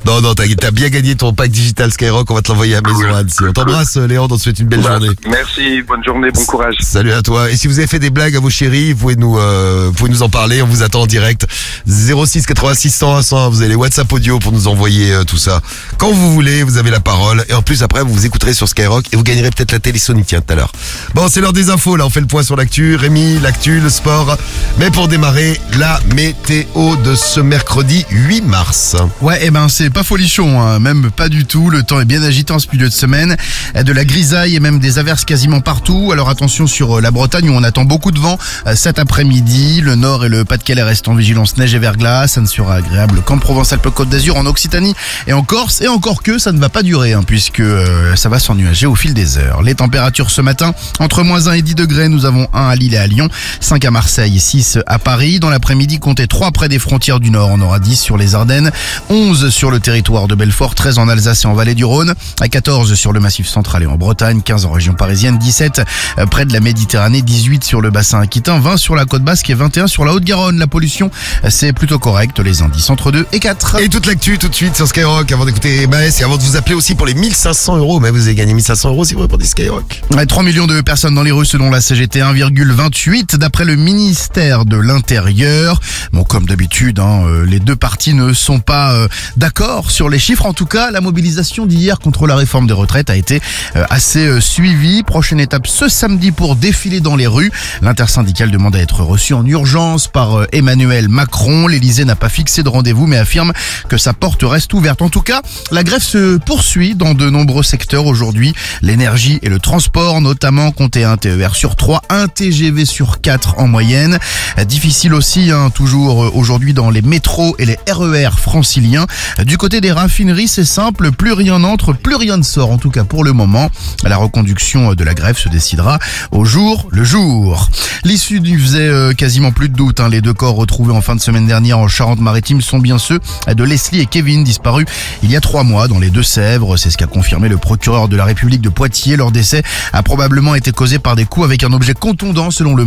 Non, 0.04 0.20
non, 0.20 0.34
t'as, 0.34 0.70
bien 0.70 0.88
gagné 0.88 1.16
ton 1.16 1.32
pack 1.32 1.50
digital 1.50 1.92
Skyrock. 1.92 2.30
On 2.30 2.34
va 2.34 2.42
te 2.42 2.48
l'envoyer 2.48 2.76
à 2.76 2.80
maison, 2.80 3.14
Anne. 3.14 3.28
On 3.42 3.52
t'embrasse, 3.52 3.96
Léandre. 3.96 4.34
On 4.34 4.38
te 4.38 4.42
souhaite 4.42 4.60
une 4.60 4.68
belle 4.68 4.82
journée. 4.82 5.08
Merci, 5.28 5.82
bonne 5.82 6.04
journée, 6.04 6.30
bon 6.30 6.44
courage. 6.44 6.76
Salut 6.80 7.12
à 7.12 7.22
toi. 7.22 7.50
Et 7.50 7.56
si 7.56 7.66
vous 7.66 7.78
avez 7.78 7.88
fait 7.88 7.98
des 7.98 8.10
blagues 8.10 8.36
à 8.36 8.40
vos 8.40 8.50
chéris, 8.50 8.92
vous 8.92 9.00
pouvez 9.00 9.16
nous, 9.16 9.38
euh, 9.38 9.86
vous 9.86 9.94
pouvez 9.94 10.10
nous 10.10 10.22
en 10.22 10.28
parler. 10.28 10.60
On 10.62 10.66
vous 10.66 10.82
attend 10.82 11.02
en 11.02 11.06
direct. 11.06 11.46
06 11.86 12.46
86 12.46 12.90
101 12.90 13.22
101. 13.22 13.48
Vous 13.48 13.62
avez 13.62 13.70
les 13.70 13.74
WhatsApp 13.74 14.12
audio 14.12 14.38
pour 14.38 14.52
nous 14.52 14.68
envoyer 14.68 15.12
euh, 15.12 15.24
tout 15.24 15.38
ça. 15.38 15.60
Quand 15.98 16.12
vous 16.12 16.32
voulez, 16.32 16.62
vous 16.62 16.76
avez 16.76 16.90
la 16.90 17.00
parole. 17.00 17.44
Et 17.48 17.54
en 17.54 17.62
plus, 17.62 17.82
après, 17.82 18.02
vous 18.02 18.12
vous 18.12 18.26
écouterez 18.26 18.54
sur 18.54 18.68
Skyrock 18.68 19.06
et 19.12 19.16
vous 19.16 19.24
gagnerez 19.24 19.50
peut-être 19.50 19.72
la 19.72 19.80
télé 19.80 19.98
Sony, 19.98 20.24
tiens, 20.24 20.40
tout 20.40 20.52
à 20.52 20.56
l'heure. 20.56 20.72
Bon, 21.14 21.26
c'est 21.28 21.40
l'heure 21.40 21.52
des 21.52 21.70
infos. 21.70 21.96
Là, 21.96 22.06
on 22.06 22.10
fait 22.10 22.20
le 22.20 22.26
point 22.26 22.44
sur 22.44 22.56
l'actu. 22.56 22.94
Rémi, 22.96 23.40
l'actu, 23.46 23.78
le 23.78 23.90
sport. 23.90 24.36
Mais 24.80 24.90
pour 24.90 25.06
démarrer, 25.06 25.60
la 25.78 26.00
météo 26.16 26.96
de 27.04 27.14
ce 27.14 27.38
mercredi 27.38 28.04
8 28.10 28.42
mars. 28.42 28.96
Ouais, 29.20 29.38
eh 29.40 29.52
ben 29.52 29.68
c'est 29.68 29.88
pas 29.88 30.02
folichon, 30.02 30.60
hein, 30.60 30.80
même 30.80 31.12
pas 31.12 31.28
du 31.28 31.44
tout. 31.44 31.70
Le 31.70 31.84
temps 31.84 32.00
est 32.00 32.06
bien 32.06 32.24
agité 32.24 32.52
en 32.52 32.58
ce 32.58 32.66
milieu 32.72 32.88
de 32.88 32.92
semaine. 32.92 33.36
De 33.80 33.92
la 33.92 34.04
grisaille 34.04 34.56
et 34.56 34.60
même 34.60 34.80
des 34.80 34.98
averses 34.98 35.24
quasiment 35.24 35.60
partout. 35.60 36.10
Alors 36.12 36.28
attention 36.28 36.66
sur 36.66 36.98
euh, 36.98 37.00
la 37.00 37.12
Bretagne 37.12 37.48
où 37.48 37.52
on 37.52 37.62
attend 37.62 37.84
beaucoup 37.84 38.10
de 38.10 38.18
vent 38.18 38.36
euh, 38.66 38.74
cet 38.74 38.98
après-midi. 38.98 39.80
Le 39.80 39.94
Nord 39.94 40.24
et 40.24 40.28
le 40.28 40.44
Pas-de-Calais 40.44 40.82
restent 40.82 41.06
en 41.06 41.14
vigilance 41.14 41.56
neige 41.56 41.72
et 41.72 41.78
verglas. 41.78 42.26
Ça 42.26 42.40
ne 42.40 42.46
sera 42.46 42.74
agréable 42.74 43.22
qu'en 43.24 43.38
Provence-Alpes-Côte 43.38 44.08
d'Azur, 44.08 44.36
en 44.36 44.46
Occitanie 44.46 44.96
et 45.28 45.32
en 45.32 45.44
Corse. 45.44 45.82
Et 45.82 45.88
encore 45.88 46.24
que 46.24 46.38
ça 46.38 46.50
ne 46.50 46.58
va 46.58 46.68
pas 46.68 46.82
durer, 46.82 47.12
hein, 47.12 47.22
puisque 47.24 47.60
euh, 47.60 48.16
ça 48.16 48.28
va 48.28 48.40
s'ennuager 48.40 48.86
au 48.86 48.96
fil 48.96 49.14
des 49.14 49.38
heures. 49.38 49.62
Les 49.62 49.76
températures 49.76 50.30
ce 50.32 50.40
matin, 50.40 50.74
entre 50.98 51.22
moins 51.22 51.46
1 51.46 51.52
et 51.52 51.62
10 51.62 51.76
degrés, 51.76 52.08
nous 52.08 52.24
avons 52.24 52.48
1 52.52 52.68
à 52.70 52.74
Lille 52.74 52.94
et 52.94 52.98
à 52.98 53.06
Lyon, 53.06 53.28
5 53.60 53.84
à 53.84 53.90
Marseille, 53.90 54.38
6 54.38 54.78
à 54.86 54.98
Paris. 54.98 55.40
Dans 55.40 55.50
l'après-midi, 55.50 55.98
comptez 55.98 56.26
3 56.26 56.50
près 56.52 56.68
des 56.68 56.78
frontières 56.78 57.20
du 57.20 57.30
Nord. 57.30 57.50
On 57.52 57.60
aura 57.60 57.78
10 57.78 57.96
sur 57.96 58.16
les 58.16 58.34
Ardennes, 58.34 58.70
11 59.10 59.50
sur 59.50 59.70
le 59.70 59.80
territoire 59.80 60.28
de 60.28 60.34
Belfort, 60.34 60.74
13 60.74 60.98
en 60.98 61.08
Alsace 61.08 61.44
et 61.44 61.46
en 61.46 61.54
Vallée 61.54 61.74
du 61.74 61.84
Rhône, 61.84 62.14
à 62.40 62.48
14 62.48 62.94
sur 62.94 63.12
le 63.12 63.20
Massif 63.20 63.48
central 63.48 63.82
et 63.82 63.86
en 63.86 63.96
Bretagne, 63.96 64.40
15 64.42 64.64
en 64.66 64.72
région 64.72 64.94
parisienne, 64.94 65.38
17 65.38 65.82
euh, 66.18 66.26
près 66.26 66.44
de 66.44 66.52
la 66.52 66.60
Méditerranée, 66.60 67.22
18 67.22 67.64
sur 67.64 67.80
le 67.80 67.90
bassin 67.90 68.20
aquitain, 68.20 68.58
20 68.58 68.76
sur 68.76 68.94
la 68.94 69.04
côte 69.04 69.22
basque 69.22 69.50
et 69.50 69.54
21 69.54 69.86
sur 69.86 70.04
la 70.04 70.12
Haute-Garonne. 70.12 70.58
La 70.58 70.66
pollution, 70.66 71.10
euh, 71.44 71.48
c'est 71.50 71.72
plutôt 71.72 71.98
correct. 71.98 72.38
Les 72.40 72.62
indices 72.62 72.90
entre 72.90 73.12
2 73.12 73.26
et 73.32 73.40
4. 73.40 73.80
Et 73.80 73.88
toute 73.88 74.06
l'actu 74.06 74.38
tout 74.38 74.48
de 74.48 74.54
suite 74.54 74.76
sur 74.76 74.86
Skyrock 74.86 75.30
avant 75.32 75.44
d'écouter 75.44 75.86
Maës 75.86 76.20
et 76.20 76.24
avant 76.24 76.36
de 76.36 76.42
vous 76.42 76.56
appeler 76.56 76.74
aussi 76.74 76.94
pour 76.94 77.06
les 77.06 77.14
1500 77.14 77.78
euros. 77.78 78.00
Mais 78.00 78.10
vous 78.10 78.26
avez 78.26 78.34
gagné 78.34 78.54
1500 78.54 78.90
euros 78.90 79.04
si 79.04 79.14
vous 79.14 79.20
répondez 79.20 79.44
Skyrock. 79.44 80.02
Ouais, 80.10 80.26
3 80.26 80.42
millions 80.42 80.66
de 80.66 80.80
personnes 80.80 81.14
dans 81.14 81.22
les 81.22 81.32
rues 81.32 81.46
selon 81.46 81.70
la 81.70 81.80
CGT 81.80 82.20
1,28 82.20 83.25
d'après 83.34 83.64
le 83.64 83.76
ministère 83.76 84.64
de 84.64 84.76
l'Intérieur. 84.76 85.80
Bon, 86.12 86.22
comme 86.22 86.46
d'habitude, 86.46 87.00
hein, 87.00 87.24
euh, 87.26 87.44
les 87.44 87.58
deux 87.58 87.74
parties 87.74 88.14
ne 88.14 88.32
sont 88.32 88.60
pas 88.60 88.92
euh, 88.92 89.08
d'accord 89.36 89.90
sur 89.90 90.08
les 90.08 90.18
chiffres. 90.18 90.46
En 90.46 90.52
tout 90.52 90.66
cas, 90.66 90.90
la 90.90 91.00
mobilisation 91.00 91.66
d'hier 91.66 91.98
contre 91.98 92.26
la 92.26 92.36
réforme 92.36 92.66
des 92.66 92.72
retraites 92.72 93.10
a 93.10 93.16
été 93.16 93.40
euh, 93.74 93.84
assez 93.90 94.40
suivie. 94.40 95.02
Prochaine 95.02 95.40
étape 95.40 95.66
ce 95.66 95.88
samedi 95.88 96.30
pour 96.30 96.56
défiler 96.56 97.00
dans 97.00 97.16
les 97.16 97.26
rues. 97.26 97.50
L'intersyndicale 97.82 98.50
demande 98.50 98.76
à 98.76 98.80
être 98.80 99.02
reçue 99.02 99.34
en 99.34 99.44
urgence 99.44 100.06
par 100.08 100.46
Emmanuel 100.52 101.08
Macron. 101.08 101.66
L'Elysée 101.66 102.04
n'a 102.04 102.16
pas 102.16 102.28
fixé 102.28 102.62
de 102.62 102.68
rendez-vous 102.68 103.06
mais 103.06 103.18
affirme 103.18 103.52
que 103.88 103.96
sa 103.96 104.12
porte 104.12 104.42
reste 104.42 104.72
ouverte. 104.72 105.02
En 105.02 105.08
tout 105.08 105.22
cas, 105.22 105.42
la 105.70 105.82
grève 105.82 106.02
se 106.02 106.36
poursuit 106.36 106.94
dans 106.94 107.14
de 107.14 107.28
nombreux 107.28 107.62
secteurs 107.62 108.06
aujourd'hui. 108.06 108.54
L'énergie 108.82 109.38
et 109.42 109.48
le 109.48 109.58
transport, 109.58 110.20
notamment 110.20 110.70
compter 110.70 111.04
un 111.04 111.16
TER 111.16 111.54
sur 111.54 111.76
3, 111.76 112.02
un 112.10 112.28
TGV 112.28 112.84
sur 112.84 113.15
4 113.22 113.58
en 113.58 113.66
moyenne. 113.68 114.18
Difficile 114.66 115.14
aussi, 115.14 115.50
hein, 115.50 115.70
toujours 115.70 116.34
aujourd'hui 116.36 116.72
dans 116.74 116.90
les 116.90 117.02
métros 117.02 117.54
et 117.58 117.64
les 117.66 117.78
RER 117.90 118.30
franciliens. 118.38 119.06
Euh, 119.38 119.44
Du 119.44 119.58
côté 119.58 119.80
des 119.80 119.92
raffineries, 119.92 120.48
c'est 120.48 120.64
simple, 120.64 121.12
plus 121.12 121.32
rien 121.32 121.58
n'entre, 121.58 121.92
plus 121.92 122.14
rien 122.16 122.36
ne 122.36 122.42
sort, 122.42 122.70
en 122.70 122.78
tout 122.78 122.90
cas 122.90 123.04
pour 123.04 123.24
le 123.24 123.32
moment. 123.32 123.70
La 124.04 124.16
reconduction 124.16 124.94
de 124.94 125.04
la 125.04 125.14
grève 125.14 125.36
se 125.38 125.48
décidera 125.48 125.98
au 126.30 126.44
jour 126.44 126.88
le 126.90 127.04
jour. 127.04 127.68
L'issue 128.04 128.40
du 128.40 128.58
faisait 128.58 128.80
euh, 128.88 129.12
quasiment 129.12 129.52
plus 129.52 129.68
de 129.68 129.74
doute. 129.74 130.00
hein. 130.00 130.08
Les 130.08 130.20
deux 130.20 130.34
corps 130.34 130.54
retrouvés 130.56 130.92
en 130.92 131.00
fin 131.00 131.14
de 131.16 131.20
semaine 131.20 131.46
dernière 131.46 131.78
en 131.78 131.88
Charente-Maritime 131.88 132.60
sont 132.60 132.78
bien 132.78 132.98
ceux 132.98 133.20
de 133.48 133.64
Leslie 133.64 134.00
et 134.00 134.06
Kevin, 134.06 134.44
disparus 134.44 134.86
il 135.22 135.30
y 135.30 135.36
a 135.36 135.40
trois 135.40 135.62
mois 135.64 135.88
dans 135.88 135.98
les 135.98 136.10
Deux-Sèvres. 136.10 136.76
C'est 136.76 136.90
ce 136.90 136.96
qu'a 136.96 137.06
confirmé 137.06 137.48
le 137.48 137.56
procureur 137.56 138.08
de 138.08 138.16
la 138.16 138.24
République 138.24 138.60
de 138.62 138.68
Poitiers. 138.68 139.16
Leur 139.16 139.30
décès 139.30 139.62
a 139.92 140.02
probablement 140.02 140.54
été 140.54 140.72
causé 140.72 140.98
par 140.98 141.16
des 141.16 141.24
coups 141.24 141.46
avec 141.46 141.64
un 141.64 141.72
objet 141.72 141.94
contondant 141.94 142.50
selon 142.50 142.74
le 142.74 142.84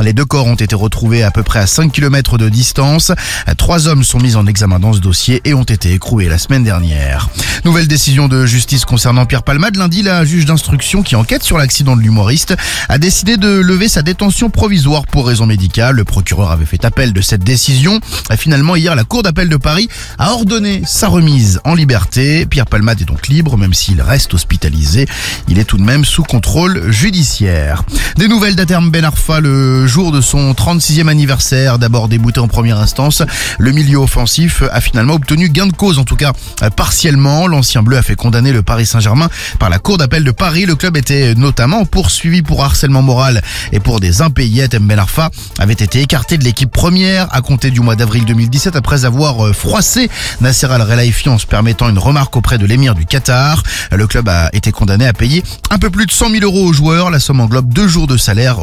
Les 0.00 0.12
deux 0.12 0.24
corps 0.24 0.46
ont 0.46 0.54
été 0.54 0.74
retrouvés 0.74 1.22
à 1.22 1.30
peu 1.30 1.42
près 1.42 1.58
à 1.58 1.66
5 1.66 1.92
km 1.92 2.38
de 2.38 2.48
distance. 2.48 3.12
Trois 3.56 3.88
hommes 3.88 4.04
sont 4.04 4.18
mis 4.18 4.36
en 4.36 4.46
examen 4.46 4.78
dans 4.78 4.92
ce 4.92 5.00
dossier 5.00 5.40
et 5.44 5.54
ont 5.54 5.64
été 5.64 5.92
écroués 5.92 6.28
la 6.28 6.38
semaine 6.38 6.64
dernière. 6.64 7.28
Nouvelle 7.64 7.88
décision 7.88 8.28
de 8.28 8.46
justice 8.46 8.84
concernant 8.84 9.26
Pierre 9.26 9.42
Palmade. 9.42 9.76
Lundi, 9.76 10.02
la 10.02 10.24
juge 10.24 10.44
d'instruction 10.44 11.02
qui 11.02 11.16
enquête 11.16 11.42
sur 11.42 11.56
l'accident 11.56 11.96
de 11.96 12.02
l'humoriste 12.02 12.54
a 12.88 12.98
décidé 12.98 13.36
de 13.36 13.48
lever 13.48 13.88
sa 13.88 14.02
détention 14.02 14.50
provisoire 14.50 15.06
pour 15.06 15.26
raison 15.26 15.46
médicale. 15.46 15.96
Le 15.96 16.04
procureur 16.04 16.50
avait 16.50 16.66
fait 16.66 16.84
appel 16.84 17.12
de 17.12 17.20
cette 17.20 17.44
décision. 17.44 18.00
Finalement, 18.36 18.76
hier, 18.76 18.94
la 18.94 19.04
Cour 19.04 19.22
d'appel 19.22 19.48
de 19.48 19.56
Paris 19.56 19.88
a 20.18 20.32
ordonné 20.32 20.82
sa 20.86 21.08
remise 21.08 21.60
en 21.64 21.74
liberté. 21.74 22.46
Pierre 22.46 22.66
Palmade 22.66 23.00
est 23.00 23.06
donc 23.06 23.28
libre, 23.28 23.56
même 23.56 23.74
s'il 23.74 24.00
reste 24.02 24.34
hospitalisé. 24.34 25.06
Il 25.48 25.58
est 25.58 25.64
tout 25.64 25.78
de 25.78 25.82
même 25.82 26.04
sous 26.04 26.22
contrôle 26.22 26.90
judiciaire. 26.90 27.84
Des 28.16 28.28
nouvelles 28.28 28.56
d'Aterme 28.56 28.90
Ben 28.90 29.04
le 29.30 29.86
jour 29.86 30.12
de 30.12 30.20
son 30.20 30.52
36e 30.52 31.08
anniversaire. 31.08 31.78
D'abord 31.78 32.08
débouté 32.08 32.40
en 32.40 32.48
première 32.48 32.78
instance, 32.78 33.22
le 33.58 33.72
milieu 33.72 33.98
offensif 33.98 34.62
a 34.70 34.80
finalement 34.80 35.14
obtenu 35.14 35.48
gain 35.48 35.66
de 35.66 35.72
cause, 35.72 35.98
en 35.98 36.04
tout 36.04 36.16
cas 36.16 36.32
euh, 36.62 36.70
partiellement. 36.70 37.46
L'ancien 37.46 37.82
bleu 37.82 37.96
a 37.96 38.02
fait 38.02 38.16
condamner 38.16 38.52
le 38.52 38.62
Paris 38.62 38.86
Saint-Germain 38.86 39.28
par 39.58 39.70
la 39.70 39.78
Cour 39.78 39.98
d'appel 39.98 40.24
de 40.24 40.30
Paris. 40.30 40.66
Le 40.66 40.76
club 40.76 40.96
était 40.96 41.34
notamment 41.34 41.84
poursuivi 41.84 42.42
pour 42.42 42.62
harcèlement 42.64 43.02
moral 43.02 43.42
et 43.72 43.80
pour 43.80 44.00
des 44.00 44.22
impayés. 44.22 44.68
Ben 44.80 44.98
Arfa 44.98 45.30
avait 45.58 45.72
été 45.72 46.00
écarté 46.00 46.38
de 46.38 46.44
l'équipe 46.44 46.70
première 46.70 47.26
à 47.34 47.40
compter 47.40 47.70
du 47.70 47.80
mois 47.80 47.96
d'avril 47.96 48.24
2017 48.24 48.76
après 48.76 49.04
avoir 49.04 49.46
euh, 49.46 49.52
froissé 49.52 50.10
Nasser 50.40 50.66
Al-Relaifi 50.66 51.28
en 51.28 51.38
se 51.38 51.46
permettant 51.46 51.88
une 51.88 51.98
remarque 51.98 52.36
auprès 52.36 52.58
de 52.58 52.66
l'émir 52.66 52.94
du 52.94 53.06
Qatar. 53.06 53.62
Le 53.90 54.06
club 54.06 54.28
a 54.28 54.50
été 54.52 54.72
condamné 54.72 55.06
à 55.06 55.12
payer 55.12 55.42
un 55.70 55.78
peu 55.78 55.90
plus 55.90 56.06
de 56.06 56.12
100 56.12 56.30
000 56.30 56.44
euros 56.44 56.66
aux 56.66 56.72
joueurs. 56.72 57.10
La 57.10 57.20
somme 57.20 57.40
englobe 57.40 57.72
deux 57.72 57.88
jours 57.88 58.06
de 58.06 58.16
salaire 58.16 58.58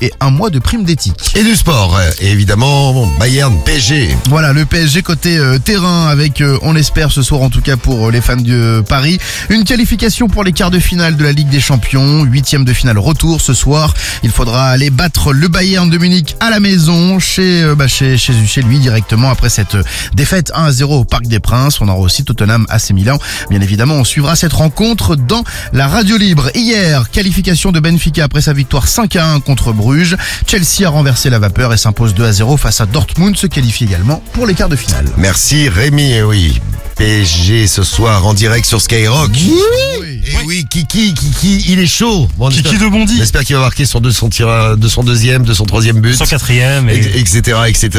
et 0.00 0.12
un 0.20 0.30
mois 0.30 0.50
de 0.50 0.58
prime 0.58 0.84
d'éthique. 0.84 1.32
Et 1.36 1.42
du 1.42 1.54
sport, 1.54 1.96
euh, 1.96 2.10
évidemment, 2.20 3.06
Bayern 3.18 3.56
PSG. 3.64 4.16
Voilà, 4.28 4.52
le 4.52 4.64
PSG 4.64 5.02
côté 5.02 5.38
euh, 5.38 5.58
terrain 5.58 6.06
avec, 6.06 6.40
euh, 6.40 6.58
on 6.62 6.76
espère 6.76 7.12
ce 7.12 7.22
soir 7.22 7.42
en 7.42 7.50
tout 7.50 7.60
cas 7.60 7.76
pour 7.76 8.10
les 8.10 8.20
fans 8.20 8.36
de 8.36 8.82
Paris, 8.88 9.18
une 9.48 9.64
qualification 9.64 10.28
pour 10.28 10.44
les 10.44 10.52
quarts 10.52 10.70
de 10.70 10.78
finale 10.78 11.16
de 11.16 11.24
la 11.24 11.32
Ligue 11.32 11.48
des 11.48 11.60
Champions, 11.60 12.24
huitième 12.24 12.64
de 12.64 12.72
finale 12.72 12.98
retour 12.98 13.40
ce 13.40 13.54
soir. 13.54 13.94
Il 14.22 14.30
faudra 14.30 14.68
aller 14.68 14.90
battre 14.90 15.32
le 15.32 15.48
Bayern 15.48 15.88
de 15.88 15.98
Munich 15.98 16.36
à 16.40 16.50
la 16.50 16.60
maison, 16.60 17.18
chez, 17.18 17.62
euh, 17.62 17.74
bah, 17.74 17.88
chez, 17.88 18.16
chez, 18.18 18.34
chez 18.46 18.62
lui 18.62 18.78
directement 18.78 19.30
après 19.30 19.48
cette 19.48 19.76
défaite 20.14 20.52
1 20.54 20.64
à 20.64 20.72
0 20.72 21.00
au 21.00 21.04
Parc 21.04 21.26
des 21.26 21.40
Princes. 21.40 21.80
On 21.80 21.88
aura 21.88 21.98
aussi 21.98 22.24
Tottenham 22.24 22.66
AC 22.68 22.90
Milan. 22.90 23.18
Bien 23.50 23.60
évidemment, 23.60 23.94
on 23.94 24.04
suivra 24.04 24.36
cette 24.36 24.52
rencontre 24.52 25.16
dans 25.16 25.44
la 25.72 25.88
radio 25.88 26.16
libre. 26.16 26.50
Hier, 26.54 27.10
qualification 27.10 27.72
de 27.72 27.80
Benfica 27.80 28.24
après 28.24 28.42
sa 28.42 28.52
victoire 28.52 28.88
5 28.88 29.16
à 29.16 29.32
1 29.32 29.40
contre 29.40 29.72
Bruges. 29.76 30.16
Chelsea 30.46 30.86
a 30.86 30.88
renversé 30.88 31.30
la 31.30 31.38
vapeur 31.38 31.72
et 31.72 31.76
s'impose 31.76 32.14
2 32.14 32.24
à 32.24 32.32
0 32.32 32.56
face 32.56 32.80
à 32.80 32.86
Dortmund, 32.86 33.36
se 33.36 33.46
qualifie 33.46 33.84
également 33.84 34.22
pour 34.32 34.46
les 34.46 34.54
quarts 34.54 34.68
de 34.68 34.76
finale. 34.76 35.06
Merci 35.16 35.68
Rémi, 35.68 36.12
et 36.12 36.22
oui. 36.22 36.60
PSG 36.96 37.66
ce 37.66 37.82
soir 37.82 38.26
en 38.26 38.32
direct 38.32 38.64
sur 38.66 38.80
Skyrock. 38.80 39.30
Et 39.36 40.34
oui, 40.46 40.64
Kiki, 40.68 41.12
Kiki, 41.14 41.64
il 41.68 41.78
est 41.78 41.86
chaud. 41.86 42.26
Bon, 42.38 42.48
Kiki 42.48 42.62
j'espère- 42.62 42.80
de 42.80 42.88
Bondy. 42.88 43.16
J'espère 43.18 43.44
qu'il 43.44 43.54
va 43.54 43.62
marquer 43.62 43.84
son, 43.84 44.00
de 44.00 44.10
son, 44.10 44.28
tir, 44.30 44.76
de 44.78 44.88
son 44.88 45.02
deuxième, 45.04 45.44
de 45.44 45.52
son 45.52 45.64
troisième 45.66 46.00
but. 46.00 46.14
Son 46.14 46.24
quatrième 46.24 46.88
et- 46.88 46.94
Et- 46.94 47.18
etc., 47.20 47.58
etc. 47.68 47.90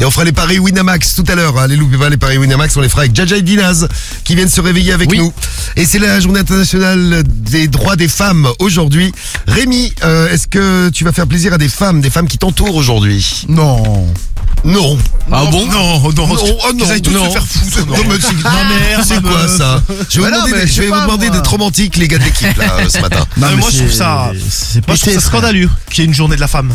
Et 0.00 0.04
on 0.04 0.10
fera 0.10 0.24
les 0.24 0.32
paris 0.32 0.58
Winamax 0.58 1.14
tout 1.14 1.24
à 1.28 1.34
l'heure. 1.34 1.58
hein. 1.58 1.66
Les 1.66 1.76
loupez 1.76 1.96
pas 1.96 2.10
les 2.10 2.18
paris 2.18 2.36
Winamax, 2.36 2.76
on 2.76 2.82
les 2.82 2.88
fera 2.90 3.02
avec 3.02 3.16
Jaja 3.16 3.36
et 3.38 3.42
Dinaz 3.42 3.88
qui 4.24 4.34
viennent 4.36 4.50
se 4.50 4.60
réveiller 4.60 4.92
avec 4.92 5.10
nous. 5.12 5.32
Et 5.76 5.84
c'est 5.86 5.98
la 5.98 6.20
journée 6.20 6.40
internationale 6.40 7.22
des 7.26 7.68
droits 7.68 7.96
des 7.96 8.08
femmes 8.08 8.48
aujourd'hui. 8.58 9.12
Rémi, 9.48 9.92
euh, 10.04 10.28
est-ce 10.30 10.46
que 10.46 10.90
tu 10.90 11.04
vas 11.04 11.12
faire 11.12 11.26
plaisir 11.26 11.54
à 11.54 11.58
des 11.58 11.68
femmes, 11.70 12.00
des 12.02 12.10
femmes 12.10 12.28
qui 12.28 12.36
t'entourent 12.38 12.76
aujourd'hui? 12.76 13.44
Non. 13.48 14.06
Non. 14.64 14.96
Ah 15.30 15.44
bon 15.50 15.66
Non, 15.66 16.00
non, 16.00 16.12
non, 16.12 16.28
oh 16.30 16.72
non, 16.74 16.84
Ils 16.86 16.92
aillent 16.92 17.02
tous 17.02 17.12
se 17.12 17.30
faire 17.30 17.46
foutre. 17.46 17.86
Non, 17.86 17.96
mais 18.08 18.14
c'est- 18.20 18.28
Ah, 18.44 18.50
merde, 18.68 19.04
c'est 19.06 19.22
quoi 19.22 19.48
ça 19.48 19.82
Je 20.08 20.20
vais, 20.20 20.86
vous 20.88 21.00
demander, 21.00 21.30
d'être- 21.30 21.50
romantique, 21.50 21.96
les 21.96 22.06
gars 22.08 22.18
de 22.18 22.24
l'équipe, 22.24 22.56
là, 22.56 22.88
ce 22.88 22.98
matin. 23.00 23.24
Non, 23.36 23.48
mais 23.50 23.56
moi 23.56 23.70
je 23.72 23.78
trouve 23.78 23.92
ça, 23.92 24.30
trouve 24.82 24.96
ça 25.14 25.20
scandaleux 25.20 25.70
qu'il 25.90 26.02
y 26.02 26.04
ait 26.04 26.08
une 26.08 26.14
journée 26.14 26.36
de 26.36 26.40
la 26.40 26.48
femme. 26.48 26.72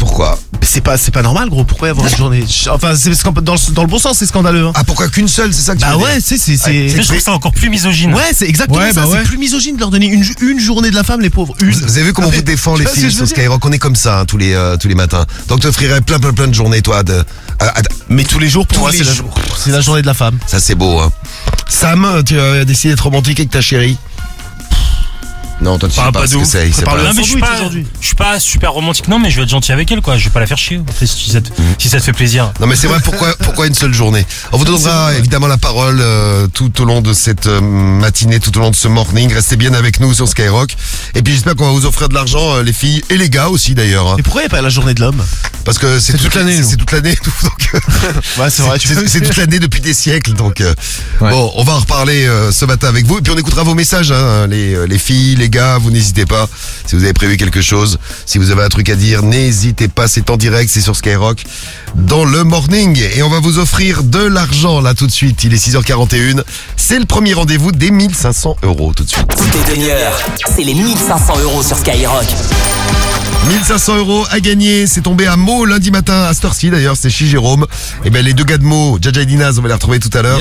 Pourquoi 0.00 0.38
C'est 0.62 0.80
pas, 0.80 0.96
c'est 0.96 1.10
pas 1.12 1.22
normal, 1.22 1.48
gros. 1.50 1.62
Pourquoi 1.62 1.88
y 1.88 1.90
avoir 1.92 2.08
une 2.08 2.16
journée 2.16 2.44
Enfin, 2.70 2.94
c'est 2.96 3.10
dans 3.42 3.54
le, 3.54 3.72
dans 3.74 3.82
le 3.82 3.88
bon 3.88 3.98
sens, 3.98 4.16
c'est 4.18 4.26
scandaleux. 4.26 4.66
hein. 4.66 4.72
Ah, 4.74 4.82
pourquoi 4.82 5.08
qu'une 5.08 5.28
seule, 5.28 5.52
c'est 5.54 5.60
ça 5.62 5.74
que 5.74 5.80
tu 5.80 5.84
Bah 5.86 5.92
veux 5.92 6.02
ouais, 6.02 6.14
dire 6.18 6.22
c'est, 6.26 6.38
c'est, 6.38 6.88
Je 6.88 7.02
trouve 7.02 7.20
ça 7.20 7.32
encore 7.32 7.52
plus 7.52 7.68
misogyne. 7.70 8.12
Ouais, 8.14 8.30
c'est 8.34 8.48
exactement 8.48 8.78
Ouais, 8.80 8.92
ça. 8.92 9.02
bah 9.02 9.06
ouais. 9.08 9.18
C'est 9.22 9.28
plus 9.28 9.38
misogyne 9.38 9.76
de 9.76 9.80
leur 9.80 9.90
donner 9.90 10.06
une, 10.06 10.24
une 10.40 10.58
journée 10.58 10.90
de 10.90 10.96
la 10.96 11.04
femme, 11.04 11.20
les 11.20 11.30
pauvres. 11.30 11.54
Une. 11.60 11.70
Vous 11.70 11.96
avez 11.98 12.06
vu 12.06 12.12
comment 12.14 12.28
on 12.28 12.30
vous 12.30 12.42
défend 12.42 12.76
les 12.76 12.78
Tu 12.78 12.82
vois 12.84 12.90
ce 12.90 12.94
que 12.96 13.00
filles 13.02 13.10
je 13.10 13.14
sur 13.14 13.20
veux 13.24 13.26
dire 13.28 13.36
Skyrock? 13.36 13.64
On 13.66 13.72
est 13.72 13.78
comme 13.78 13.94
ça 13.96 14.20
hein, 14.20 14.24
tous 14.24 14.38
les 14.38 14.54
euh, 14.54 14.76
tous 14.78 14.88
les 14.88 14.94
matins. 14.94 15.24
Donc 15.48 15.60
t'offrirais 15.60 16.00
plein 16.00 16.18
plein 16.18 16.32
plein 16.32 16.48
de 16.48 16.54
journées 16.54 16.80
toi. 16.82 17.02
De, 17.02 17.22
à- 17.58 17.66
à- 17.78 17.82
Mais 18.08 18.24
tous 18.24 18.38
les 18.38 18.48
jours, 18.48 18.66
pour 18.66 18.76
Tous 18.78 18.80
moi, 18.82 18.90
les 18.92 18.98
c'est 18.98 19.04
la, 19.04 19.12
jours. 19.12 19.34
c'est 19.58 19.70
la 19.70 19.80
journée 19.82 20.00
de 20.02 20.06
la 20.06 20.14
femme. 20.14 20.38
Ça 20.46 20.60
c'est 20.60 20.74
beau. 20.74 20.98
Hein. 20.98 21.12
Sam, 21.68 22.22
tu 22.26 22.38
as 22.40 22.64
décidé 22.64 22.94
d'être 22.94 23.04
romantique 23.04 23.38
avec 23.38 23.50
ta 23.50 23.60
chérie 23.60 23.96
Non, 25.60 25.78
toi 25.78 25.88
tu 25.88 25.94
sais 25.94 26.00
pas 26.00 26.12
pas 26.12 26.26
ce 26.26 26.36
que 26.36 26.44
c'est. 26.44 26.72
sait 26.72 26.82
Parle 26.82 26.98
pas. 26.98 27.02
de 27.04 27.08
Non, 27.08 27.14
mais 27.16 27.22
je 27.22 27.28
suis 27.30 27.40
pas, 27.40 27.54
aujourd'hui. 27.56 27.86
je 28.00 28.06
suis 28.06 28.16
pas 28.16 28.40
super 28.40 28.72
romantique, 28.72 29.08
non, 29.08 29.18
mais 29.18 29.30
je 29.30 29.36
vais 29.36 29.42
être 29.42 29.48
gentil 29.50 29.72
avec 29.72 29.90
elle, 29.92 30.00
quoi. 30.00 30.16
Je 30.16 30.24
vais 30.24 30.30
pas 30.30 30.40
la 30.40 30.46
faire 30.46 30.58
chier, 30.58 30.78
en 30.78 30.92
fait, 30.92 31.06
si 31.06 31.30
ça 31.30 31.40
te, 31.40 31.50
si 31.78 31.88
ça 31.88 31.98
te 31.98 32.04
fait 32.04 32.12
plaisir. 32.12 32.52
Non 32.60 32.66
mais 32.66 32.76
c'est 32.76 32.86
vrai, 32.86 32.98
pourquoi, 33.04 33.34
pourquoi 33.40 33.66
une 33.66 33.74
seule 33.74 33.92
journée? 33.94 34.24
On 34.52 34.58
vous 34.58 34.64
donnera 34.64 35.14
évidemment 35.14 35.46
la 35.48 35.58
parole 35.58 35.98
euh, 36.00 36.46
tout 36.52 36.80
au 36.80 36.84
long 36.84 37.00
de 37.02 37.12
cette 37.12 37.46
euh, 37.46 37.60
matinée, 37.60 38.40
tout 38.40 38.56
au 38.56 38.60
long 38.60 38.70
de 38.70 38.76
ce 38.76 38.88
morning. 38.88 39.32
Restez 39.32 39.56
bien 39.56 39.74
avec 39.74 40.00
nous 40.00 40.14
sur 40.14 40.28
Skyrock. 40.28 40.74
Et 41.14 41.22
puis 41.22 41.34
j'espère 41.34 41.56
qu'on 41.56 41.66
va 41.66 41.72
vous 41.72 41.86
offrir 41.86 42.08
de 42.08 42.14
l'argent, 42.14 42.56
euh, 42.56 42.62
les 42.62 42.72
filles 42.72 43.02
et 43.10 43.16
les 43.16 43.28
gars 43.28 43.48
aussi 43.48 43.74
d'ailleurs. 43.74 44.08
hein. 44.08 44.14
Mais 44.16 44.22
pourquoi 44.22 44.42
il 44.42 44.44
n'y 44.44 44.50
a 44.52 44.56
pas 44.56 44.62
la 44.62 44.68
journée 44.70 44.94
de 44.94 45.00
l'homme? 45.00 45.22
Parce 45.64 45.78
que 45.78 45.98
c'est 46.00 46.16
toute 46.16 46.34
l'année. 46.34 46.62
C'est 46.62 46.76
toute 46.76 46.92
l'année. 46.92 47.16
Ouais, 48.38 48.50
c'est 48.50 48.62
vrai. 48.62 48.78
toute 48.78 49.36
l'année 49.36 49.58
depuis 49.58 49.80
des 49.80 49.94
siècles. 49.94 50.32
Donc 50.32 50.60
euh, 50.60 50.74
Ouais. 51.20 51.30
bon, 51.30 51.52
on 51.56 51.64
va 51.64 51.74
en 51.74 51.80
reparler 51.80 52.26
euh, 52.26 52.50
ce 52.50 52.64
matin 52.64 52.88
avec 52.88 53.04
vous. 53.06 53.18
Et 53.18 53.20
puis 53.22 53.32
on 53.32 53.38
écoutera 53.38 53.62
vos 53.62 53.74
messages, 53.74 54.10
hein, 54.12 54.46
les, 54.48 54.86
les 54.86 54.98
filles, 54.98 55.36
les 55.36 55.49
gars. 55.50 55.78
Vous 55.78 55.90
n'hésitez 55.90 56.26
pas. 56.26 56.48
Si 56.86 56.96
vous 56.96 57.04
avez 57.04 57.12
prévu 57.12 57.36
quelque 57.36 57.60
chose, 57.60 57.98
si 58.26 58.38
vous 58.38 58.50
avez 58.50 58.62
un 58.62 58.68
truc 58.68 58.88
à 58.88 58.96
dire, 58.96 59.22
n'hésitez 59.22 59.88
pas. 59.88 60.08
C'est 60.08 60.30
en 60.30 60.36
direct, 60.36 60.70
c'est 60.72 60.80
sur 60.80 60.96
Skyrock 60.96 61.44
dans 61.94 62.24
le 62.24 62.44
morning. 62.44 62.98
Et 63.14 63.22
on 63.22 63.28
va 63.28 63.40
vous 63.40 63.58
offrir 63.58 64.02
de 64.02 64.20
l'argent 64.20 64.80
là 64.80 64.94
tout 64.94 65.06
de 65.06 65.12
suite. 65.12 65.44
Il 65.44 65.52
est 65.52 65.68
6h41. 65.68 66.42
C'est 66.76 66.98
le 66.98 67.04
premier 67.04 67.34
rendez-vous 67.34 67.72
des 67.72 67.90
1500 67.90 68.56
euros 68.62 68.92
tout 68.94 69.04
de 69.04 69.10
suite. 69.10 69.26
C'est 70.56 70.62
les 70.62 70.74
1500 70.74 71.38
euros 71.40 71.62
sur 71.62 71.76
Skyrock. 71.76 72.26
1500 73.48 73.96
euros 73.96 74.24
à 74.30 74.38
gagner, 74.38 74.86
c'est 74.86 75.00
tombé 75.00 75.26
à 75.26 75.36
Meaux 75.36 75.64
lundi 75.64 75.90
matin, 75.90 76.22
à 76.24 76.34
cette 76.34 76.44
heure-ci 76.44 76.70
d'ailleurs, 76.70 76.96
c'est 76.96 77.10
chez 77.10 77.26
Jérôme. 77.26 77.66
Et 78.04 78.10
ben 78.10 78.24
les 78.24 78.34
deux 78.34 78.44
gars 78.44 78.58
de 78.58 78.62
Meaux, 78.64 78.98
Jaja 79.00 79.22
et 79.22 79.26
Dinaz, 79.26 79.58
on 79.58 79.62
va 79.62 79.68
les 79.68 79.74
retrouver 79.74 79.98
tout 79.98 80.10
à 80.16 80.22
l'heure. 80.22 80.38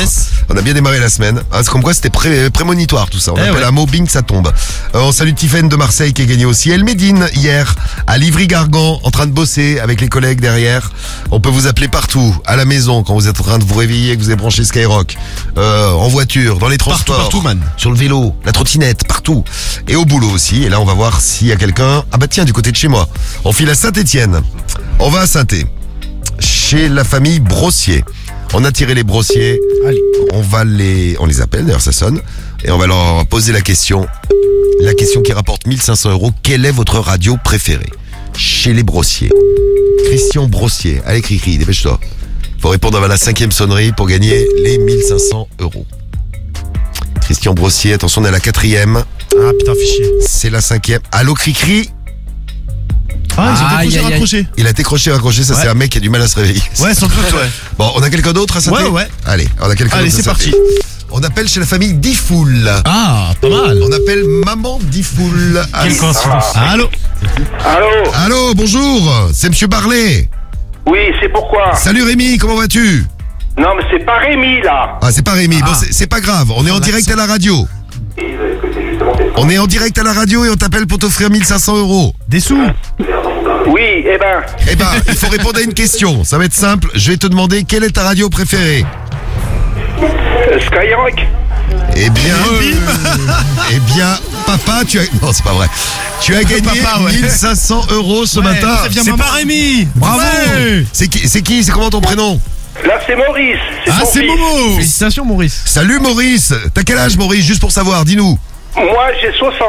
On 0.50 0.58
a 0.58 0.62
bien 0.62 0.74
démarré 0.74 1.00
la 1.00 1.10
semaine. 1.10 1.42
Ah, 1.52 1.60
c'est 1.64 1.70
comme 1.70 1.82
quoi 1.82 1.94
c'était 1.94 2.10
pré- 2.10 2.50
prémonitoire 2.50 3.10
tout 3.10 3.18
ça. 3.20 3.32
On 3.34 3.38
Eh 3.38 3.42
appelle 3.42 3.54
ouais. 3.56 3.64
à 3.64 3.72
Meaux, 3.72 3.86
bing, 3.88 4.08
ça 4.08 4.22
tombe. 4.22 4.52
Euh, 4.96 5.00
on 5.00 5.12
salue 5.14 5.34
Tiffaine 5.34 5.70
de 5.70 5.76
Marseille 5.78 6.14
qui 6.14 6.22
a 6.22 6.26
gagné 6.26 6.46
aussi. 6.46 6.70
El 6.72 6.84
Médine 6.84 7.26
hier, 7.36 7.74
à 8.06 8.18
Livry-Gargan, 8.18 9.00
en 9.02 9.12
train 9.12 9.26
de 9.28 9.32
bosser 9.32 9.80
avec 9.80 10.02
les 10.02 10.10
collègues 10.10 10.42
derrière. 10.42 10.92
On 11.32 11.40
peut 11.40 11.50
vous 11.50 11.68
appeler 11.68 11.88
partout, 11.88 12.36
à 12.46 12.58
la 12.58 12.66
maison, 12.66 13.02
quand 13.04 13.14
vous 13.16 13.28
êtes 13.28 13.40
en 13.40 13.44
train 13.44 13.60
de 13.60 13.64
vous 13.64 13.76
réveiller, 13.76 14.16
que 14.18 14.22
vous 14.22 14.28
avez 14.30 14.36
branché 14.36 14.64
Skyrock, 14.66 15.16
euh, 15.58 15.90
en 15.94 16.10
voiture, 16.10 16.60
dans 16.60 16.68
les 16.68 16.78
transports, 16.78 17.16
partout, 17.18 17.42
man. 17.42 17.60
sur 17.78 17.92
le 17.92 17.98
vélo, 17.98 18.36
la 18.46 18.52
trottinette, 18.52 19.08
partout. 19.08 19.44
Et 19.88 19.96
au 19.96 20.06
boulot 20.06 20.30
aussi. 20.30 20.64
Et 20.64 20.70
là, 20.70 20.80
on 20.82 20.86
va 20.86 20.94
voir 20.94 21.22
s'il 21.22 21.48
y 21.48 21.52
a 21.54 21.56
quelqu'un. 21.56 22.04
Ah 22.12 22.18
bah 22.18 22.28
tiens, 22.28 22.44
du 22.46 22.52
côté 22.54 22.72
de 22.72 22.76
chez 22.76 22.89
moi. 22.90 23.08
On 23.46 23.54
file 23.54 23.70
à 23.70 23.76
Saint-Étienne. 23.76 24.42
On 25.00 25.10
va 25.10 25.22
à 25.22 25.28
saint 25.28 25.46
chez 26.40 26.90
la 26.90 27.04
famille 27.04 27.40
Brossier. 27.40 28.04
On 28.54 28.64
a 28.66 28.72
tiré 28.72 28.96
les 28.96 29.04
brossiers. 29.04 29.60
On 30.34 30.42
va 30.42 30.64
les, 30.64 31.16
on 31.20 31.26
les 31.26 31.42
appelle. 31.42 31.66
D'ailleurs, 31.66 31.82
ça 31.82 31.92
sonne. 31.92 32.20
Et 32.64 32.72
on 32.72 32.78
va 32.78 32.88
leur 32.88 33.26
poser 33.28 33.54
la 33.54 33.62
question. 33.62 34.08
La 34.82 34.94
question 34.94 35.22
qui 35.22 35.32
rapporte 35.32 35.68
1500 35.68 36.12
euros. 36.12 36.32
Quelle 36.44 36.66
est 36.66 36.72
votre 36.72 37.00
radio 37.00 37.38
préférée? 37.44 37.90
Chez 38.36 38.74
les 38.74 38.84
Brossiers 38.84 39.32
Christian 40.06 40.48
Brossier. 40.48 41.02
Allez, 41.06 41.22
Cricri, 41.22 41.58
dépêche-toi. 41.58 42.00
Faut 42.60 42.70
répondre 42.70 42.98
avant 42.98 43.08
la 43.08 43.18
cinquième 43.18 43.52
sonnerie 43.52 43.92
pour 43.92 44.08
gagner 44.08 44.48
les 44.64 44.78
1500 44.78 45.48
euros. 45.60 45.86
Christian 47.22 47.54
Brossier, 47.54 47.94
attention, 47.94 48.22
on 48.22 48.26
est 48.26 48.30
à 48.30 48.32
la 48.32 48.40
quatrième. 48.40 49.04
Ah 49.40 49.52
putain, 49.58 49.74
fichier. 49.76 50.10
C'est 50.26 50.50
la 50.50 50.62
cinquième. 50.62 51.02
Allô, 51.12 51.34
Cricri? 51.36 51.90
Ah, 53.38 53.54
ils 53.56 53.64
ont 53.64 53.68
Aïe, 53.68 53.88
décroché, 53.88 53.98
aïe, 53.98 53.98
aïe. 54.06 54.12
raccroché. 54.12 54.48
Il 54.58 54.68
a 54.68 54.70
été 54.72 54.84
croché, 54.84 55.12
raccroché, 55.12 55.44
ça 55.44 55.54
Ouais. 55.54 55.60
c'est 55.64 55.68
un 55.70 55.74
mec 55.74 55.90
qui 55.92 55.98
a 55.98 56.02
du 56.02 56.10
mal 56.10 56.22
à 56.22 56.28
se 56.28 56.36
réveiller. 56.36 56.62
Ouais, 56.80 56.94
sans 56.94 57.08
doute, 57.08 57.18
ouais. 57.34 57.50
Bon, 57.78 57.92
on 57.96 58.02
a 58.04 58.10
quelqu'un 58.10 58.34
d'autre 58.34 58.58
à 58.58 58.72
Ouais, 58.72 58.88
ouais. 58.90 59.08
Allez, 59.26 59.48
on 59.62 59.70
a 59.70 59.76
quelqu'un 59.76 59.98
Allez, 59.98 60.10
d'autre 60.10 60.30
à 60.30 60.36
c'est 60.36 60.44
Saint-Étienne. 60.52 60.62
On 61.12 61.24
appelle 61.24 61.48
chez 61.48 61.60
la 61.60 61.66
famille 61.66 61.94
Difoul. 61.94 62.70
Ah, 62.86 63.32
pas 63.42 63.50
mal. 63.50 63.80
On 63.84 63.92
appelle 63.92 64.24
maman 64.46 64.78
Difoul. 64.84 65.60
Quelle 65.84 65.98
coïncidence. 65.98 66.54
Allô 66.56 66.88
Allô 67.66 68.12
Allô, 68.26 68.54
bonjour, 68.54 69.30
c'est 69.34 69.50
monsieur 69.50 69.68
Barlet. 69.68 70.30
Oui, 70.86 71.00
c'est 71.22 71.30
pourquoi 71.30 71.76
Salut 71.76 72.04
Rémi, 72.04 72.38
comment 72.38 72.56
vas-tu? 72.58 73.06
Non, 73.58 73.70
mais 73.76 73.84
c'est 73.92 74.06
pas 74.06 74.18
Rémi, 74.20 74.62
là. 74.64 74.98
Ah, 75.02 75.12
c'est 75.12 75.24
pas 75.24 75.34
Rémi, 75.34 75.60
bon, 75.62 75.72
c'est 75.80 75.92
c'est 75.94 76.08
pas 76.08 76.20
grave, 76.22 76.52
on 76.56 76.66
est 76.68 76.72
en 76.72 76.80
direct 76.80 77.10
à 77.10 77.16
la 77.16 77.26
radio. 77.26 77.68
On 79.38 79.50
est 79.50 79.58
en 79.58 79.68
direct 79.68 79.98
à 79.98 80.04
la 80.04 80.14
radio 80.14 80.46
et 80.46 80.50
on 80.50 80.56
t'appelle 80.56 80.86
pour 80.88 81.00
t'offrir 81.00 81.30
1500 81.30 81.78
euros. 81.78 82.14
Des 82.28 82.40
sous 82.40 82.60
Oui, 83.68 83.82
eh 84.06 84.18
ben, 84.20 84.42
Eh 84.70 84.76
ben, 84.76 84.88
il 85.08 85.16
faut 85.16 85.30
répondre 85.30 85.58
à 85.58 85.62
une 85.62 85.74
question. 85.74 86.24
Ça 86.24 86.38
va 86.38 86.46
être 86.46 86.54
simple. 86.54 86.90
Je 86.96 87.12
vais 87.12 87.18
te 87.18 87.28
demander 87.28 87.64
quelle 87.64 87.84
est 87.84 87.92
ta 87.92 88.04
radio 88.04 88.30
préférée? 88.30 88.86
euh, 90.02 90.60
Skyrock 90.60 91.26
Eh 91.96 92.10
bien, 92.10 92.36
eh 93.72 93.80
bien, 93.94 94.18
papa, 94.46 94.82
tu 94.88 95.00
as. 95.00 95.04
Non, 95.22 95.32
c'est 95.34 95.44
pas 95.44 95.54
vrai. 95.54 95.68
Tu 96.22 96.36
as 96.36 96.44
gagné 96.44 96.62
Papa, 96.82 97.02
ouais. 97.04 97.14
1500 97.14 97.88
euros 97.92 98.26
ce 98.26 98.40
matin. 98.42 98.78
C'est 98.92 99.04
maman. 99.06 99.18
pas 99.18 99.32
Rémi 99.32 99.88
Bravo. 99.96 100.22
C'est 100.92 101.08
qui 101.08 101.28
C'est 101.30 101.42
qui 101.42 101.64
C'est 101.64 101.72
comment 101.72 101.90
ton 101.90 102.02
prénom? 102.02 102.40
Là, 102.86 103.00
c'est 103.06 103.16
Maurice. 103.16 103.58
C'est 103.86 103.92
Ah, 103.92 104.04
c'est 104.06 104.20
fils. 104.22 104.30
Momo. 104.30 104.76
Félicitations, 104.76 105.26
Maurice. 105.26 105.62
Salut 105.66 106.00
Maurice. 106.00 106.54
T'as 106.74 106.84
quel 106.84 106.98
âge 106.98 107.18
Maurice 107.18 107.46
Juste 107.46 107.60
pour 107.62 107.72
savoir, 107.72 108.04
dis-nous. 108.06 108.38
Moi, 108.76 109.08
j'ai 109.22 109.32
60. 109.38 109.60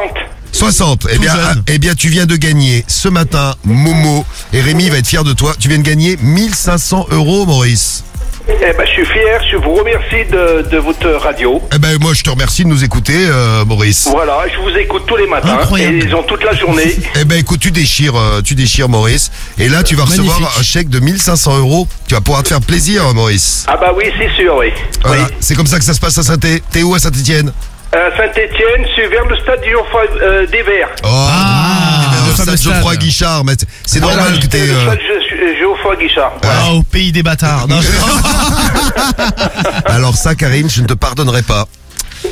60. 0.53 1.07
Eh 1.12 1.18
bien, 1.18 1.32
ah, 1.36 1.55
eh 1.68 1.78
bien, 1.78 1.94
tu 1.94 2.09
viens 2.09 2.26
de 2.26 2.36
gagner 2.36 2.84
ce 2.88 3.09
matin, 3.09 3.55
Momo. 3.64 4.24
Et 4.53 4.61
Rémi 4.61 4.88
va 4.90 4.98
être 4.98 5.07
fier 5.07 5.24
de 5.24 5.32
toi. 5.32 5.55
Tu 5.59 5.68
viens 5.68 5.78
de 5.78 5.82
gagner 5.84 6.16
1500 6.20 7.07
euros, 7.12 7.46
Maurice. 7.46 8.05
Eh 8.48 8.72
ben, 8.76 8.84
je 8.84 8.90
suis 8.90 9.07
fier. 9.07 9.40
Je 9.51 9.57
vous 9.59 9.74
remercie 9.74 10.28
de, 10.30 10.68
de 10.68 10.78
votre 10.78 11.09
radio. 11.09 11.62
Eh 11.74 11.78
ben, 11.78 11.96
moi, 12.01 12.14
je 12.14 12.22
te 12.22 12.30
remercie 12.30 12.64
de 12.64 12.68
nous 12.68 12.82
écouter, 12.82 13.14
euh, 13.16 13.64
Maurice. 13.64 14.09
Voilà, 14.11 14.38
je 14.53 14.59
vous 14.61 14.76
écoute 14.76 15.05
tous 15.07 15.16
les 15.16 15.26
matins. 15.28 15.59
Incroyable. 15.61 15.94
Et 15.96 16.05
ils 16.07 16.14
ont 16.16 16.24
toute 16.24 16.42
la 16.42 16.55
journée. 16.55 16.96
Eh 17.20 17.24
ben 17.24 17.38
écoute, 17.38 17.61
tu 17.61 17.70
déchires, 17.70 18.16
euh, 18.16 18.40
tu 18.42 18.55
déchires 18.55 18.88
Maurice. 18.88 19.30
Et 19.59 19.68
là, 19.68 19.82
tu 19.82 19.94
vas 19.94 20.05
recevoir 20.05 20.57
un 20.59 20.62
chèque 20.62 20.88
de 20.88 20.98
1500 21.01 21.59
euros. 21.59 21.86
Tu 22.09 22.14
vas 22.14 22.20
pouvoir 22.20 22.42
te 22.42 22.48
faire 22.48 22.61
plaisir, 22.61 23.12
Maurice. 23.14 23.64
ah 23.68 23.76
bah 23.76 23.92
oui, 23.96 24.05
c'est 24.18 24.30
sûr, 24.42 24.57
oui. 24.59 24.68
Voilà, 25.05 25.24
Oui. 25.24 25.28
c'est 25.40 25.55
comme 25.55 25.66
ça 25.66 25.78
que 25.78 25.84
ça 25.84 25.94
se 25.94 26.01
passe 26.01 26.18
à 26.18 26.22
Saint-Étienne. 26.24 26.61
T'es 26.72 26.82
où 26.82 26.94
à 26.94 26.98
Saint-Étienne? 26.98 27.53
Euh, 27.93 28.09
Saint-Etienne, 28.16 28.86
c'est 28.95 29.09
vers 29.09 29.24
le 29.26 29.36
stade 29.38 29.61
du 29.62 29.70
Geoffroy, 29.72 30.03
euh, 30.22 30.47
des 30.47 30.62
Verts. 30.62 30.91
Oh, 31.03 31.09
le 31.09 32.30
le 32.30 32.36
stade. 32.57 32.62
Geoffroy 32.74 32.97
Guichard. 32.97 33.45
Mais 33.45 33.55
c'est 33.84 33.99
normal 34.01 34.38
que 34.38 34.47
t'es. 34.47 34.64
le 34.66 34.72
euh, 34.74 34.82
stade 34.84 34.99
Ge- 35.01 35.59
Geoffroy 35.61 35.97
Guichard. 35.97 36.32
Ah, 36.45 36.72
au 36.74 36.82
pays 36.84 37.11
des 37.11 37.24
bâtards. 37.24 37.66
Non, 37.66 37.80
Alors 39.86 40.14
ça, 40.16 40.36
Karine, 40.36 40.70
je 40.70 40.82
ne 40.82 40.86
te 40.86 40.95
pardonnerai 40.95 41.43
pas. 41.43 41.66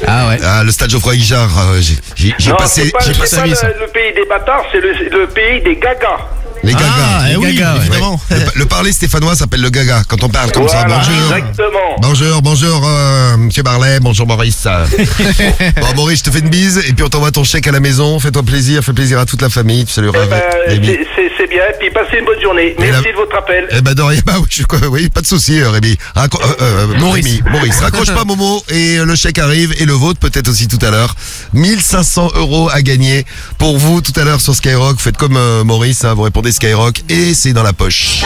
Ah 0.06 0.28
ouais. 0.28 0.38
Ah, 0.44 0.62
le 0.64 0.70
stade 0.70 0.90
Geoffroy 0.90 1.16
Guichard, 1.16 1.48
euh, 1.58 1.80
j'ai- 1.80 1.96
j'ai 2.14 2.34
j'ai 2.38 2.52
passé, 2.52 2.84
c'est 2.84 2.90
pas, 2.92 2.98
j'ai 3.00 3.14
c'est 3.14 3.20
passé 3.20 3.36
pas 3.36 3.46
le, 3.68 3.80
le 3.80 3.86
pays 3.88 4.12
des 4.14 4.26
bâtards, 4.28 4.62
c'est 4.70 4.80
le, 4.80 4.92
le 4.92 5.26
pays 5.26 5.60
des 5.62 5.74
gagas. 5.76 6.18
Les 6.62 6.72
gagas. 6.72 6.86
Ah, 6.88 7.22
eh 7.30 7.36
oui, 7.36 7.54
gagas, 7.54 7.74
ouais. 7.74 7.80
évidemment. 7.86 8.20
Le, 8.30 8.36
le 8.60 8.64
parler 8.66 8.92
stéphanois 8.92 9.34
s'appelle 9.36 9.60
le 9.62 9.70
gaga 9.70 10.02
quand 10.08 10.22
on 10.24 10.28
parle 10.28 10.52
comme 10.52 10.68
ça. 10.68 10.84
Bonjour. 10.84 11.36
exactement. 11.36 11.96
Bonjour, 12.00 12.42
bonjour, 12.42 12.82
euh, 12.86 13.36
Monsieur 13.36 13.62
Barlet, 13.62 14.00
bonjour 14.00 14.26
Maurice. 14.26 14.66
bon, 15.80 15.94
Maurice, 15.96 16.20
je 16.20 16.24
te 16.24 16.30
fais 16.30 16.40
une 16.40 16.48
bise 16.50 16.78
et 16.88 16.92
puis 16.92 17.04
on 17.04 17.08
t'envoie 17.08 17.30
ton 17.30 17.44
chèque 17.44 17.66
à 17.66 17.72
la 17.72 17.80
maison. 17.80 18.18
Fais-toi 18.20 18.42
plaisir, 18.42 18.82
fais 18.82 18.92
plaisir 18.92 19.18
à 19.18 19.26
toute 19.26 19.42
la 19.42 19.48
famille. 19.48 19.84
Tu 19.84 19.92
salueras 19.92 20.18
Eh 20.24 20.28
ben, 20.28 20.40
Rémi. 20.68 20.86
c'est- 21.14 21.28
bien, 21.48 21.62
puis 21.80 21.88
passez 21.90 22.18
une 22.18 22.26
bonne 22.26 22.40
journée. 22.42 22.72
Et 22.72 22.76
Merci 22.78 23.04
la- 23.06 23.12
de 23.12 23.16
votre 23.16 23.34
appel. 23.34 23.66
Eh 23.70 23.80
ben, 23.80 23.94
rien, 24.04 24.20
bah, 24.26 24.34
oui, 24.38 24.46
je- 24.50 24.86
oui, 24.88 25.08
pas 25.08 25.22
de 25.22 25.26
souci, 25.26 25.58
euh, 25.60 25.70
Rémi. 25.70 25.96
Raco- 26.14 26.38
euh, 26.42 26.54
euh, 26.92 26.98
Maurice. 26.98 27.40
Maurice, 27.50 27.80
raccroche 27.80 28.12
pas 28.12 28.24
Momo 28.24 28.62
et 28.68 28.98
euh, 28.98 29.06
le 29.06 29.14
chèque 29.16 29.38
arrive 29.38 29.72
et 29.80 29.86
le 29.86 29.94
vôtre 29.94 30.20
peut-être 30.20 30.48
aussi 30.48 30.68
tout 30.68 30.78
à 30.84 30.90
l'heure. 30.90 31.14
1500 31.54 32.32
euros 32.36 32.68
à 32.70 32.82
gagner 32.82 33.24
pour 33.56 33.78
vous 33.78 34.02
tout 34.02 34.12
à 34.20 34.24
l'heure 34.24 34.40
sur 34.42 34.54
Skyrock. 34.54 35.00
Faites 35.00 35.16
comme 35.16 35.36
euh, 35.38 35.64
Maurice, 35.64 36.04
hein, 36.04 36.12
vous 36.14 36.22
répondez 36.22 36.47
Skyrock 36.52 37.02
et 37.08 37.34
c'est 37.34 37.52
dans 37.52 37.62
la 37.62 37.72
poche. 37.72 38.24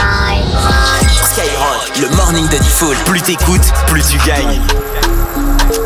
Skyrock, 1.32 1.98
le 2.00 2.16
morning 2.16 2.48
de 2.48 2.56
Diffoul. 2.58 2.96
Plus 3.06 3.20
t'écoutes, 3.20 3.60
plus 3.86 4.02
tu 4.10 4.18
gagnes. 4.26 4.60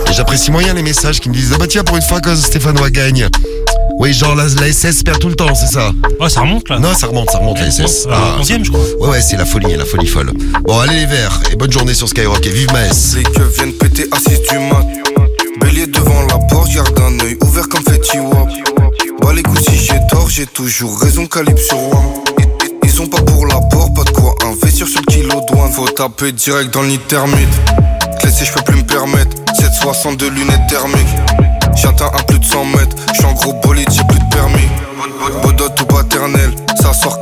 Et 0.08 0.12
J'apprécie 0.12 0.50
moyen 0.50 0.74
les 0.74 0.82
messages 0.82 1.20
qui 1.20 1.28
me 1.28 1.34
disent 1.34 1.52
Ah 1.54 1.58
bah 1.58 1.66
tiens, 1.68 1.84
pour 1.84 1.96
une 1.96 2.02
fois 2.02 2.20
que 2.20 2.34
Stéphanois 2.34 2.90
gagne. 2.90 3.28
Oui, 3.98 4.12
genre 4.12 4.34
la, 4.34 4.44
la 4.60 4.72
SS 4.72 5.02
perd 5.02 5.18
tout 5.18 5.28
le 5.28 5.34
temps, 5.36 5.54
c'est 5.54 5.72
ça 5.72 5.90
Oh, 6.20 6.28
ça 6.28 6.40
remonte 6.40 6.68
là 6.68 6.78
Non, 6.78 6.94
ça 6.94 7.06
remonte, 7.06 7.30
ça 7.30 7.38
remonte 7.38 7.58
la 7.58 7.70
SS. 7.70 8.06
Euh, 8.06 8.10
Ah, 8.12 8.36
11e, 8.40 8.64
je 8.64 8.70
crois. 8.70 8.80
Ouais, 9.00 9.08
ouais, 9.16 9.22
c'est 9.22 9.36
la 9.36 9.46
folie, 9.46 9.74
la 9.74 9.84
folie 9.86 10.06
folle. 10.06 10.32
Bon, 10.64 10.78
allez 10.80 10.96
les 10.96 11.06
verts 11.06 11.40
et 11.50 11.56
bonne 11.56 11.72
journée 11.72 11.94
sur 11.94 12.08
Skyrock 12.08 12.44
et 12.46 12.50
vive 12.50 12.70
Maes. 12.72 13.14
Les 13.16 13.22
keufs 13.22 13.54
viennent 13.56 13.72
péter 13.72 14.06
assis 14.12 14.38
du 14.50 14.58
mat. 14.58 14.86
Bélier 15.60 15.86
devant 15.86 16.22
la 16.22 16.38
porte, 16.50 16.70
garde 16.74 16.98
un 17.00 17.18
œil 17.24 17.36
ouvert 17.42 17.68
comme 17.68 17.82
Fetty 17.84 18.18
Wap. 18.18 18.48
Bah 19.22 19.32
les 19.34 19.42
coups 19.42 19.62
si 19.64 19.76
j'ai 19.78 19.98
tort, 20.10 20.28
j'ai 20.28 20.46
toujours 20.46 21.00
raison, 21.00 21.26
calibre 21.26 21.58
sur 21.58 21.78
WAM. 21.78 22.04
Ils, 22.98 23.10
pas 23.10 23.22
pour 23.22 23.46
l'apport, 23.46 23.92
pas 23.92 24.04
de 24.04 24.10
quoi 24.10 24.34
investir 24.44 24.86
sur 24.86 25.00
le 25.00 25.12
kilo 25.12 25.40
douane. 25.48 25.70
Faut 25.72 25.88
taper 25.88 26.32
direct 26.32 26.72
dans 26.72 26.82
thermite. 27.08 27.48
Clé 28.20 28.30
je 28.42 28.52
peux 28.52 28.62
plus 28.62 28.76
me 28.76 28.86
permettre. 28.86 29.36
762 29.54 30.30
lunettes 30.30 30.66
thermiques. 30.68 31.16
J'atteins 31.74 32.06
à 32.06 32.22
plus 32.22 32.38
de 32.38 32.44
100 32.44 32.64
mètres. 32.64 32.96
J'suis 33.12 33.24
en 33.26 33.34
gros 33.34 33.52
bolide, 33.54 33.88
j'ai 33.90 34.04
plus 34.04 34.18
de 34.18 34.34
permis. 34.34 34.68
Bodot 35.42 35.68
ou 35.80 35.84
paternel, 35.84 36.54
ça 36.80 36.92
sort 36.92 37.20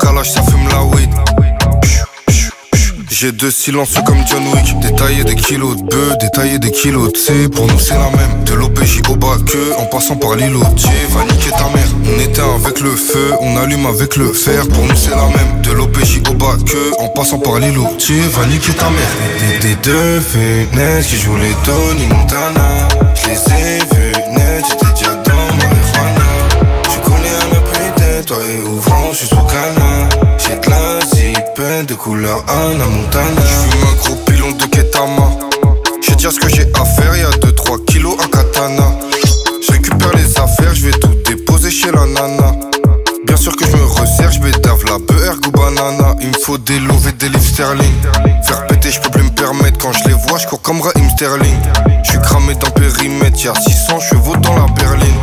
Deux 3.33 3.51
silences 3.51 3.95
comme 4.05 4.19
John 4.29 4.43
Wick. 4.53 4.79
Détailler 4.81 5.25
des 5.25 5.35
kilos 5.35 5.77
de 5.77 5.83
bœufs, 5.83 6.15
détailler 6.21 6.59
des 6.59 6.71
kilos 6.71 7.11
de 7.11 7.17
C. 7.17 7.49
Pour 7.49 7.67
nous, 7.67 7.79
c'est 7.79 7.95
la 7.95 8.11
même. 8.11 8.45
De 8.45 8.53
l'OPJ 8.53 9.01
au 9.09 9.17
bas 9.17 9.37
que, 9.47 9.81
en 9.81 9.87
passant 9.87 10.17
par 10.17 10.37
l'îlot. 10.37 10.63
Dieu 10.77 10.91
va 11.09 11.25
niquer 11.25 11.51
ta 11.51 11.65
mère. 11.71 11.89
On 12.05 12.21
éteint 12.21 12.55
avec 12.55 12.81
le 12.81 12.91
feu, 12.91 13.33
on 13.41 13.57
allume 13.57 13.87
avec 13.87 14.17
le 14.17 14.31
fer. 14.33 14.69
Pour 14.69 14.85
nous, 14.85 14.95
c'est 14.95 15.11
la 15.11 15.27
même. 15.27 15.63
De 15.63 15.73
l'OPJ 15.73 16.21
au 16.29 16.35
bas 16.35 16.57
que, 16.67 17.01
en 17.01 17.09
passant 17.09 17.39
par 17.39 17.59
l'îlot. 17.61 17.89
Dieu 17.99 18.21
va 18.29 18.47
niquer 18.47 18.75
ta 18.75 18.91
mère. 18.91 19.61
Des, 19.61 19.69
des 19.69 19.75
deux 19.77 20.21
fenêtres 20.21 21.09
qui 21.09 21.17
jouent 21.17 21.39
les 21.39 21.55
Tony 21.65 22.07
Montana. 22.07 22.89
Je 23.15 23.29
les 23.31 23.37
ai 23.37 23.79
vus 23.79 24.13
net, 24.37 24.65
j'étais 24.69 24.93
déjà 24.93 25.15
dans 25.15 25.57
marijuana. 25.57 26.27
Je 26.85 27.09
connais 27.09 27.29
un 27.29 27.55
peu 27.55 28.25
toi 28.27 28.39
et 28.49 28.63
ouvrant, 28.67 29.13
je 29.13 29.27
suis 29.27 29.37
de 31.83 31.95
couleur 31.95 32.45
Anna 32.47 32.85
Montana. 32.85 33.41
J'fume 33.45 33.83
un 33.83 33.95
gros 33.97 34.17
pilon 34.27 34.53
de 34.53 34.65
Ketama. 34.67 35.31
Je 36.01 36.11
vais 36.11 36.17
dire 36.17 36.31
ce 36.31 36.39
que 36.39 36.49
j'ai 36.49 36.71
à 36.81 36.85
faire, 36.85 37.17
y'a 37.17 37.31
2-3 37.31 37.85
kilos 37.87 38.17
à 38.23 38.29
katana. 38.29 38.93
Je 39.67 39.73
récupère 39.73 40.13
les 40.15 40.39
affaires, 40.39 40.73
je 40.73 40.87
vais 40.87 40.93
tout 40.93 41.15
déposer 41.27 41.71
chez 41.71 41.91
la 41.91 42.07
nana. 42.07 42.55
Bien 43.27 43.37
sûr 43.37 43.57
que 43.57 43.67
je 43.67 43.77
me 43.77 43.85
resserre, 43.85 44.31
je 44.31 44.39
dave 44.61 44.85
la 44.85 44.99
beurre 44.99 45.37
ou 45.47 45.51
banana. 45.51 46.15
Il 46.21 46.29
me 46.29 46.39
faut 46.45 46.59
des 46.59 46.77
et 46.77 47.13
des 47.19 47.29
livres 47.29 47.45
sterling. 47.45 47.95
Faire 48.45 48.67
péter, 48.69 48.93
je 48.93 49.01
peux 49.01 49.11
plus 49.11 49.25
me 49.25 49.31
permettre. 49.31 49.79
Quand 49.79 49.93
je 49.93 50.09
les 50.09 50.15
vois, 50.15 50.39
je 50.39 50.47
cours 50.47 50.63
comme 50.63 50.81
Raheem 50.81 51.11
Sterling. 51.11 51.57
Je 52.05 52.11
suis 52.11 52.21
cramé 52.21 52.55
dans 52.55 52.71
périmètre, 52.71 53.45
y'a 53.45 53.55
600 53.55 53.99
chevaux 53.99 54.37
dans 54.37 54.55
la 54.55 54.67
berline. 54.75 55.19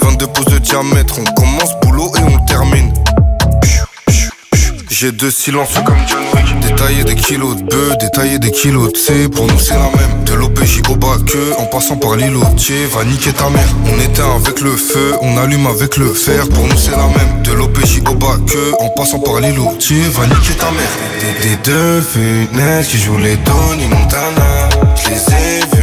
22 0.00 0.26
pouces 0.28 0.46
de 0.46 0.58
diamètre, 0.58 1.16
on 1.18 1.34
commence 1.34 1.74
boulot 1.82 2.10
et 2.16 2.22
on 2.22 2.38
termine. 2.46 2.93
J'ai 4.96 5.10
deux 5.10 5.32
silences 5.32 5.74
comme 5.84 5.96
John 6.08 6.22
Wick. 6.34 6.60
Détailler 6.60 7.02
des 7.02 7.16
kilos 7.16 7.56
de 7.56 7.62
bœufs, 7.64 7.96
détailler 7.98 8.38
des 8.38 8.52
kilos 8.52 8.92
de 8.92 8.96
C. 8.96 9.28
Pour 9.28 9.48
nous, 9.48 9.58
c'est 9.58 9.74
la 9.74 9.90
même. 9.90 10.22
De 10.24 10.34
l'OPJ 10.34 10.82
au 10.88 10.94
bas 10.94 11.16
que, 11.26 11.60
en 11.60 11.66
passant 11.66 11.96
par 11.96 12.14
l'îlot. 12.14 12.44
Tiens, 12.56 12.86
va 12.92 13.04
niquer 13.04 13.32
ta 13.32 13.50
mère. 13.50 13.66
On 13.92 14.00
éteint 14.00 14.36
avec 14.36 14.60
le 14.60 14.70
feu, 14.70 15.14
on 15.20 15.36
allume 15.36 15.66
avec 15.66 15.96
le 15.96 16.14
fer. 16.14 16.48
Pour 16.48 16.68
nous, 16.68 16.76
c'est 16.76 16.92
la 16.92 17.08
même. 17.08 17.42
De 17.42 17.52
l'OPJ 17.54 18.02
au 18.08 18.14
bas 18.14 18.36
que, 18.46 18.80
en 18.80 18.88
passant 18.90 19.18
par 19.18 19.40
l'îlot. 19.40 19.74
Tiens, 19.80 20.08
va 20.12 20.28
niquer 20.28 20.54
ta 20.54 20.70
mère. 20.70 21.42
Des, 21.42 21.56
deux 21.68 22.00
fenêtres 22.00 22.88
qui 22.88 22.98
jouent 22.98 23.18
les 23.18 23.36
Tony 23.38 23.88
Montana. 23.88 24.68
Je 24.94 25.10
les 25.10 25.16
ai 25.16 25.73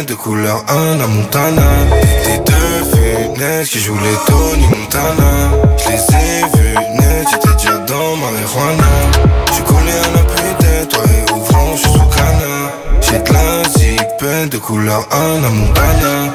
de 0.00 0.14
couleur 0.14 0.64
Anna 0.68 1.06
Montana. 1.06 1.62
Des 2.24 2.38
deux 2.38 2.84
fenêtres 2.90 3.70
qui 3.70 3.78
jouent 3.78 3.98
les 3.98 4.16
Tony 4.26 4.66
Montana. 4.66 5.32
Je 5.76 5.88
les 5.90 6.16
ai 6.16 6.40
vus 6.56 6.74
net, 6.98 7.26
j'étais 7.30 7.54
déjà 7.56 7.78
dans 7.78 8.16
marijuana. 8.16 8.90
Je 9.54 9.62
connais 9.62 9.98
un 9.98 10.24
peu 10.24 10.86
toi 10.88 11.02
et 11.04 11.32
ouvrant, 11.32 11.76
je 11.76 11.82
suis 11.82 11.92
sous 11.92 12.06
canard. 12.16 12.72
J'ai 13.02 13.18
de 13.18 13.32
la 13.32 13.68
zipette 13.68 14.52
de 14.52 14.58
couleur 14.58 15.06
Anna 15.10 15.48
Montana. 15.48 16.32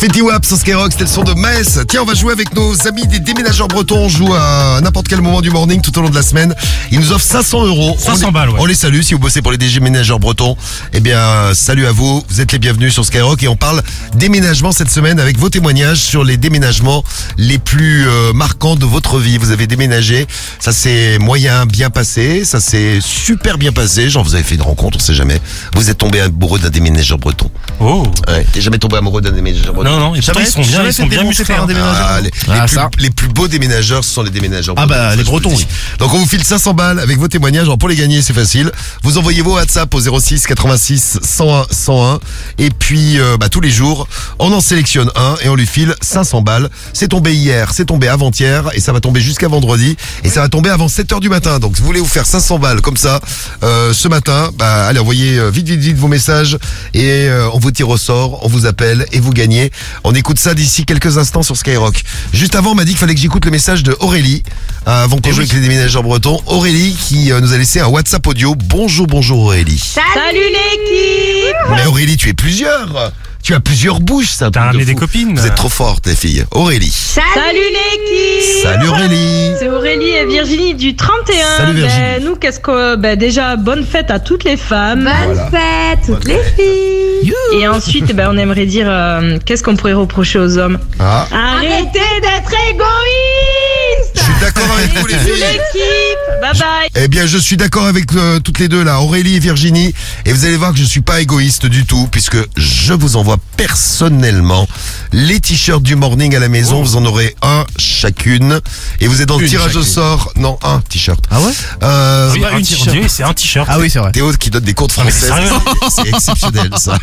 Fetty 0.00 0.22
Wap 0.22 0.46
sur 0.46 0.56
Skyrock, 0.56 0.92
c'était 0.92 1.04
le 1.04 1.10
son 1.10 1.24
de 1.24 1.34
Metz. 1.34 1.78
Tiens, 1.86 2.00
on 2.00 2.06
va 2.06 2.14
jouer 2.14 2.32
avec 2.32 2.54
nos 2.54 2.88
amis 2.88 3.06
des 3.06 3.18
déménageurs 3.18 3.68
bretons. 3.68 3.98
On 3.98 4.08
joue 4.08 4.32
à 4.32 4.80
n'importe 4.80 5.08
quel 5.08 5.20
moment 5.20 5.42
du 5.42 5.50
morning 5.50 5.82
tout 5.82 5.98
au 5.98 6.00
long 6.00 6.08
de 6.08 6.14
la 6.14 6.22
semaine. 6.22 6.54
Ils 6.90 6.98
nous 6.98 7.12
offrent 7.12 7.22
500 7.22 7.66
euros. 7.66 7.96
500 7.98 8.22
on 8.22 8.26
les, 8.28 8.32
balles, 8.32 8.48
ouais. 8.48 8.56
On 8.60 8.64
les 8.64 8.74
salue. 8.74 9.02
Si 9.02 9.12
vous 9.12 9.20
bossez 9.20 9.42
pour 9.42 9.52
les 9.52 9.58
déménageurs 9.58 10.18
bretons, 10.18 10.56
eh 10.94 11.00
bien, 11.00 11.52
salut 11.52 11.84
à 11.84 11.92
vous. 11.92 12.24
Vous 12.30 12.40
êtes 12.40 12.50
les 12.50 12.58
bienvenus 12.58 12.94
sur 12.94 13.04
Skyrock 13.04 13.42
et 13.42 13.48
on 13.48 13.56
parle 13.56 13.82
déménagement 14.14 14.72
cette 14.72 14.88
semaine 14.88 15.20
avec 15.20 15.36
vos 15.36 15.50
témoignages 15.50 15.98
sur 15.98 16.24
les 16.24 16.38
déménagements 16.38 17.04
les 17.36 17.58
plus 17.58 18.08
euh, 18.08 18.32
marquants 18.32 18.76
de 18.76 18.86
votre 18.86 19.18
vie. 19.18 19.36
Vous 19.36 19.50
avez 19.50 19.66
déménagé. 19.66 20.26
Ça 20.60 20.72
s'est 20.72 21.18
moyen 21.18 21.66
bien 21.66 21.90
passé. 21.90 22.46
Ça 22.46 22.58
s'est 22.58 23.00
super 23.02 23.58
bien 23.58 23.72
passé. 23.72 24.08
Genre, 24.08 24.24
vous 24.24 24.34
avez 24.34 24.44
fait 24.44 24.54
une 24.54 24.62
rencontre, 24.62 24.96
on 24.96 25.04
sait 25.04 25.12
jamais. 25.12 25.42
Vous 25.74 25.90
êtes 25.90 25.98
tombé 25.98 26.20
amoureux 26.20 26.58
d'un 26.58 26.70
déménageur 26.70 27.18
breton. 27.18 27.50
Oh. 27.80 28.04
Ouais. 28.28 28.46
T'es 28.50 28.62
jamais 28.62 28.78
tombé 28.78 28.96
amoureux 28.96 29.20
d'un 29.20 29.32
déménageur 29.32 29.74
breton 29.74 29.89
Non, 29.90 29.98
non, 29.98 30.14
et 30.14 30.20
pourtant, 30.20 30.40
ils 30.40 30.46
sont 30.46 30.62
bien, 30.62 30.84
ils 30.84 30.92
sont 30.92 31.06
bien 31.06 31.24
musclés. 31.24 31.44
par 31.44 31.64
un 31.64 31.66
déménageur. 31.66 32.06
Ah, 32.08 32.20
les, 32.20 32.30
les 32.30 32.32
Ah, 32.48 32.66
plus, 32.66 32.74
ça. 32.76 32.90
les 32.98 33.10
plus 33.10 33.28
beaux 33.28 33.48
déménageurs, 33.48 34.04
ce 34.04 34.12
sont 34.12 34.22
les 34.22 34.30
déménageurs. 34.30 34.74
Ah 34.78 34.86
bah, 34.86 35.16
les 35.16 35.24
Bretons, 35.24 35.50
dis. 35.50 35.66
Donc 35.98 36.12
on 36.14 36.18
vous 36.18 36.26
file 36.26 36.44
500 36.44 36.74
balles 36.74 37.00
avec 37.00 37.18
vos 37.18 37.28
témoignages. 37.28 37.64
Alors 37.64 37.78
pour 37.78 37.88
les 37.88 37.96
gagner, 37.96 38.22
c'est 38.22 38.32
facile. 38.32 38.70
Vous 39.02 39.18
envoyez 39.18 39.42
vos 39.42 39.54
WhatsApp 39.54 39.92
au 39.94 40.00
06 40.20 40.46
86 40.46 41.18
101 41.22 41.66
101. 41.70 42.20
Et 42.58 42.70
puis 42.70 43.18
euh, 43.18 43.36
bah, 43.38 43.48
tous 43.48 43.60
les 43.60 43.70
jours, 43.70 44.06
on 44.38 44.52
en 44.52 44.60
sélectionne 44.60 45.10
un 45.16 45.34
et 45.42 45.48
on 45.48 45.54
lui 45.56 45.66
file 45.66 45.94
500 46.00 46.42
balles. 46.42 46.68
C'est 46.92 47.08
tombé 47.08 47.34
hier, 47.34 47.72
c'est 47.74 47.86
tombé 47.86 48.08
avant-hier 48.08 48.70
et 48.74 48.80
ça 48.80 48.92
va 48.92 49.00
tomber 49.00 49.20
jusqu'à 49.20 49.48
vendredi. 49.48 49.96
Et 50.24 50.28
ça 50.30 50.40
va 50.40 50.48
tomber 50.48 50.70
avant 50.70 50.88
7 50.88 51.12
heures 51.12 51.20
du 51.20 51.28
matin. 51.28 51.58
Donc 51.58 51.74
si 51.76 51.80
vous 51.80 51.86
voulez 51.86 52.00
vous 52.00 52.06
faire 52.06 52.26
500 52.26 52.58
balles 52.58 52.80
comme 52.80 52.96
ça 52.96 53.20
euh, 53.62 53.92
ce 53.92 54.08
matin, 54.08 54.50
bah, 54.56 54.86
allez 54.86 54.98
envoyez 55.00 55.38
euh, 55.38 55.50
vite 55.50 55.68
vite 55.68 55.80
vite 55.80 55.96
vos 55.96 56.08
messages 56.08 56.58
et 56.94 57.28
euh, 57.28 57.48
on 57.52 57.58
vous 57.58 57.70
tire 57.70 57.88
au 57.88 57.96
sort, 57.96 58.44
on 58.44 58.48
vous 58.48 58.66
appelle 58.66 59.06
et 59.12 59.20
vous 59.20 59.32
gagnez. 59.32 59.70
On 60.04 60.14
écoute 60.14 60.38
ça 60.38 60.54
d'ici 60.54 60.84
quelques 60.84 61.18
instants 61.18 61.42
sur 61.42 61.56
Skyrock. 61.56 62.02
Juste 62.32 62.54
avant, 62.54 62.72
on 62.72 62.74
m'a 62.74 62.84
dit 62.84 62.90
qu'il 62.90 62.98
fallait 62.98 63.14
que 63.14 63.20
j'écoute 63.20 63.44
le 63.44 63.50
message 63.50 63.82
de 63.82 63.96
Aurélie 64.00 64.42
euh, 64.86 65.04
avant 65.04 65.18
qu'on 65.18 65.30
joue 65.30 65.40
avec 65.40 65.52
les 65.52 65.60
déménageurs 65.60 66.02
bretons. 66.02 66.40
Aurélie 66.46 66.94
qui 66.94 67.32
euh, 67.32 67.40
nous 67.40 67.52
a 67.52 67.58
laissé 67.58 67.80
un 67.80 67.86
WhatsApp 67.86 68.26
audio. 68.26 68.54
Bonjour, 68.54 69.06
bonjour 69.06 69.40
Aurélie. 69.40 69.78
Salut 69.78 70.38
l'équipe 70.38 71.56
Mais 71.70 71.86
Aurélie, 71.86 72.16
tu 72.16 72.28
es 72.28 72.34
plusieurs. 72.34 73.12
Tu 73.42 73.54
as 73.54 73.60
plusieurs 73.60 74.00
bouches, 74.00 74.32
ça. 74.32 74.50
T'as 74.50 74.66
ramené 74.66 74.84
des 74.84 74.94
copines. 74.94 75.38
Vous 75.38 75.46
êtes 75.46 75.54
trop 75.54 75.70
fortes, 75.70 76.06
les 76.06 76.14
filles. 76.14 76.44
Aurélie. 76.50 76.90
Salut, 76.92 77.24
l'équipe 77.54 78.62
Salut 78.62 78.88
Aurélie. 78.88 79.52
C'est 79.58 79.68
Aurélie 79.68 80.10
et 80.10 80.26
Virginie 80.26 80.74
du 80.74 80.94
31. 80.94 81.56
Salut, 81.56 81.72
Virginie. 81.74 82.02
Ben, 82.02 82.24
nous, 82.24 82.36
qu'est-ce 82.36 82.60
que. 82.60 82.96
Ben, 82.96 83.18
déjà, 83.18 83.56
bonne 83.56 83.84
fête 83.84 84.10
à 84.10 84.18
toutes 84.18 84.44
les 84.44 84.56
femmes. 84.56 85.04
Bonne 85.04 85.50
fête, 85.50 86.00
toutes 86.06 86.26
les 86.26 86.42
filles. 86.56 87.09
Et 87.54 87.68
ensuite, 87.68 88.14
ben, 88.14 88.28
on 88.32 88.36
aimerait 88.38 88.66
dire 88.66 88.86
euh, 88.88 89.38
qu'est-ce 89.44 89.62
qu'on 89.62 89.76
pourrait 89.76 89.92
reprocher 89.92 90.38
aux 90.38 90.56
hommes 90.58 90.78
Ah. 90.98 91.26
Arrêtez 91.32 91.98
d'être 92.22 92.52
égoïstes 92.70 94.14
Je 94.14 94.20
suis 94.20 94.40
d'accord 94.40 94.70
avec 94.76 94.90
vous, 94.98 95.06
les 95.06 95.14
Toute 95.14 95.22
filles. 95.22 95.40
l'équipe. 95.40 96.40
Bye 96.40 96.58
bye. 96.58 96.88
Eh 97.04 97.08
bien, 97.08 97.26
je 97.26 97.38
suis 97.38 97.56
d'accord 97.56 97.86
avec 97.86 98.12
euh, 98.14 98.40
toutes 98.40 98.58
les 98.58 98.68
deux 98.68 98.82
là, 98.82 99.00
Aurélie 99.00 99.36
et 99.36 99.40
Virginie, 99.40 99.94
et 100.24 100.32
vous 100.32 100.44
allez 100.46 100.56
voir 100.56 100.72
que 100.72 100.78
je 100.78 100.84
suis 100.84 101.02
pas 101.02 101.20
égoïste 101.20 101.66
du 101.66 101.84
tout, 101.84 102.08
puisque 102.10 102.38
je 102.56 102.92
vous 102.94 103.16
envoie 103.16 103.36
personnellement 103.66 104.66
les 105.12 105.38
t-shirts 105.38 105.82
du 105.82 105.94
morning 105.94 106.34
à 106.34 106.38
la 106.38 106.48
maison. 106.48 106.82
Vous 106.82 106.96
en 106.96 107.04
aurez 107.04 107.34
un 107.42 107.64
chacune, 107.76 108.58
et 109.00 109.06
vous 109.06 109.20
êtes 109.20 109.28
dans 109.28 109.36
le 109.36 109.42
Une 109.44 109.50
tirage 109.50 109.76
au 109.76 109.80
chacune. 109.80 109.92
sort. 109.94 110.32
Non, 110.36 110.58
un 110.62 110.80
t-shirt. 110.88 111.22
Ah 111.30 111.40
ouais 111.40 111.52
Euh, 111.82 112.30
Oui, 112.32 112.40
bah, 112.40 112.48
un 112.54 112.62
t-shirt. 112.62 112.96
C'est 113.08 113.22
un 113.22 113.34
t-shirt. 113.34 113.66
Ah 113.70 113.78
oui, 113.78 113.90
c'est 113.90 113.98
vrai. 113.98 114.12
Théo 114.12 114.32
qui 114.32 114.48
donne 114.48 114.64
des 114.64 114.72
cours 114.72 114.88
de 114.88 114.94
Ah, 114.96 115.02
mais 115.04 115.10
français. 115.10 115.34
c'est 115.34 115.46
sérieux 115.46 115.60
C'est 115.94 116.08
exceptionnel 116.08 116.70
ça. 116.78 116.98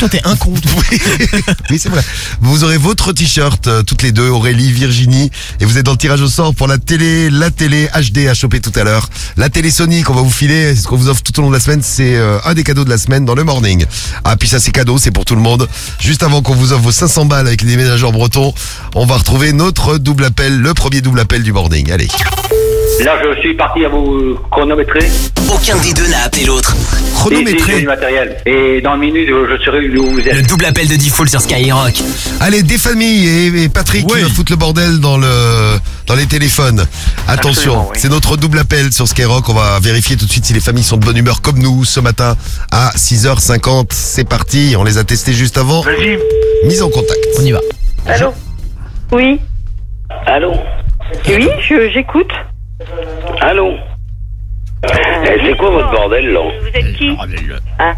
Toi, 0.00 0.08
t'es 0.08 0.20
un 0.24 0.34
con. 0.36 0.52
Oui, 0.90 0.98
oui 1.70 1.78
c'est 1.78 1.88
vrai. 1.88 2.02
Vous 2.40 2.64
aurez 2.64 2.78
votre 2.78 3.12
t-shirt, 3.12 3.66
euh, 3.68 3.82
toutes 3.82 4.02
les 4.02 4.10
deux, 4.10 4.28
Aurélie, 4.28 4.72
Virginie, 4.72 5.30
et 5.60 5.64
vous 5.64 5.78
êtes 5.78 5.86
dans 5.86 5.92
le 5.92 5.98
tirage 5.98 6.20
au 6.22 6.28
sort 6.28 6.54
pour 6.54 6.66
la 6.66 6.78
télé, 6.78 7.30
la 7.30 7.50
télé 7.50 7.88
HD 7.94 8.26
à 8.28 8.34
choper 8.34 8.60
tout 8.60 8.72
à 8.74 8.82
l'heure. 8.84 9.08
La 9.36 9.48
télé 9.50 9.70
Sony 9.70 10.02
qu'on 10.02 10.14
va 10.14 10.22
vous 10.22 10.30
filer, 10.30 10.74
c'est 10.74 10.82
ce 10.82 10.88
qu'on 10.88 10.96
vous 10.96 11.08
offre 11.08 11.22
tout 11.22 11.38
au 11.38 11.42
long 11.42 11.48
de 11.50 11.54
la 11.54 11.60
semaine, 11.60 11.80
c'est 11.82 12.16
euh, 12.16 12.38
un 12.44 12.54
des 12.54 12.64
cadeaux 12.64 12.84
de 12.84 12.90
la 12.90 12.98
semaine 12.98 13.24
dans 13.24 13.34
le 13.34 13.44
morning. 13.44 13.84
Ah, 14.24 14.36
puis 14.36 14.48
ça 14.48 14.58
c'est 14.58 14.72
cadeau, 14.72 14.98
c'est 14.98 15.10
pour 15.12 15.24
tout 15.24 15.34
le 15.36 15.40
monde. 15.42 15.68
Juste 15.98 16.22
avant 16.22 16.42
qu'on 16.42 16.54
vous 16.54 16.72
offre 16.72 16.82
vos 16.82 16.92
500 16.92 17.26
balles 17.26 17.46
avec 17.46 17.62
les 17.62 17.68
déménageurs 17.68 18.12
bretons, 18.12 18.54
on 18.94 19.06
va 19.06 19.16
retrouver 19.16 19.52
notre 19.52 19.98
double 19.98 20.24
appel, 20.24 20.58
le 20.58 20.74
premier 20.74 21.00
double 21.00 21.20
appel 21.20 21.42
du 21.42 21.52
morning. 21.52 21.90
Allez. 21.90 22.08
Là, 23.00 23.18
je 23.24 23.40
suis 23.40 23.54
parti 23.54 23.84
à 23.84 23.88
vous 23.88 24.38
chronométrer. 24.50 25.08
Aucun 25.52 25.76
des 25.78 25.92
deux 25.92 26.06
n'a 26.08 26.24
appelé 26.24 26.44
l'autre. 26.44 26.74
J'ai 27.30 27.80
du 27.80 27.86
matériel. 27.86 28.36
Et 28.46 28.80
dans 28.80 28.94
une 28.94 29.00
minute, 29.00 29.28
je 29.28 29.64
serai 29.64 29.88
où 29.96 30.10
vous 30.10 30.16
Le 30.18 30.28
êtes. 30.28 30.48
double 30.48 30.64
appel 30.66 30.86
de 30.88 30.96
Default 30.96 31.26
sur 31.28 31.40
Skyrock. 31.40 31.94
Allez, 32.40 32.62
des 32.62 32.78
familles 32.78 33.26
et, 33.28 33.62
et 33.64 33.68
Patrick 33.68 34.06
qui 34.06 34.20
va 34.20 34.28
foutre 34.28 34.52
le 34.52 34.56
bordel 34.56 34.98
dans 35.00 35.16
le 35.16 35.78
dans 36.06 36.14
les 36.14 36.26
téléphones. 36.26 36.84
Attention, 37.28 37.88
oui. 37.90 37.96
c'est 37.98 38.08
notre 38.08 38.36
double 38.36 38.58
appel 38.58 38.92
sur 38.92 39.08
Skyrock. 39.08 39.48
On 39.48 39.54
va 39.54 39.78
vérifier 39.80 40.16
tout 40.16 40.26
de 40.26 40.30
suite 40.30 40.44
si 40.44 40.52
les 40.52 40.60
familles 40.60 40.84
sont 40.84 40.96
de 40.96 41.04
bonne 41.04 41.16
humeur 41.16 41.40
comme 41.42 41.58
nous 41.58 41.84
ce 41.84 42.00
matin 42.00 42.36
à 42.70 42.90
6h50. 42.96 43.86
C'est 43.90 44.28
parti, 44.28 44.74
on 44.78 44.84
les 44.84 44.98
a 44.98 45.04
testés 45.04 45.32
juste 45.32 45.58
avant. 45.58 45.84
Mise 46.66 46.82
en 46.82 46.90
contact. 46.90 47.20
On 47.40 47.44
y 47.44 47.52
va. 47.52 47.60
Allô? 48.06 48.32
Oui 49.12 49.40
Allô? 50.26 50.52
Oui, 51.28 51.48
je- 51.68 51.90
j'écoute. 51.92 52.30
Allô 53.40 53.74
Eh, 54.84 55.40
C'est 55.44 55.56
quoi 55.56 55.70
votre 55.70 55.90
bordel, 55.90 56.32
là 56.32 56.40
Vous 56.60 56.68
êtes 56.68 56.92
qui 56.94 57.16
Hein 57.78 57.94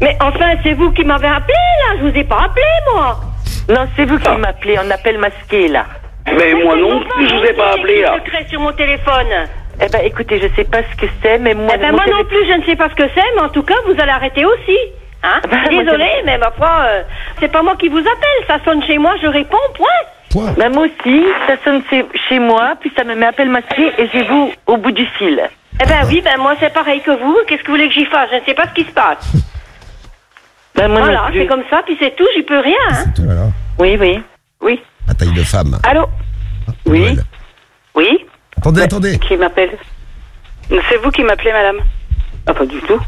Mais 0.00 0.16
enfin, 0.20 0.54
c'est 0.62 0.74
vous 0.74 0.90
qui 0.92 1.04
m'avez 1.04 1.28
appelé, 1.28 1.54
là 1.54 1.96
Je 1.98 2.02
vous 2.08 2.16
ai 2.16 2.24
pas 2.24 2.44
appelé, 2.44 2.64
moi 2.92 3.20
Non, 3.68 3.88
c'est 3.96 4.04
vous 4.04 4.18
qui 4.18 4.36
m'appelez, 4.36 4.76
on 4.84 4.90
appelle 4.90 5.18
masqué 5.18 5.68
là. 5.68 5.86
Mais 6.26 6.52
moi 6.54 6.76
non 6.76 7.00
plus, 7.04 7.28
je 7.28 7.34
vous 7.34 7.44
ai 7.44 7.52
pas 7.54 7.72
appelé 7.72 8.02
là. 8.02 8.16
secret 8.24 8.46
sur 8.48 8.60
mon 8.60 8.72
téléphone. 8.72 9.48
Eh 9.80 9.86
ben, 9.90 10.00
écoutez, 10.04 10.40
je 10.40 10.48
sais 10.56 10.64
pas 10.64 10.80
ce 10.90 10.96
que 10.96 11.06
c'est, 11.22 11.38
mais 11.38 11.54
moi. 11.54 11.72
Eh 11.74 11.78
ben, 11.78 11.92
mon 11.92 11.96
moi 11.98 12.04
non 12.10 12.24
plus, 12.24 12.46
je 12.46 12.52
ne 12.58 12.64
sais 12.64 12.76
pas 12.76 12.88
ce 12.90 12.94
que 12.94 13.08
c'est, 13.14 13.24
mais 13.36 13.42
en 13.42 13.48
tout 13.48 13.62
cas, 13.62 13.74
vous 13.86 13.94
allez 13.98 14.10
arrêter 14.10 14.44
aussi. 14.44 14.76
Hein 15.22 15.40
bah, 15.50 15.56
moi, 15.70 15.82
Désolée, 15.84 16.22
mais 16.26 16.36
ma 16.38 16.50
foi, 16.50 16.70
euh, 16.86 17.02
c'est 17.40 17.50
pas 17.50 17.62
moi 17.62 17.76
qui 17.76 17.88
vous 17.88 17.98
appelle. 17.98 18.46
Ça 18.46 18.58
sonne 18.64 18.82
chez 18.84 18.98
moi, 18.98 19.14
je 19.22 19.26
réponds, 19.28 19.56
point. 19.74 19.86
Bah, 20.34 20.68
moi 20.68 20.86
aussi, 20.86 21.24
ça 21.46 21.54
sonne 21.64 21.82
chez, 22.28 22.38
moi, 22.38 22.74
puis 22.80 22.92
ça 22.96 23.04
me 23.04 23.14
met 23.14 23.26
appel 23.26 23.48
masqué 23.48 23.92
et 23.98 24.08
j'ai 24.12 24.24
vous 24.24 24.52
au 24.66 24.76
bout 24.76 24.92
du 24.92 25.06
fil. 25.18 25.40
Eh 25.80 25.86
ben 25.86 26.06
oui, 26.08 26.20
ben 26.24 26.36
moi 26.38 26.54
c'est 26.58 26.72
pareil 26.72 27.00
que 27.02 27.10
vous. 27.12 27.36
Qu'est-ce 27.46 27.62
que 27.62 27.68
vous 27.68 27.74
voulez 27.74 27.88
que 27.88 27.94
j'y 27.94 28.04
fasse? 28.06 28.28
Je 28.32 28.36
ne 28.36 28.44
sais 28.44 28.54
pas 28.54 28.64
ce 28.68 28.74
qui 28.74 28.84
se 28.84 28.92
passe. 28.92 29.32
Ben, 30.74 30.86
moi 30.86 31.00
voilà, 31.00 31.28
c'est 31.32 31.46
comme 31.46 31.64
ça, 31.68 31.82
puis 31.84 31.96
c'est 31.98 32.14
tout, 32.14 32.26
j'y 32.36 32.44
peux 32.44 32.60
rien. 32.60 32.76
Hein. 32.92 33.04
Voilà. 33.18 33.46
Oui, 33.80 33.96
oui. 33.98 34.22
Oui. 34.60 34.80
À 35.08 35.14
taille 35.14 35.32
de 35.32 35.42
femme. 35.42 35.76
Allô? 35.82 36.06
Oui. 36.86 37.18
Oui. 37.96 38.24
Attendez, 38.56 38.82
attendez. 38.82 39.18
Qui 39.18 39.36
m'appelle? 39.36 39.76
C'est 40.68 40.98
vous 41.02 41.10
qui 41.10 41.24
m'appelez, 41.24 41.50
madame? 41.50 41.78
Ah, 42.46 42.54
pas 42.54 42.64
du 42.64 42.78
tout. 42.82 43.00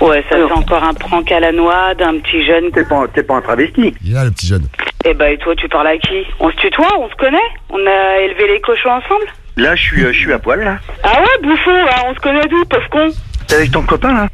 Ouais, 0.00 0.24
ça 0.28 0.36
c'est 0.36 0.52
encore 0.52 0.82
un 0.82 0.94
prank 0.94 1.30
à 1.30 1.38
la 1.38 1.52
noix 1.52 1.94
d'un 1.94 2.18
petit 2.18 2.44
jeune. 2.44 2.72
T'es 2.72 2.84
pas, 2.84 3.06
t'es 3.14 3.22
pas 3.22 3.36
un 3.36 3.40
travesti. 3.40 3.94
Il 4.02 4.10
est 4.10 4.14
là, 4.14 4.24
le 4.24 4.32
petit 4.32 4.48
jeune. 4.48 4.66
Eh 5.04 5.14
ben, 5.14 5.32
et 5.32 5.38
toi, 5.38 5.54
tu 5.56 5.68
parles 5.68 5.88
à 5.88 5.98
qui? 5.98 6.24
On 6.38 6.50
se 6.50 6.56
tutoie 6.56 6.88
On 6.98 7.08
se 7.08 7.14
connaît? 7.16 7.38
On 7.70 7.86
a 7.86 8.18
élevé 8.20 8.46
les 8.54 8.60
cochons 8.60 8.90
ensemble? 8.90 9.24
Là, 9.56 9.74
je 9.74 9.82
suis, 9.82 10.04
euh, 10.04 10.12
je 10.12 10.18
suis 10.18 10.32
à 10.32 10.38
poil, 10.38 10.62
là. 10.62 10.78
Ah 11.02 11.20
ouais, 11.20 11.48
bouffon, 11.48 11.72
là, 11.72 12.04
on 12.06 12.14
se 12.14 12.20
connaît 12.20 12.46
d'où, 12.48 12.64
pauvre 12.66 12.88
con? 12.90 13.08
T'es 13.48 13.56
avec 13.56 13.72
ton 13.72 13.82
copain, 13.82 14.14
là? 14.14 14.28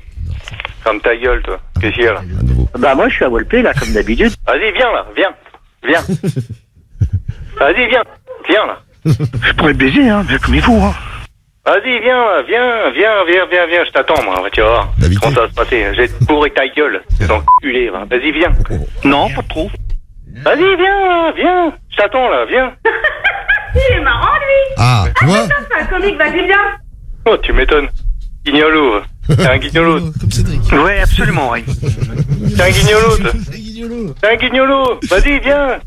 Ferme 0.85 1.01
ta 1.01 1.17
gueule, 1.17 1.43
toi. 1.43 1.59
Qu'est-ce 1.81 1.95
qu'il 1.95 2.05
y 2.05 2.09
a 2.09 2.15
là? 2.15 2.23
Bah, 2.79 2.95
moi, 2.95 3.09
je 3.09 3.15
suis 3.15 3.25
à 3.25 3.29
Walpé, 3.31 3.63
là, 3.63 3.73
comme 3.75 3.93
d'habitude. 3.93 4.33
Vas-y, 4.47 4.73
viens 4.73 4.93
là, 4.93 5.07
viens. 5.17 5.35
Viens. 5.85 6.03
Vas-y, 7.59 7.89
viens. 7.89 8.03
Viens 8.49 8.67
là. 8.67 8.79
Je 9.05 9.53
pourrais 9.55 9.73
te 9.73 9.79
baiser, 9.79 10.09
hein, 10.09 10.23
bien 10.29 10.39
comme 10.39 10.55
il 10.55 10.63
faut, 10.63 10.81
hein. 10.81 10.95
Vas-y, 11.65 12.01
viens 12.01 12.17
là, 12.17 12.43
viens, 12.47 12.91
viens, 12.91 13.25
viens, 13.27 13.47
viens, 13.51 13.67
viens, 13.67 13.85
je 13.85 13.91
t'attends, 13.91 14.23
moi, 14.23 14.43
tu 14.53 14.61
vas 14.61 14.69
voir. 14.69 14.89
Comment 15.21 15.35
ça 15.35 15.41
va 15.43 15.49
se 15.49 15.55
passer? 15.55 15.87
Je 15.93 16.01
vais 16.01 16.09
te 16.09 16.25
bourrer 16.25 16.51
ta 16.51 16.67
gueule, 16.69 17.03
cet 17.19 17.31
enculé, 17.31 17.91
va. 17.91 18.05
Vas-y, 18.05 18.33
viens. 18.33 18.53
Non, 19.05 19.29
pas 19.31 19.43
trop. 19.49 19.71
Vas-y, 20.45 20.77
viens, 20.77 21.33
viens. 21.33 21.73
Je 21.91 21.97
t'attends 21.97 22.29
là, 22.29 22.45
viens. 22.47 22.73
Il 23.75 23.97
est 23.97 24.01
marrant, 24.01 24.35
lui. 24.37 24.75
Ah, 24.79 25.05
tu 25.19 25.25
vois 25.27 25.47
C'est 25.47 25.81
un 25.81 25.87
comique, 25.87 26.17
vas-y, 26.17 26.47
viens. 26.47 26.77
Oh, 27.27 27.37
tu 27.39 27.53
m'étonnes. 27.53 27.89
Guignolo. 28.45 29.03
T'es 29.29 29.47
un 29.47 29.59
guignolo. 29.59 30.01
Ouais, 30.73 31.01
absolument, 31.01 31.51
oui. 31.51 31.65
T'es 32.57 32.63
un 32.63 32.71
guignolo, 32.71 33.17
toi. 33.19 33.31
T'es 34.21 34.29
un 34.29 34.37
guignolo. 34.37 35.01
Vas-y, 35.11 35.39
viens. 35.41 35.79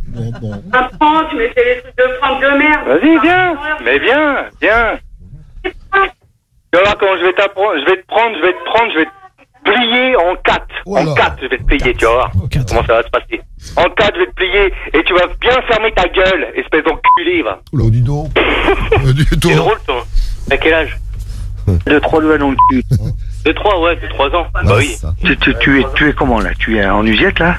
Apprends, 0.72 1.26
tu 1.30 1.36
me 1.38 1.50
fais 1.50 1.64
les 1.76 1.82
trucs 1.82 1.98
de 1.98 2.14
Franck 2.20 2.42
de 2.42 2.58
merde. 2.58 2.88
Vas-y, 2.88 3.20
viens. 3.22 3.58
Mais 3.84 4.00
viens, 4.00 4.46
viens. 4.62 5.00
Tu 5.64 5.72
vas 6.78 6.84
voir 6.84 6.98
comment 7.00 7.18
je 7.18 7.26
vais 7.26 7.34
t'apprendre, 7.34 7.74
je 7.82 7.86
vais 7.92 8.02
te 8.02 8.08
prendre, 8.08 8.36
je 8.38 8.42
vais 8.46 8.54
te 8.54 8.64
prendre, 8.64 8.94
je 8.94 9.00
vais 9.00 9.06
te 9.06 9.72
plier 9.72 10.16
en 10.16 10.36
quatre. 10.38 10.68
En 10.86 11.14
quatre, 11.16 11.38
je 11.42 11.48
vais 11.48 11.58
te 11.58 11.64
plier, 11.64 11.94
tu 11.96 12.06
vas 12.06 12.12
voir. 12.14 12.32
Comment 12.70 12.86
ça 12.86 12.94
va 12.94 13.04
se 13.04 13.10
passer. 13.10 13.42
En 13.78 13.90
quatre, 13.90 14.16
je 14.16 14.20
vais 14.22 14.26
te 14.28 14.34
plier 14.36 14.74
et 14.94 15.04
tu 15.04 15.14
vas 15.14 15.28
bien 15.40 15.62
fermer 15.68 15.92
ta 15.94 16.08
gueule, 16.10 16.48
espèce 16.56 16.84
d'enculé, 16.84 17.42
va. 17.44 17.60
Oula, 17.74 17.86
dis 17.90 18.02
donc. 18.02 18.30
Euh, 18.94 19.14
dis 19.14 19.26
donc. 19.38 19.52
C'est 19.52 19.56
drôle, 19.56 19.80
toi. 19.86 20.06
T'as 20.50 20.58
quel 20.58 20.74
âge 20.74 20.98
De 21.86 22.00
trois 22.00 22.22
doigts 22.22 22.38
dans 22.38 22.52
le 22.52 22.58
cul. 22.70 22.84
De 23.46 23.52
3, 23.52 23.82
ouais, 23.82 23.96
de 23.96 24.08
3 24.08 24.28
ans. 24.36 24.48
Bah 24.54 24.62
oui. 24.78 24.96
Tu, 25.26 25.36
tu, 25.38 25.56
tu 25.60 25.80
es, 25.82 25.86
tu 25.96 26.10
es 26.10 26.14
comment, 26.14 26.40
là? 26.40 26.52
Tu 26.60 26.78
es 26.78 26.86
en 26.86 27.06
usette, 27.06 27.40
là? 27.40 27.58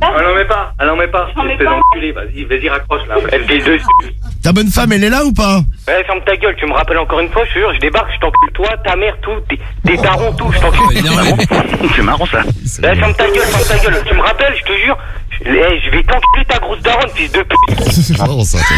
Ah 0.00 0.10
non, 0.20 0.34
mais 0.36 0.44
pas, 0.46 0.72
ah 0.80 0.86
non, 0.86 0.96
mais 0.96 1.06
pas. 1.06 1.28
Espèce 1.28 1.64
d'enculé, 1.66 2.10
vas-y, 2.12 2.44
vas-y, 2.44 2.68
raccroche 2.68 3.06
là. 3.08 3.16
Elle 3.30 3.44
file 3.44 3.62
dessus. 3.62 3.84
Ta 4.42 4.52
bonne 4.52 4.66
femme, 4.68 4.90
elle 4.92 5.04
est 5.04 5.10
là 5.10 5.24
ou 5.24 5.32
pas? 5.32 5.58
Ouais, 5.86 6.02
ferme 6.04 6.20
ta 6.26 6.36
gueule, 6.36 6.56
tu 6.56 6.66
me 6.66 6.72
rappelles 6.72 6.98
encore 6.98 7.20
une 7.20 7.28
fois, 7.28 7.44
je 7.44 7.52
te 7.54 7.58
jure, 7.60 7.72
je 7.74 7.78
débarque, 7.78 8.10
je 8.12 8.18
t'encule 8.18 8.52
toi, 8.52 8.76
ta 8.84 8.96
mère, 8.96 9.16
tout, 9.22 9.38
tes, 9.48 9.60
tes 9.86 9.96
darons, 10.02 10.32
tout, 10.32 10.50
je 10.50 10.58
t'encule. 10.58 10.98
C'est 11.94 12.02
marrant, 12.02 12.26
ça. 12.26 12.38
Ouais, 12.40 12.96
ferme 12.96 13.14
ta 13.14 13.26
gueule, 13.30 13.42
ferme 13.42 13.78
ta 13.78 13.78
gueule, 13.84 14.02
tu 14.04 14.14
me 14.14 14.22
rappelles, 14.22 14.54
je 14.58 14.64
te 14.64 14.76
jure, 14.84 14.98
je, 15.44 15.50
eh, 15.50 15.80
je 15.84 15.90
vais 15.90 16.02
t'enculer 16.02 16.44
ta 16.48 16.58
grosse 16.58 16.80
daronne, 16.82 17.10
fils 17.14 17.30
de 17.32 17.42
pute. 17.42 17.92
C'est 18.06 18.18
marrant 18.18 18.44
ça. 18.44 18.58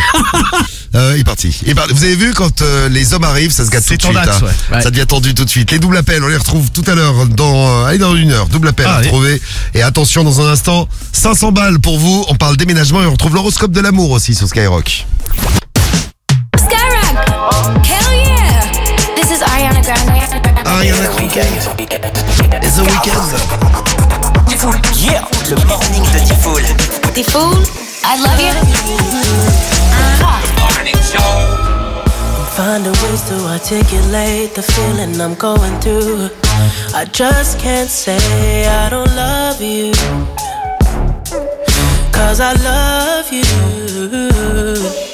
Euh, 0.96 1.14
il 1.16 1.22
est 1.22 1.24
parti. 1.24 1.50
Vous 1.90 2.04
avez 2.04 2.14
vu 2.14 2.32
quand 2.34 2.62
euh, 2.62 2.88
les 2.88 3.14
hommes 3.14 3.24
arrivent, 3.24 3.50
ça 3.50 3.64
se 3.64 3.70
gâte 3.72 3.84
tout 3.84 3.96
de 3.96 4.00
suite. 4.00 4.14
tendax, 4.14 4.28
hein. 4.36 4.46
ouais. 4.70 4.76
Ouais. 4.76 4.80
Ça 4.80 4.92
devient 4.92 5.08
tendu 5.08 5.34
tout 5.34 5.44
de 5.44 5.50
suite. 5.50 5.72
Les 5.72 5.80
doubles 5.80 5.96
appels, 5.96 6.22
on 6.22 6.28
les 6.28 6.36
retrouve 6.36 6.70
tout 6.70 6.84
à 6.86 6.94
l'heure 6.94 7.26
dans 7.26 7.82
euh, 7.82 7.86
allez 7.86 7.98
dans 7.98 8.14
une 8.14 8.30
heure. 8.30 8.46
Double 8.46 8.68
appel 8.68 8.86
Ah, 8.88 8.94
à 8.94 9.00
oui. 9.00 9.06
retrouver. 9.06 9.42
Et 9.74 9.82
attention 9.82 10.22
dans 10.22 10.40
un 10.40 10.52
instant, 10.52 10.88
500 11.12 11.50
balles 11.50 11.80
pour 11.80 11.98
vous. 11.98 12.24
On 12.28 12.36
parle 12.36 12.56
déménagement 12.56 13.02
et 13.02 13.06
on 13.06 13.10
retrouve 13.10 13.34
l'horoscope 13.34 13.72
de 13.72 13.80
l'amour 13.80 14.12
aussi 14.12 14.36
sur 14.36 14.46
Skyrock. 14.46 15.04
Skyrock! 16.56 17.84
Hell 17.84 18.14
yeah! 18.14 18.60
This 19.20 19.36
is 19.36 19.42
Ariana 19.42 19.80
Grande. 19.80 20.12
Ariana 20.64 21.08
It's 22.62 22.76
the 22.76 23.93
weekend. 24.66 24.96
Yeah, 24.96 25.24
le 25.50 25.56
morning 25.66 26.04
de 26.12 26.18
Diffoul. 26.28 26.62
Diffoul, 27.14 27.62
I 28.04 28.16
love 28.20 28.40
you. 28.40 28.54
Ah. 30.22 30.40
Find 32.56 32.86
a 32.86 32.90
ways 33.02 33.22
to 33.28 33.34
articulate 33.48 34.54
the 34.54 34.62
feeling 34.62 35.20
I'm 35.20 35.34
going 35.34 35.80
through. 35.80 36.30
I 36.94 37.04
just 37.04 37.58
can't 37.58 37.90
say 37.90 38.66
I 38.68 38.88
don't 38.90 39.12
love 39.16 39.60
you. 39.60 39.92
Cause 42.12 42.38
I 42.40 42.52
love 42.62 43.32
you. 43.32 45.13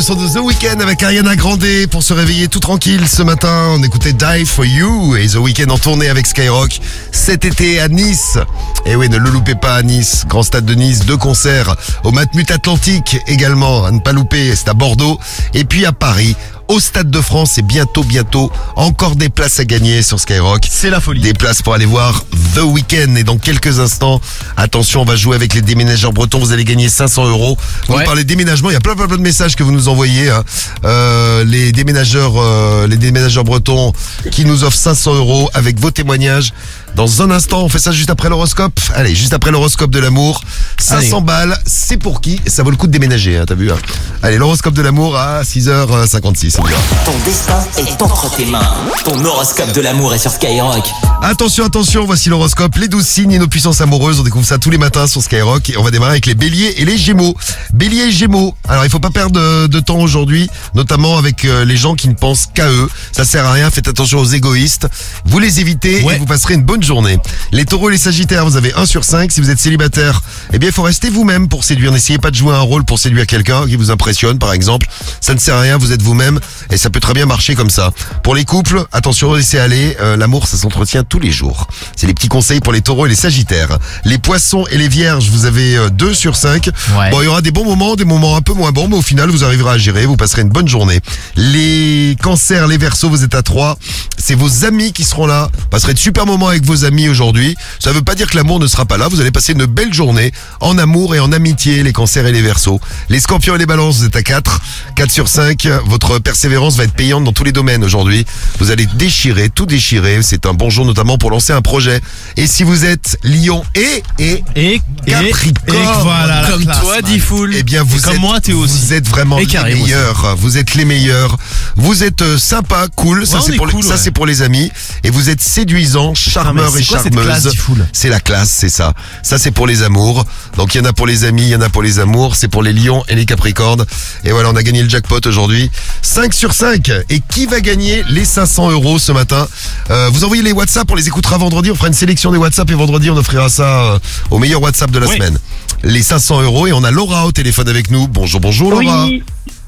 Le 0.00 0.04
son 0.04 0.14
de 0.14 0.26
The 0.26 0.38
Weeknd 0.42 0.80
avec 0.80 1.02
Ariana 1.02 1.36
Grande 1.36 1.66
pour 1.90 2.02
se 2.02 2.14
réveiller 2.14 2.48
tout 2.48 2.58
tranquille 2.58 3.06
ce 3.06 3.22
matin. 3.22 3.74
On 3.74 3.82
écoutait 3.82 4.14
Die 4.14 4.46
For 4.46 4.64
You 4.64 5.14
et 5.14 5.26
The 5.26 5.34
Weeknd 5.34 5.68
en 5.68 5.76
tournée 5.76 6.08
avec 6.08 6.26
Skyrock 6.26 6.80
cet 7.12 7.44
été 7.44 7.80
à 7.80 7.88
Nice. 7.88 8.38
Et 8.86 8.96
oui, 8.96 9.10
ne 9.10 9.18
le 9.18 9.28
loupez 9.28 9.56
pas 9.56 9.74
à 9.74 9.82
Nice, 9.82 10.24
grand 10.26 10.42
stade 10.42 10.64
de 10.64 10.72
Nice, 10.72 11.04
deux 11.04 11.18
concerts 11.18 11.76
au 12.02 12.12
Matmut 12.12 12.50
Atlantique 12.50 13.18
également, 13.26 13.84
à 13.84 13.90
ne 13.90 13.98
pas 13.98 14.12
louper, 14.12 14.56
c'est 14.56 14.70
à 14.70 14.74
Bordeaux. 14.74 15.18
Et 15.52 15.64
puis 15.64 15.84
à 15.84 15.92
Paris, 15.92 16.34
au 16.70 16.78
Stade 16.78 17.10
de 17.10 17.20
France 17.20 17.58
et 17.58 17.62
bientôt, 17.62 18.04
bientôt, 18.04 18.50
encore 18.76 19.16
des 19.16 19.28
places 19.28 19.58
à 19.58 19.64
gagner 19.64 20.02
sur 20.02 20.20
Skyrock. 20.20 20.66
C'est 20.70 20.88
la 20.88 21.00
folie. 21.00 21.20
Des 21.20 21.34
places 21.34 21.62
pour 21.62 21.74
aller 21.74 21.84
voir 21.84 22.24
The 22.54 22.60
Weeknd. 22.62 23.16
Et 23.16 23.24
dans 23.24 23.38
quelques 23.38 23.80
instants, 23.80 24.20
attention, 24.56 25.02
on 25.02 25.04
va 25.04 25.16
jouer 25.16 25.34
avec 25.34 25.52
les 25.54 25.62
déménageurs 25.62 26.12
bretons. 26.12 26.38
Vous 26.38 26.52
allez 26.52 26.64
gagner 26.64 26.88
500 26.88 27.26
euros. 27.28 27.58
On 27.88 27.96
Ouais. 27.96 28.04
parle 28.04 28.18
des 28.18 28.24
déménagements. 28.24 28.70
Il 28.70 28.74
y 28.74 28.76
a 28.76 28.80
plein, 28.80 28.94
plein, 28.94 29.08
plein 29.08 29.16
de 29.16 29.22
messages 29.22 29.56
que 29.56 29.64
vous 29.64 29.72
nous 29.72 29.88
envoyez. 29.88 30.30
hein. 30.30 30.44
Euh, 30.84 31.44
les 31.44 31.72
déménageurs, 31.72 32.34
euh, 32.36 32.86
les 32.86 32.96
déménageurs 32.96 33.42
bretons 33.44 33.92
qui 34.30 34.44
nous 34.44 34.62
offrent 34.62 34.76
500 34.78 35.14
euros 35.16 35.50
avec 35.54 35.80
vos 35.80 35.90
témoignages. 35.90 36.52
Dans 36.94 37.22
un 37.22 37.30
instant, 37.32 37.62
on 37.62 37.68
fait 37.68 37.78
ça 37.80 37.90
juste 37.92 38.10
après 38.10 38.28
l'horoscope. 38.28 38.78
Allez, 38.94 39.14
juste 39.14 39.32
après 39.32 39.50
l'horoscope 39.50 39.90
de 39.90 39.98
l'amour. 39.98 40.42
500 40.78 41.20
balles, 41.20 41.58
c'est 41.66 41.96
pour 41.96 42.20
qui? 42.20 42.40
Ça 42.46 42.62
vaut 42.62 42.70
le 42.70 42.76
coup 42.76 42.86
de 42.86 42.92
déménager, 42.92 43.36
hein, 43.38 43.44
t'as 43.46 43.54
vu 43.54 43.70
hein 43.72 43.76
Allez, 44.22 44.38
l'horoscope 44.38 44.74
de 44.74 44.82
l'amour 44.82 45.16
à 45.16 45.42
6h56. 45.42 46.59
Ton 47.04 47.12
destin 47.24 47.58
est 47.78 48.02
entre 48.02 48.34
tes 48.36 48.44
mains. 48.44 48.74
Ton 49.04 49.24
horoscope 49.24 49.72
de 49.72 49.80
l'amour 49.80 50.14
est 50.14 50.18
sur 50.18 50.30
Skyrock. 50.30 50.84
Attention, 51.22 51.64
attention, 51.64 52.04
voici 52.04 52.28
l'horoscope, 52.28 52.76
les 52.76 52.88
12 52.88 53.04
signes 53.04 53.32
et 53.32 53.38
nos 53.38 53.48
puissances 53.48 53.80
amoureuses. 53.80 54.20
On 54.20 54.22
découvre 54.22 54.46
ça 54.46 54.58
tous 54.58 54.70
les 54.70 54.78
matins 54.78 55.06
sur 55.06 55.22
Skyrock 55.22 55.70
et 55.70 55.76
on 55.76 55.82
va 55.82 55.90
démarrer 55.90 56.12
avec 56.12 56.26
les 56.26 56.34
béliers 56.34 56.74
et 56.76 56.84
les 56.84 56.98
gémeaux. 56.98 57.34
Bélier 57.72 58.04
et 58.04 58.10
gémeaux. 58.10 58.54
Alors, 58.68 58.84
il 58.84 58.90
faut 58.90 59.00
pas 59.00 59.10
perdre 59.10 59.32
de, 59.32 59.66
de 59.66 59.80
temps 59.80 59.98
aujourd'hui, 59.98 60.48
notamment 60.74 61.18
avec 61.18 61.44
euh, 61.44 61.64
les 61.64 61.76
gens 61.76 61.94
qui 61.94 62.08
ne 62.08 62.14
pensent 62.14 62.46
qu'à 62.52 62.70
eux. 62.70 62.88
Ça 63.12 63.24
sert 63.24 63.44
à 63.46 63.52
rien, 63.52 63.70
faites 63.70 63.88
attention 63.88 64.18
aux 64.18 64.24
égoïstes. 64.24 64.88
Vous 65.24 65.38
les 65.38 65.60
évitez 65.60 66.00
et 66.00 66.18
vous 66.18 66.26
passerez 66.26 66.54
une 66.54 66.62
bonne 66.64 66.82
journée. 66.82 67.18
Les 67.52 67.64
taureaux 67.64 67.88
et 67.88 67.92
les 67.92 67.98
sagittaires, 67.98 68.44
vous 68.44 68.56
avez 68.56 68.74
1 68.74 68.86
sur 68.86 69.04
5. 69.04 69.32
Si 69.32 69.40
vous 69.40 69.50
êtes 69.50 69.58
célibataire, 69.58 70.20
eh 70.52 70.58
bien, 70.58 70.68
il 70.68 70.72
faut 70.72 70.82
rester 70.82 71.10
vous-même 71.10 71.48
pour 71.48 71.64
séduire. 71.64 71.92
N'essayez 71.92 72.18
pas 72.18 72.30
de 72.30 72.36
jouer 72.36 72.54
un 72.54 72.60
rôle 72.60 72.84
pour 72.84 72.98
séduire 72.98 73.26
quelqu'un 73.26 73.66
qui 73.66 73.76
vous 73.76 73.90
impressionne, 73.90 74.38
par 74.38 74.52
exemple. 74.52 74.86
Ça 75.20 75.34
ne 75.34 75.38
sert 75.38 75.56
à 75.56 75.60
rien, 75.60 75.78
vous 75.78 75.92
êtes 75.92 76.02
vous-même 76.02 76.40
et 76.70 76.76
ça 76.76 76.90
peut 76.90 77.00
très 77.00 77.14
bien 77.14 77.26
marcher 77.26 77.54
comme 77.54 77.70
ça. 77.70 77.90
Pour 78.22 78.34
les 78.34 78.44
couples, 78.44 78.84
attention, 78.92 79.34
laissez 79.34 79.58
aller. 79.58 79.96
Euh, 80.00 80.16
L'amour, 80.16 80.46
ça 80.46 80.56
s'entretient 80.56 81.02
tous 81.04 81.18
les 81.20 81.30
jours. 81.30 81.66
C'est 81.96 82.06
les 82.06 82.14
petits 82.14 82.28
conseils 82.28 82.60
pour 82.60 82.72
les 82.72 82.80
taureaux 82.80 83.06
et 83.06 83.08
les 83.08 83.14
sagittaires. 83.14 83.78
Les 84.04 84.18
poissons 84.18 84.64
et 84.70 84.76
les 84.78 84.88
vierges, 84.88 85.28
vous 85.30 85.46
avez 85.46 85.76
2 85.90 86.14
sur 86.14 86.36
5. 86.36 86.68
Bon, 87.10 87.20
il 87.22 87.24
y 87.24 87.28
aura 87.28 87.40
des 87.42 87.50
bons 87.52 87.64
moments, 87.64 87.96
des 87.96 88.04
moments 88.04 88.36
un 88.36 88.42
peu 88.42 88.52
moins 88.52 88.72
bons, 88.72 88.88
mais 88.88 88.96
au 88.96 89.02
final, 89.02 89.30
vous 89.30 89.44
arriverez 89.44 89.70
à 89.70 89.78
gérer, 89.78 90.06
vous 90.06 90.16
passerez 90.16 90.42
une 90.42 90.48
bonne 90.48 90.68
journée. 90.68 91.00
Les 91.36 92.16
cancers, 92.22 92.66
les 92.66 92.76
versos, 92.78 93.08
vous 93.08 93.24
êtes 93.24 93.34
à 93.34 93.42
3. 93.42 93.78
C'est 94.22 94.34
vos 94.34 94.64
amis 94.64 94.92
qui 94.92 95.04
seront 95.04 95.26
là. 95.26 95.48
Vous 95.58 95.66
passerez 95.68 95.94
de 95.94 95.98
super 95.98 96.26
moments 96.26 96.48
avec 96.48 96.64
vos 96.64 96.84
amis 96.84 97.08
aujourd'hui. 97.08 97.56
Ça 97.78 97.90
ne 97.90 97.94
veut 97.96 98.02
pas 98.02 98.14
dire 98.14 98.28
que 98.30 98.36
l'amour 98.36 98.60
ne 98.60 98.66
sera 98.66 98.84
pas 98.84 98.98
là. 98.98 99.08
Vous 99.08 99.20
allez 99.20 99.30
passer 99.30 99.52
une 99.52 99.64
belle 99.66 99.92
journée 99.94 100.32
en 100.60 100.76
amour 100.78 101.14
et 101.14 101.20
en 101.20 101.32
amitié, 101.32 101.82
les 101.82 101.92
cancers 101.92 102.26
et 102.26 102.32
les 102.32 102.42
versos. 102.42 102.80
Les 103.08 103.18
scorpions 103.20 103.54
et 103.54 103.58
les 103.58 103.66
balances, 103.66 103.98
vous 103.98 104.04
êtes 104.04 104.16
à 104.16 104.22
4. 104.22 104.60
4 104.96 105.10
sur 105.10 105.28
5. 105.28 105.66
Votre 105.86 106.18
persévérance 106.18 106.76
va 106.76 106.84
être 106.84 106.92
payante 106.92 107.24
dans 107.24 107.32
tous 107.32 107.44
les 107.44 107.52
domaines 107.52 107.82
aujourd'hui. 107.82 108.24
Vous 108.58 108.70
allez 108.70 108.86
déchirer, 108.86 109.48
tout 109.48 109.66
déchirer. 109.66 110.20
C'est 110.22 110.46
un 110.46 110.54
bon 110.54 110.70
jour 110.70 110.84
notamment 110.84 111.16
pour 111.18 111.30
lancer 111.30 111.52
un 111.52 111.62
projet. 111.62 112.00
Et 112.36 112.46
si 112.46 112.62
vous 112.62 112.84
êtes 112.84 113.18
lion 113.24 113.64
et, 113.74 114.02
et, 114.18 114.44
et, 114.56 114.80
Capricorne, 115.06 115.76
et 115.76 116.02
voilà, 116.02 116.42
la 116.42 116.50
comme 116.50 116.62
classe, 116.64 116.80
toi. 116.80 117.02
Diffoul. 117.02 117.54
Eh 117.56 117.62
bien, 117.62 117.82
vous 117.82 117.98
Et 117.98 118.02
comme 118.02 118.14
êtes, 118.14 118.20
moi, 118.20 118.40
Théo 118.40 118.58
aussi. 118.58 118.78
Vous 118.78 118.92
êtes 118.92 119.08
vraiment 119.08 119.38
Et 119.38 119.42
les 119.42 119.46
Karim 119.46 119.74
aussi. 119.74 119.82
meilleurs. 119.84 120.36
Vous 120.36 120.58
êtes 120.58 120.74
les 120.74 120.84
meilleurs. 120.84 121.36
Vous 121.76 122.02
êtes 122.04 122.22
euh, 122.22 122.38
sympa, 122.38 122.86
cool. 122.94 123.26
ça 123.26 123.36
Ouais, 123.36 123.40
on 123.42 123.46
c'est 123.46 123.52
est 123.54 123.56
pour 123.56 123.66
les, 123.66 123.72
cool, 123.72 123.82
ça 123.84 123.90
ouais. 123.94 123.98
C'est 124.10 124.14
pour 124.14 124.26
les 124.26 124.42
amis. 124.42 124.72
Et 125.04 125.10
vous 125.10 125.30
êtes 125.30 125.40
séduisant, 125.40 126.14
charmeur 126.14 126.76
et 126.76 126.82
charmeuse. 126.82 127.48
C'est 127.92 128.08
la 128.08 128.18
classe, 128.18 128.50
c'est 128.50 128.68
ça. 128.68 128.92
Ça 129.22 129.38
c'est 129.38 129.52
pour 129.52 129.66
les 129.68 129.82
amours. 129.84 130.24
Donc 130.56 130.74
il 130.74 130.78
y 130.78 130.80
en 130.80 130.84
a 130.84 130.92
pour 130.92 131.06
les 131.06 131.24
amis, 131.24 131.42
il 131.42 131.48
y 131.48 131.54
en 131.56 131.60
a 131.60 131.68
pour 131.68 131.82
les 131.82 132.00
amours. 132.00 132.34
C'est 132.34 132.48
pour 132.48 132.62
les 132.64 132.72
lions 132.72 133.04
et 133.08 133.14
les 133.14 133.24
capricornes. 133.24 133.84
Et 134.24 134.32
voilà, 134.32 134.50
on 134.50 134.56
a 134.56 134.62
gagné 134.64 134.82
le 134.82 134.88
jackpot 134.88 135.20
aujourd'hui. 135.26 135.70
5 136.02 136.34
sur 136.34 136.52
5. 136.52 136.90
Et 137.08 137.20
qui 137.20 137.46
va 137.46 137.60
gagner 137.60 138.02
les 138.08 138.24
500 138.24 138.70
euros 138.72 138.98
ce 138.98 139.12
matin 139.12 139.46
Euh, 139.90 140.08
Vous 140.12 140.24
envoyez 140.24 140.42
les 140.42 140.52
WhatsApp, 140.52 140.90
on 140.90 140.94
les 140.96 141.06
écoutera 141.06 141.38
vendredi. 141.38 141.70
On 141.70 141.74
fera 141.76 141.88
une 141.88 141.94
sélection 141.94 142.32
des 142.32 142.38
WhatsApp 142.38 142.68
et 142.70 142.74
vendredi 142.74 143.10
on 143.10 143.16
offrira 143.16 143.48
ça 143.48 143.62
euh, 143.94 143.98
au 144.30 144.38
meilleur 144.38 144.60
WhatsApp 144.60 144.90
de 144.90 144.98
la 144.98 145.06
Oui. 145.06 145.14
semaine. 145.14 145.38
Les 145.84 146.02
500 146.02 146.42
euros 146.42 146.66
et 146.66 146.72
on 146.72 146.82
a 146.82 146.90
Laura 146.90 147.26
au 147.26 147.32
téléphone 147.32 147.68
avec 147.68 147.90
nous. 147.92 148.08
Bonjour, 148.08 148.40
bonjour 148.40 148.70
Laura. 148.72 149.04
Oui. 149.06 149.22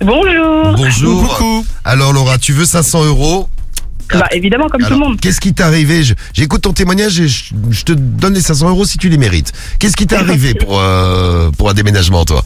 Bonjour. 0.04 0.74
Bonjour. 0.76 1.64
Alors 1.84 2.12
Laura, 2.12 2.38
tu 2.38 2.52
veux 2.52 2.64
500 2.66 3.04
euros 3.04 3.48
Bah, 4.12 4.28
évidemment, 4.32 4.68
comme 4.68 4.82
tout 4.82 4.90
le 4.90 4.98
monde. 4.98 5.20
Qu'est-ce 5.20 5.40
qui 5.40 5.54
t'est 5.54 5.62
arrivé 5.62 6.02
J'écoute 6.34 6.62
ton 6.62 6.72
témoignage 6.72 7.20
et 7.20 7.28
je, 7.28 7.54
je 7.70 7.84
te 7.84 7.92
donne 7.92 8.34
les 8.34 8.40
500 8.40 8.68
euros 8.70 8.84
si 8.84 8.98
tu 8.98 9.08
les 9.08 9.18
mérites. 9.18 9.52
Qu'est-ce 9.78 9.96
qui 9.96 10.06
t'est 10.06 10.16
arrivé 10.22 10.54
pour, 10.54 10.78
euh, 10.78 11.50
pour 11.56 11.70
un 11.70 11.74
déménagement, 11.74 12.24
toi? 12.24 12.44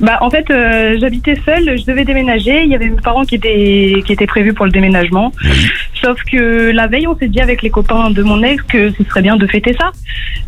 Bah, 0.00 0.18
en 0.20 0.30
fait, 0.30 0.48
euh, 0.50 0.96
j'habitais 1.00 1.36
seule, 1.44 1.78
je 1.78 1.84
devais 1.84 2.04
déménager. 2.04 2.62
Il 2.62 2.70
y 2.70 2.74
avait 2.74 2.88
mes 2.88 3.00
parents 3.00 3.24
qui 3.24 3.36
étaient, 3.36 4.02
qui 4.06 4.12
étaient 4.12 4.26
prévus 4.26 4.52
pour 4.52 4.66
le 4.66 4.72
déménagement. 4.72 5.32
Sauf 6.02 6.18
que 6.30 6.70
la 6.70 6.86
veille, 6.86 7.06
on 7.06 7.16
s'est 7.18 7.28
dit 7.28 7.40
avec 7.40 7.62
les 7.62 7.70
copains 7.70 8.10
de 8.10 8.22
mon 8.22 8.42
ex 8.42 8.62
que 8.64 8.90
ce 8.96 9.04
serait 9.04 9.22
bien 9.22 9.36
de 9.36 9.46
fêter 9.46 9.74
ça. 9.78 9.90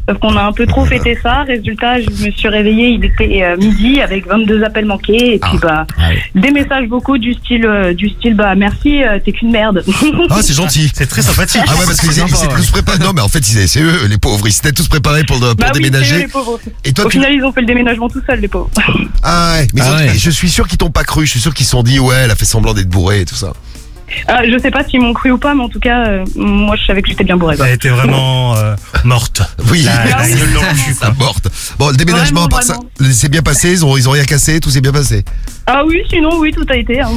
Sauf 0.09 0.19
qu'on 0.19 0.37
a 0.37 0.43
un 0.43 0.53
peu 0.53 0.67
trop 0.67 0.85
fêté 0.85 1.17
ça. 1.23 1.43
Résultat, 1.43 2.01
je 2.01 2.09
me 2.27 2.31
suis 2.31 2.49
réveillée, 2.49 2.89
il 2.89 3.05
était 3.05 3.43
euh, 3.43 3.57
midi 3.57 4.01
avec 4.01 4.27
22 4.27 4.65
appels 4.65 4.87
manqués. 4.87 5.35
Et 5.35 5.39
puis, 5.39 5.59
bah, 5.61 5.87
des 6.35 6.51
messages 6.51 6.89
beaucoup 6.89 7.19
du 7.19 7.35
style, 7.35 7.67
euh, 7.67 7.93
du 7.95 8.09
style, 8.09 8.35
bah, 8.35 8.55
merci, 8.55 9.03
euh, 9.05 9.19
t'es 9.25 9.33
qu'une 9.33 9.51
merde. 9.53 9.85
Ah, 10.31 10.41
c'est 10.43 10.55
gentil. 10.57 10.91
C'est 10.95 11.07
très 11.07 11.23
sympathique. 11.23 11.61
Ah 11.67 11.73
ouais, 11.73 11.85
parce 11.87 12.01
qu'ils 12.01 12.13
C'est 12.13 12.23
ils 12.23 12.29
s'étaient 12.29 12.37
sympa, 12.45 12.57
tous 12.57 12.71
préparés. 12.71 12.99
Non, 12.99 13.13
mais 13.15 13.21
en 13.21 13.29
fait, 13.29 13.41
ils- 13.49 13.69
c'est 13.69 13.81
eux, 13.83 14.07
les 14.09 14.19
pauvres. 14.19 14.47
Ils 14.47 14.53
s'étaient 14.53 14.73
tous 14.73 14.89
préparés 14.89 15.25
pour, 15.25 15.39
pour 15.39 15.55
Bah 15.55 15.67
oui, 15.75 15.81
eux, 15.81 15.83
déménager. 15.85 16.19
les 16.19 16.29
pauvres. 16.29 16.59
Et 16.85 16.93
toi, 16.93 17.05
Au 17.05 17.09
tu- 17.09 17.19
final, 17.19 17.33
ils 17.33 17.45
ont 17.45 17.53
fait 17.53 17.61
le 17.61 17.67
déménagement 17.67 18.09
tout 18.09 18.23
seuls, 18.27 18.41
les 18.41 18.49
pauvres. 18.49 18.71
Ah 19.23 19.57
ouais, 19.59 19.67
mais 19.75 19.83
Ah 19.85 19.97
ouais. 19.97 20.13
je 20.17 20.31
suis 20.31 20.49
sûr 20.51 20.67
qu'ils 20.67 20.79
t'ont 20.79 20.91
pas 20.91 21.05
cru. 21.05 21.27
Je 21.27 21.31
suis 21.31 21.41
sûr 21.41 21.55
qu'ils 21.55 21.67
se 21.67 21.73
sont 21.73 21.83
dit, 21.83 21.99
ouais, 22.01 22.17
elle 22.25 22.31
a 22.31 22.35
fait 22.37 22.45
semblant 22.45 22.75
d'être 22.75 22.89
bourrée 22.89 23.21
et 23.21 23.25
tout 23.25 23.35
ça. 23.35 23.53
Euh, 24.29 24.35
je 24.53 24.59
sais 24.59 24.71
pas 24.71 24.85
s'ils 24.85 25.01
m'ont 25.01 25.13
cru 25.13 25.31
ou 25.33 25.39
pas, 25.39 25.55
mais 25.55 25.63
en 25.63 25.69
tout 25.69 25.81
cas, 25.81 26.07
euh, 26.07 26.25
moi, 26.37 26.77
je 26.77 26.85
savais 26.87 27.03
que 27.03 27.09
j'étais 27.09 27.25
bien 27.25 27.37
bourrée. 27.37 27.57
quoi. 27.57 27.69
Elle 27.69 27.75
était 27.75 27.89
vraiment 27.89 28.57
euh, 28.57 28.75
morte. 29.05 29.43
Oui, 29.71 29.83
La, 29.83 30.05
la 30.05 30.29
gueule 30.29 30.53
dans 30.55 30.61
le 30.63 30.85
cul, 30.85 30.95
quoi. 30.95 31.09
la 31.09 31.15
morte. 31.15 31.49
Bon, 31.79 31.89
le 31.91 31.97
déménagement, 31.97 32.43
Vraiment, 32.43 32.47
à 32.47 32.49
part 32.49 32.63
ça, 32.63 32.77
c'est 33.13 33.29
bien 33.31 33.43
passé. 33.43 33.71
Ils 33.73 33.85
ont, 33.85 33.97
ils 33.97 34.09
ont 34.09 34.13
rien 34.13 34.25
cassé. 34.25 34.61
Tout 34.61 34.71
s'est 34.71 34.81
bien 34.81 34.93
passé. 34.93 35.25
Ah 35.67 35.83
oui, 35.87 35.99
sinon, 36.11 36.39
oui, 36.39 36.51
tout 36.53 36.67
a 36.69 36.77
été. 36.77 37.01
Hein. 37.01 37.11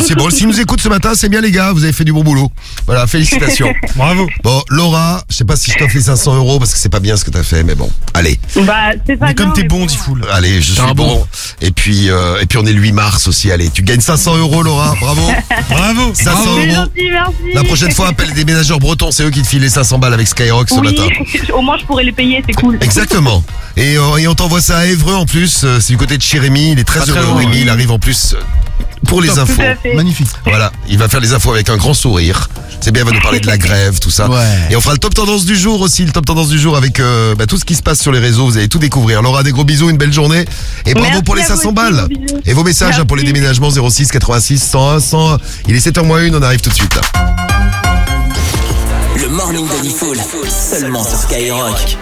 C'est 0.00 0.14
bon, 0.14 0.30
s'ils 0.30 0.46
nous 0.46 0.60
écoutent 0.60 0.80
ce 0.80 0.88
matin, 0.88 1.10
c'est 1.16 1.28
bien 1.28 1.40
les 1.40 1.50
gars, 1.50 1.72
vous 1.72 1.82
avez 1.82 1.92
fait 1.92 2.04
du 2.04 2.12
bon 2.12 2.22
boulot. 2.22 2.50
Voilà, 2.86 3.06
félicitations. 3.08 3.72
Bravo. 3.96 4.28
Bon, 4.44 4.62
Laura, 4.68 5.22
je 5.28 5.36
sais 5.36 5.44
pas 5.44 5.56
si 5.56 5.72
je 5.72 5.76
t'offre 5.78 5.94
les 5.96 6.02
500 6.02 6.36
euros 6.36 6.58
parce 6.60 6.72
que 6.72 6.78
c'est 6.78 6.88
pas 6.88 7.00
bien 7.00 7.16
ce 7.16 7.24
que 7.24 7.30
t'as 7.30 7.42
fait, 7.42 7.64
mais 7.64 7.74
bon, 7.74 7.90
allez. 8.14 8.38
Bah, 8.64 8.92
c'est 9.06 9.16
pas 9.16 9.26
Mais 9.26 9.34
comme 9.34 9.46
bien, 9.46 9.54
t'es 9.54 9.62
mais 9.62 9.68
bon, 9.68 9.86
Diffoul. 9.86 10.24
Allez, 10.30 10.60
je 10.62 10.72
suis 10.72 10.80
un 10.80 10.94
bon. 10.94 11.06
bon. 11.16 11.26
Et 11.60 11.72
puis, 11.72 12.10
euh, 12.10 12.40
et 12.40 12.46
puis 12.46 12.58
on 12.58 12.64
est 12.64 12.72
le 12.72 12.80
8 12.80 12.92
mars 12.92 13.26
aussi, 13.26 13.50
allez. 13.50 13.70
Tu 13.70 13.82
gagnes 13.82 14.00
500 14.00 14.36
euros, 14.38 14.62
Laura, 14.62 14.94
bravo. 15.00 15.22
Bravo. 15.70 16.12
500 16.36 16.42
C'est 16.44 16.66
euros. 16.66 16.74
gentil, 16.74 17.10
merci. 17.10 17.32
La 17.54 17.64
prochaine 17.64 17.92
fois, 17.92 18.08
appelle 18.08 18.28
les 18.28 18.34
déménageurs 18.34 18.78
bretons, 18.78 19.10
c'est 19.10 19.24
eux 19.24 19.30
qui 19.30 19.42
te 19.42 19.46
filent 19.48 19.60
les 19.62 19.68
500 19.68 19.98
balles 19.98 20.14
avec 20.14 20.26
Skyrock 20.28 20.68
ce 20.68 20.74
Oui, 20.76 20.94
matin. 20.96 21.08
au 21.54 21.62
moins 21.62 21.76
je 21.78 21.84
pourrais 21.84 22.04
les 22.04 22.12
payer, 22.12 22.42
c'est 22.46 22.54
cool. 22.54 22.78
Exactement. 22.80 23.42
Et, 23.76 23.96
euh, 23.96 24.16
et 24.16 24.26
on 24.28 24.34
t'envoie 24.34 24.60
ça 24.60 24.78
à 24.78 24.86
Évreux 24.86 25.14
en 25.14 25.26
plus. 25.26 25.62
euh, 25.64 25.78
C'est 25.80 25.92
du 25.92 25.96
côté 25.98 26.16
de 26.16 26.22
chez 26.22 26.38
Rémi. 26.38 26.72
Il 26.72 26.78
est 26.78 26.84
très 26.84 27.00
Pas 27.00 27.06
très 27.06 27.18
heureux, 27.20 27.26
loin, 27.32 27.38
Rémi. 27.38 27.52
oui. 27.52 27.58
Il 27.62 27.68
arrive 27.70 27.90
en 27.90 27.98
plus 27.98 28.34
euh, 28.34 28.40
pour 29.06 29.20
les 29.22 29.28
Tout 29.28 29.38
infos. 29.40 29.62
à 29.62 29.74
fait. 29.76 29.94
Magnifique. 29.94 30.28
Voilà, 30.44 30.72
il 30.88 30.98
va 30.98 31.08
faire 31.08 31.20
les 31.20 31.32
infos 31.32 31.52
avec 31.52 31.68
un 31.70 31.76
grand 31.76 31.94
sourire. 31.94 32.48
C'est 32.82 32.92
bien, 32.92 33.02
il 33.02 33.08
va 33.10 33.12
nous 33.14 33.20
parler 33.20 33.40
de 33.40 33.46
la 33.46 33.58
grève, 33.66 33.98
tout 34.00 34.10
ça. 34.10 34.28
Ouais. 34.30 34.38
Et 34.70 34.76
on 34.76 34.80
fera 34.80 34.94
le 34.94 34.98
top 34.98 35.12
tendance 35.14 35.44
du 35.44 35.54
jour 35.54 35.82
aussi, 35.82 36.02
le 36.04 36.12
top 36.12 36.24
tendance 36.24 36.48
du 36.48 36.58
jour 36.58 36.76
avec 36.78 36.98
euh, 36.98 37.34
bah, 37.34 37.46
tout 37.46 37.58
ce 37.58 37.64
qui 37.66 37.74
se 37.74 37.82
passe 37.82 38.00
sur 38.00 38.10
les 38.10 38.18
réseaux. 38.18 38.46
Vous 38.46 38.56
allez 38.56 38.68
tout 38.68 38.78
découvrir. 38.78 39.20
Laura, 39.20 39.42
des 39.42 39.52
gros 39.52 39.64
bisous, 39.64 39.90
une 39.90 39.98
belle 39.98 40.12
journée. 40.12 40.46
Et 40.86 40.94
bravo 40.94 41.08
Merci 41.08 41.22
pour 41.24 41.34
les 41.34 41.42
à 41.42 41.44
vous 41.44 41.56
500 41.56 41.68
aussi, 41.68 41.74
balles. 41.74 42.08
Et 42.46 42.54
vos 42.54 42.64
messages 42.64 42.98
hein, 42.98 43.04
pour 43.04 43.16
les 43.18 43.22
déménagements 43.24 43.68
06 43.70 44.08
86 44.10 44.58
101 44.62 44.98
101. 45.00 45.38
Il 45.68 45.76
est 45.76 45.86
7h 45.86 46.04
moins 46.04 46.19
1, 46.20 46.34
on 46.34 46.42
arrive 46.42 46.60
tout 46.60 46.68
de 46.68 46.74
suite. 46.74 47.00
Le 49.16 49.28
morning 49.28 49.66
de 49.66 49.80
Diffoul, 49.80 50.18
seulement 50.48 51.02
sur 51.02 51.16
Skyrock. 51.16 51.96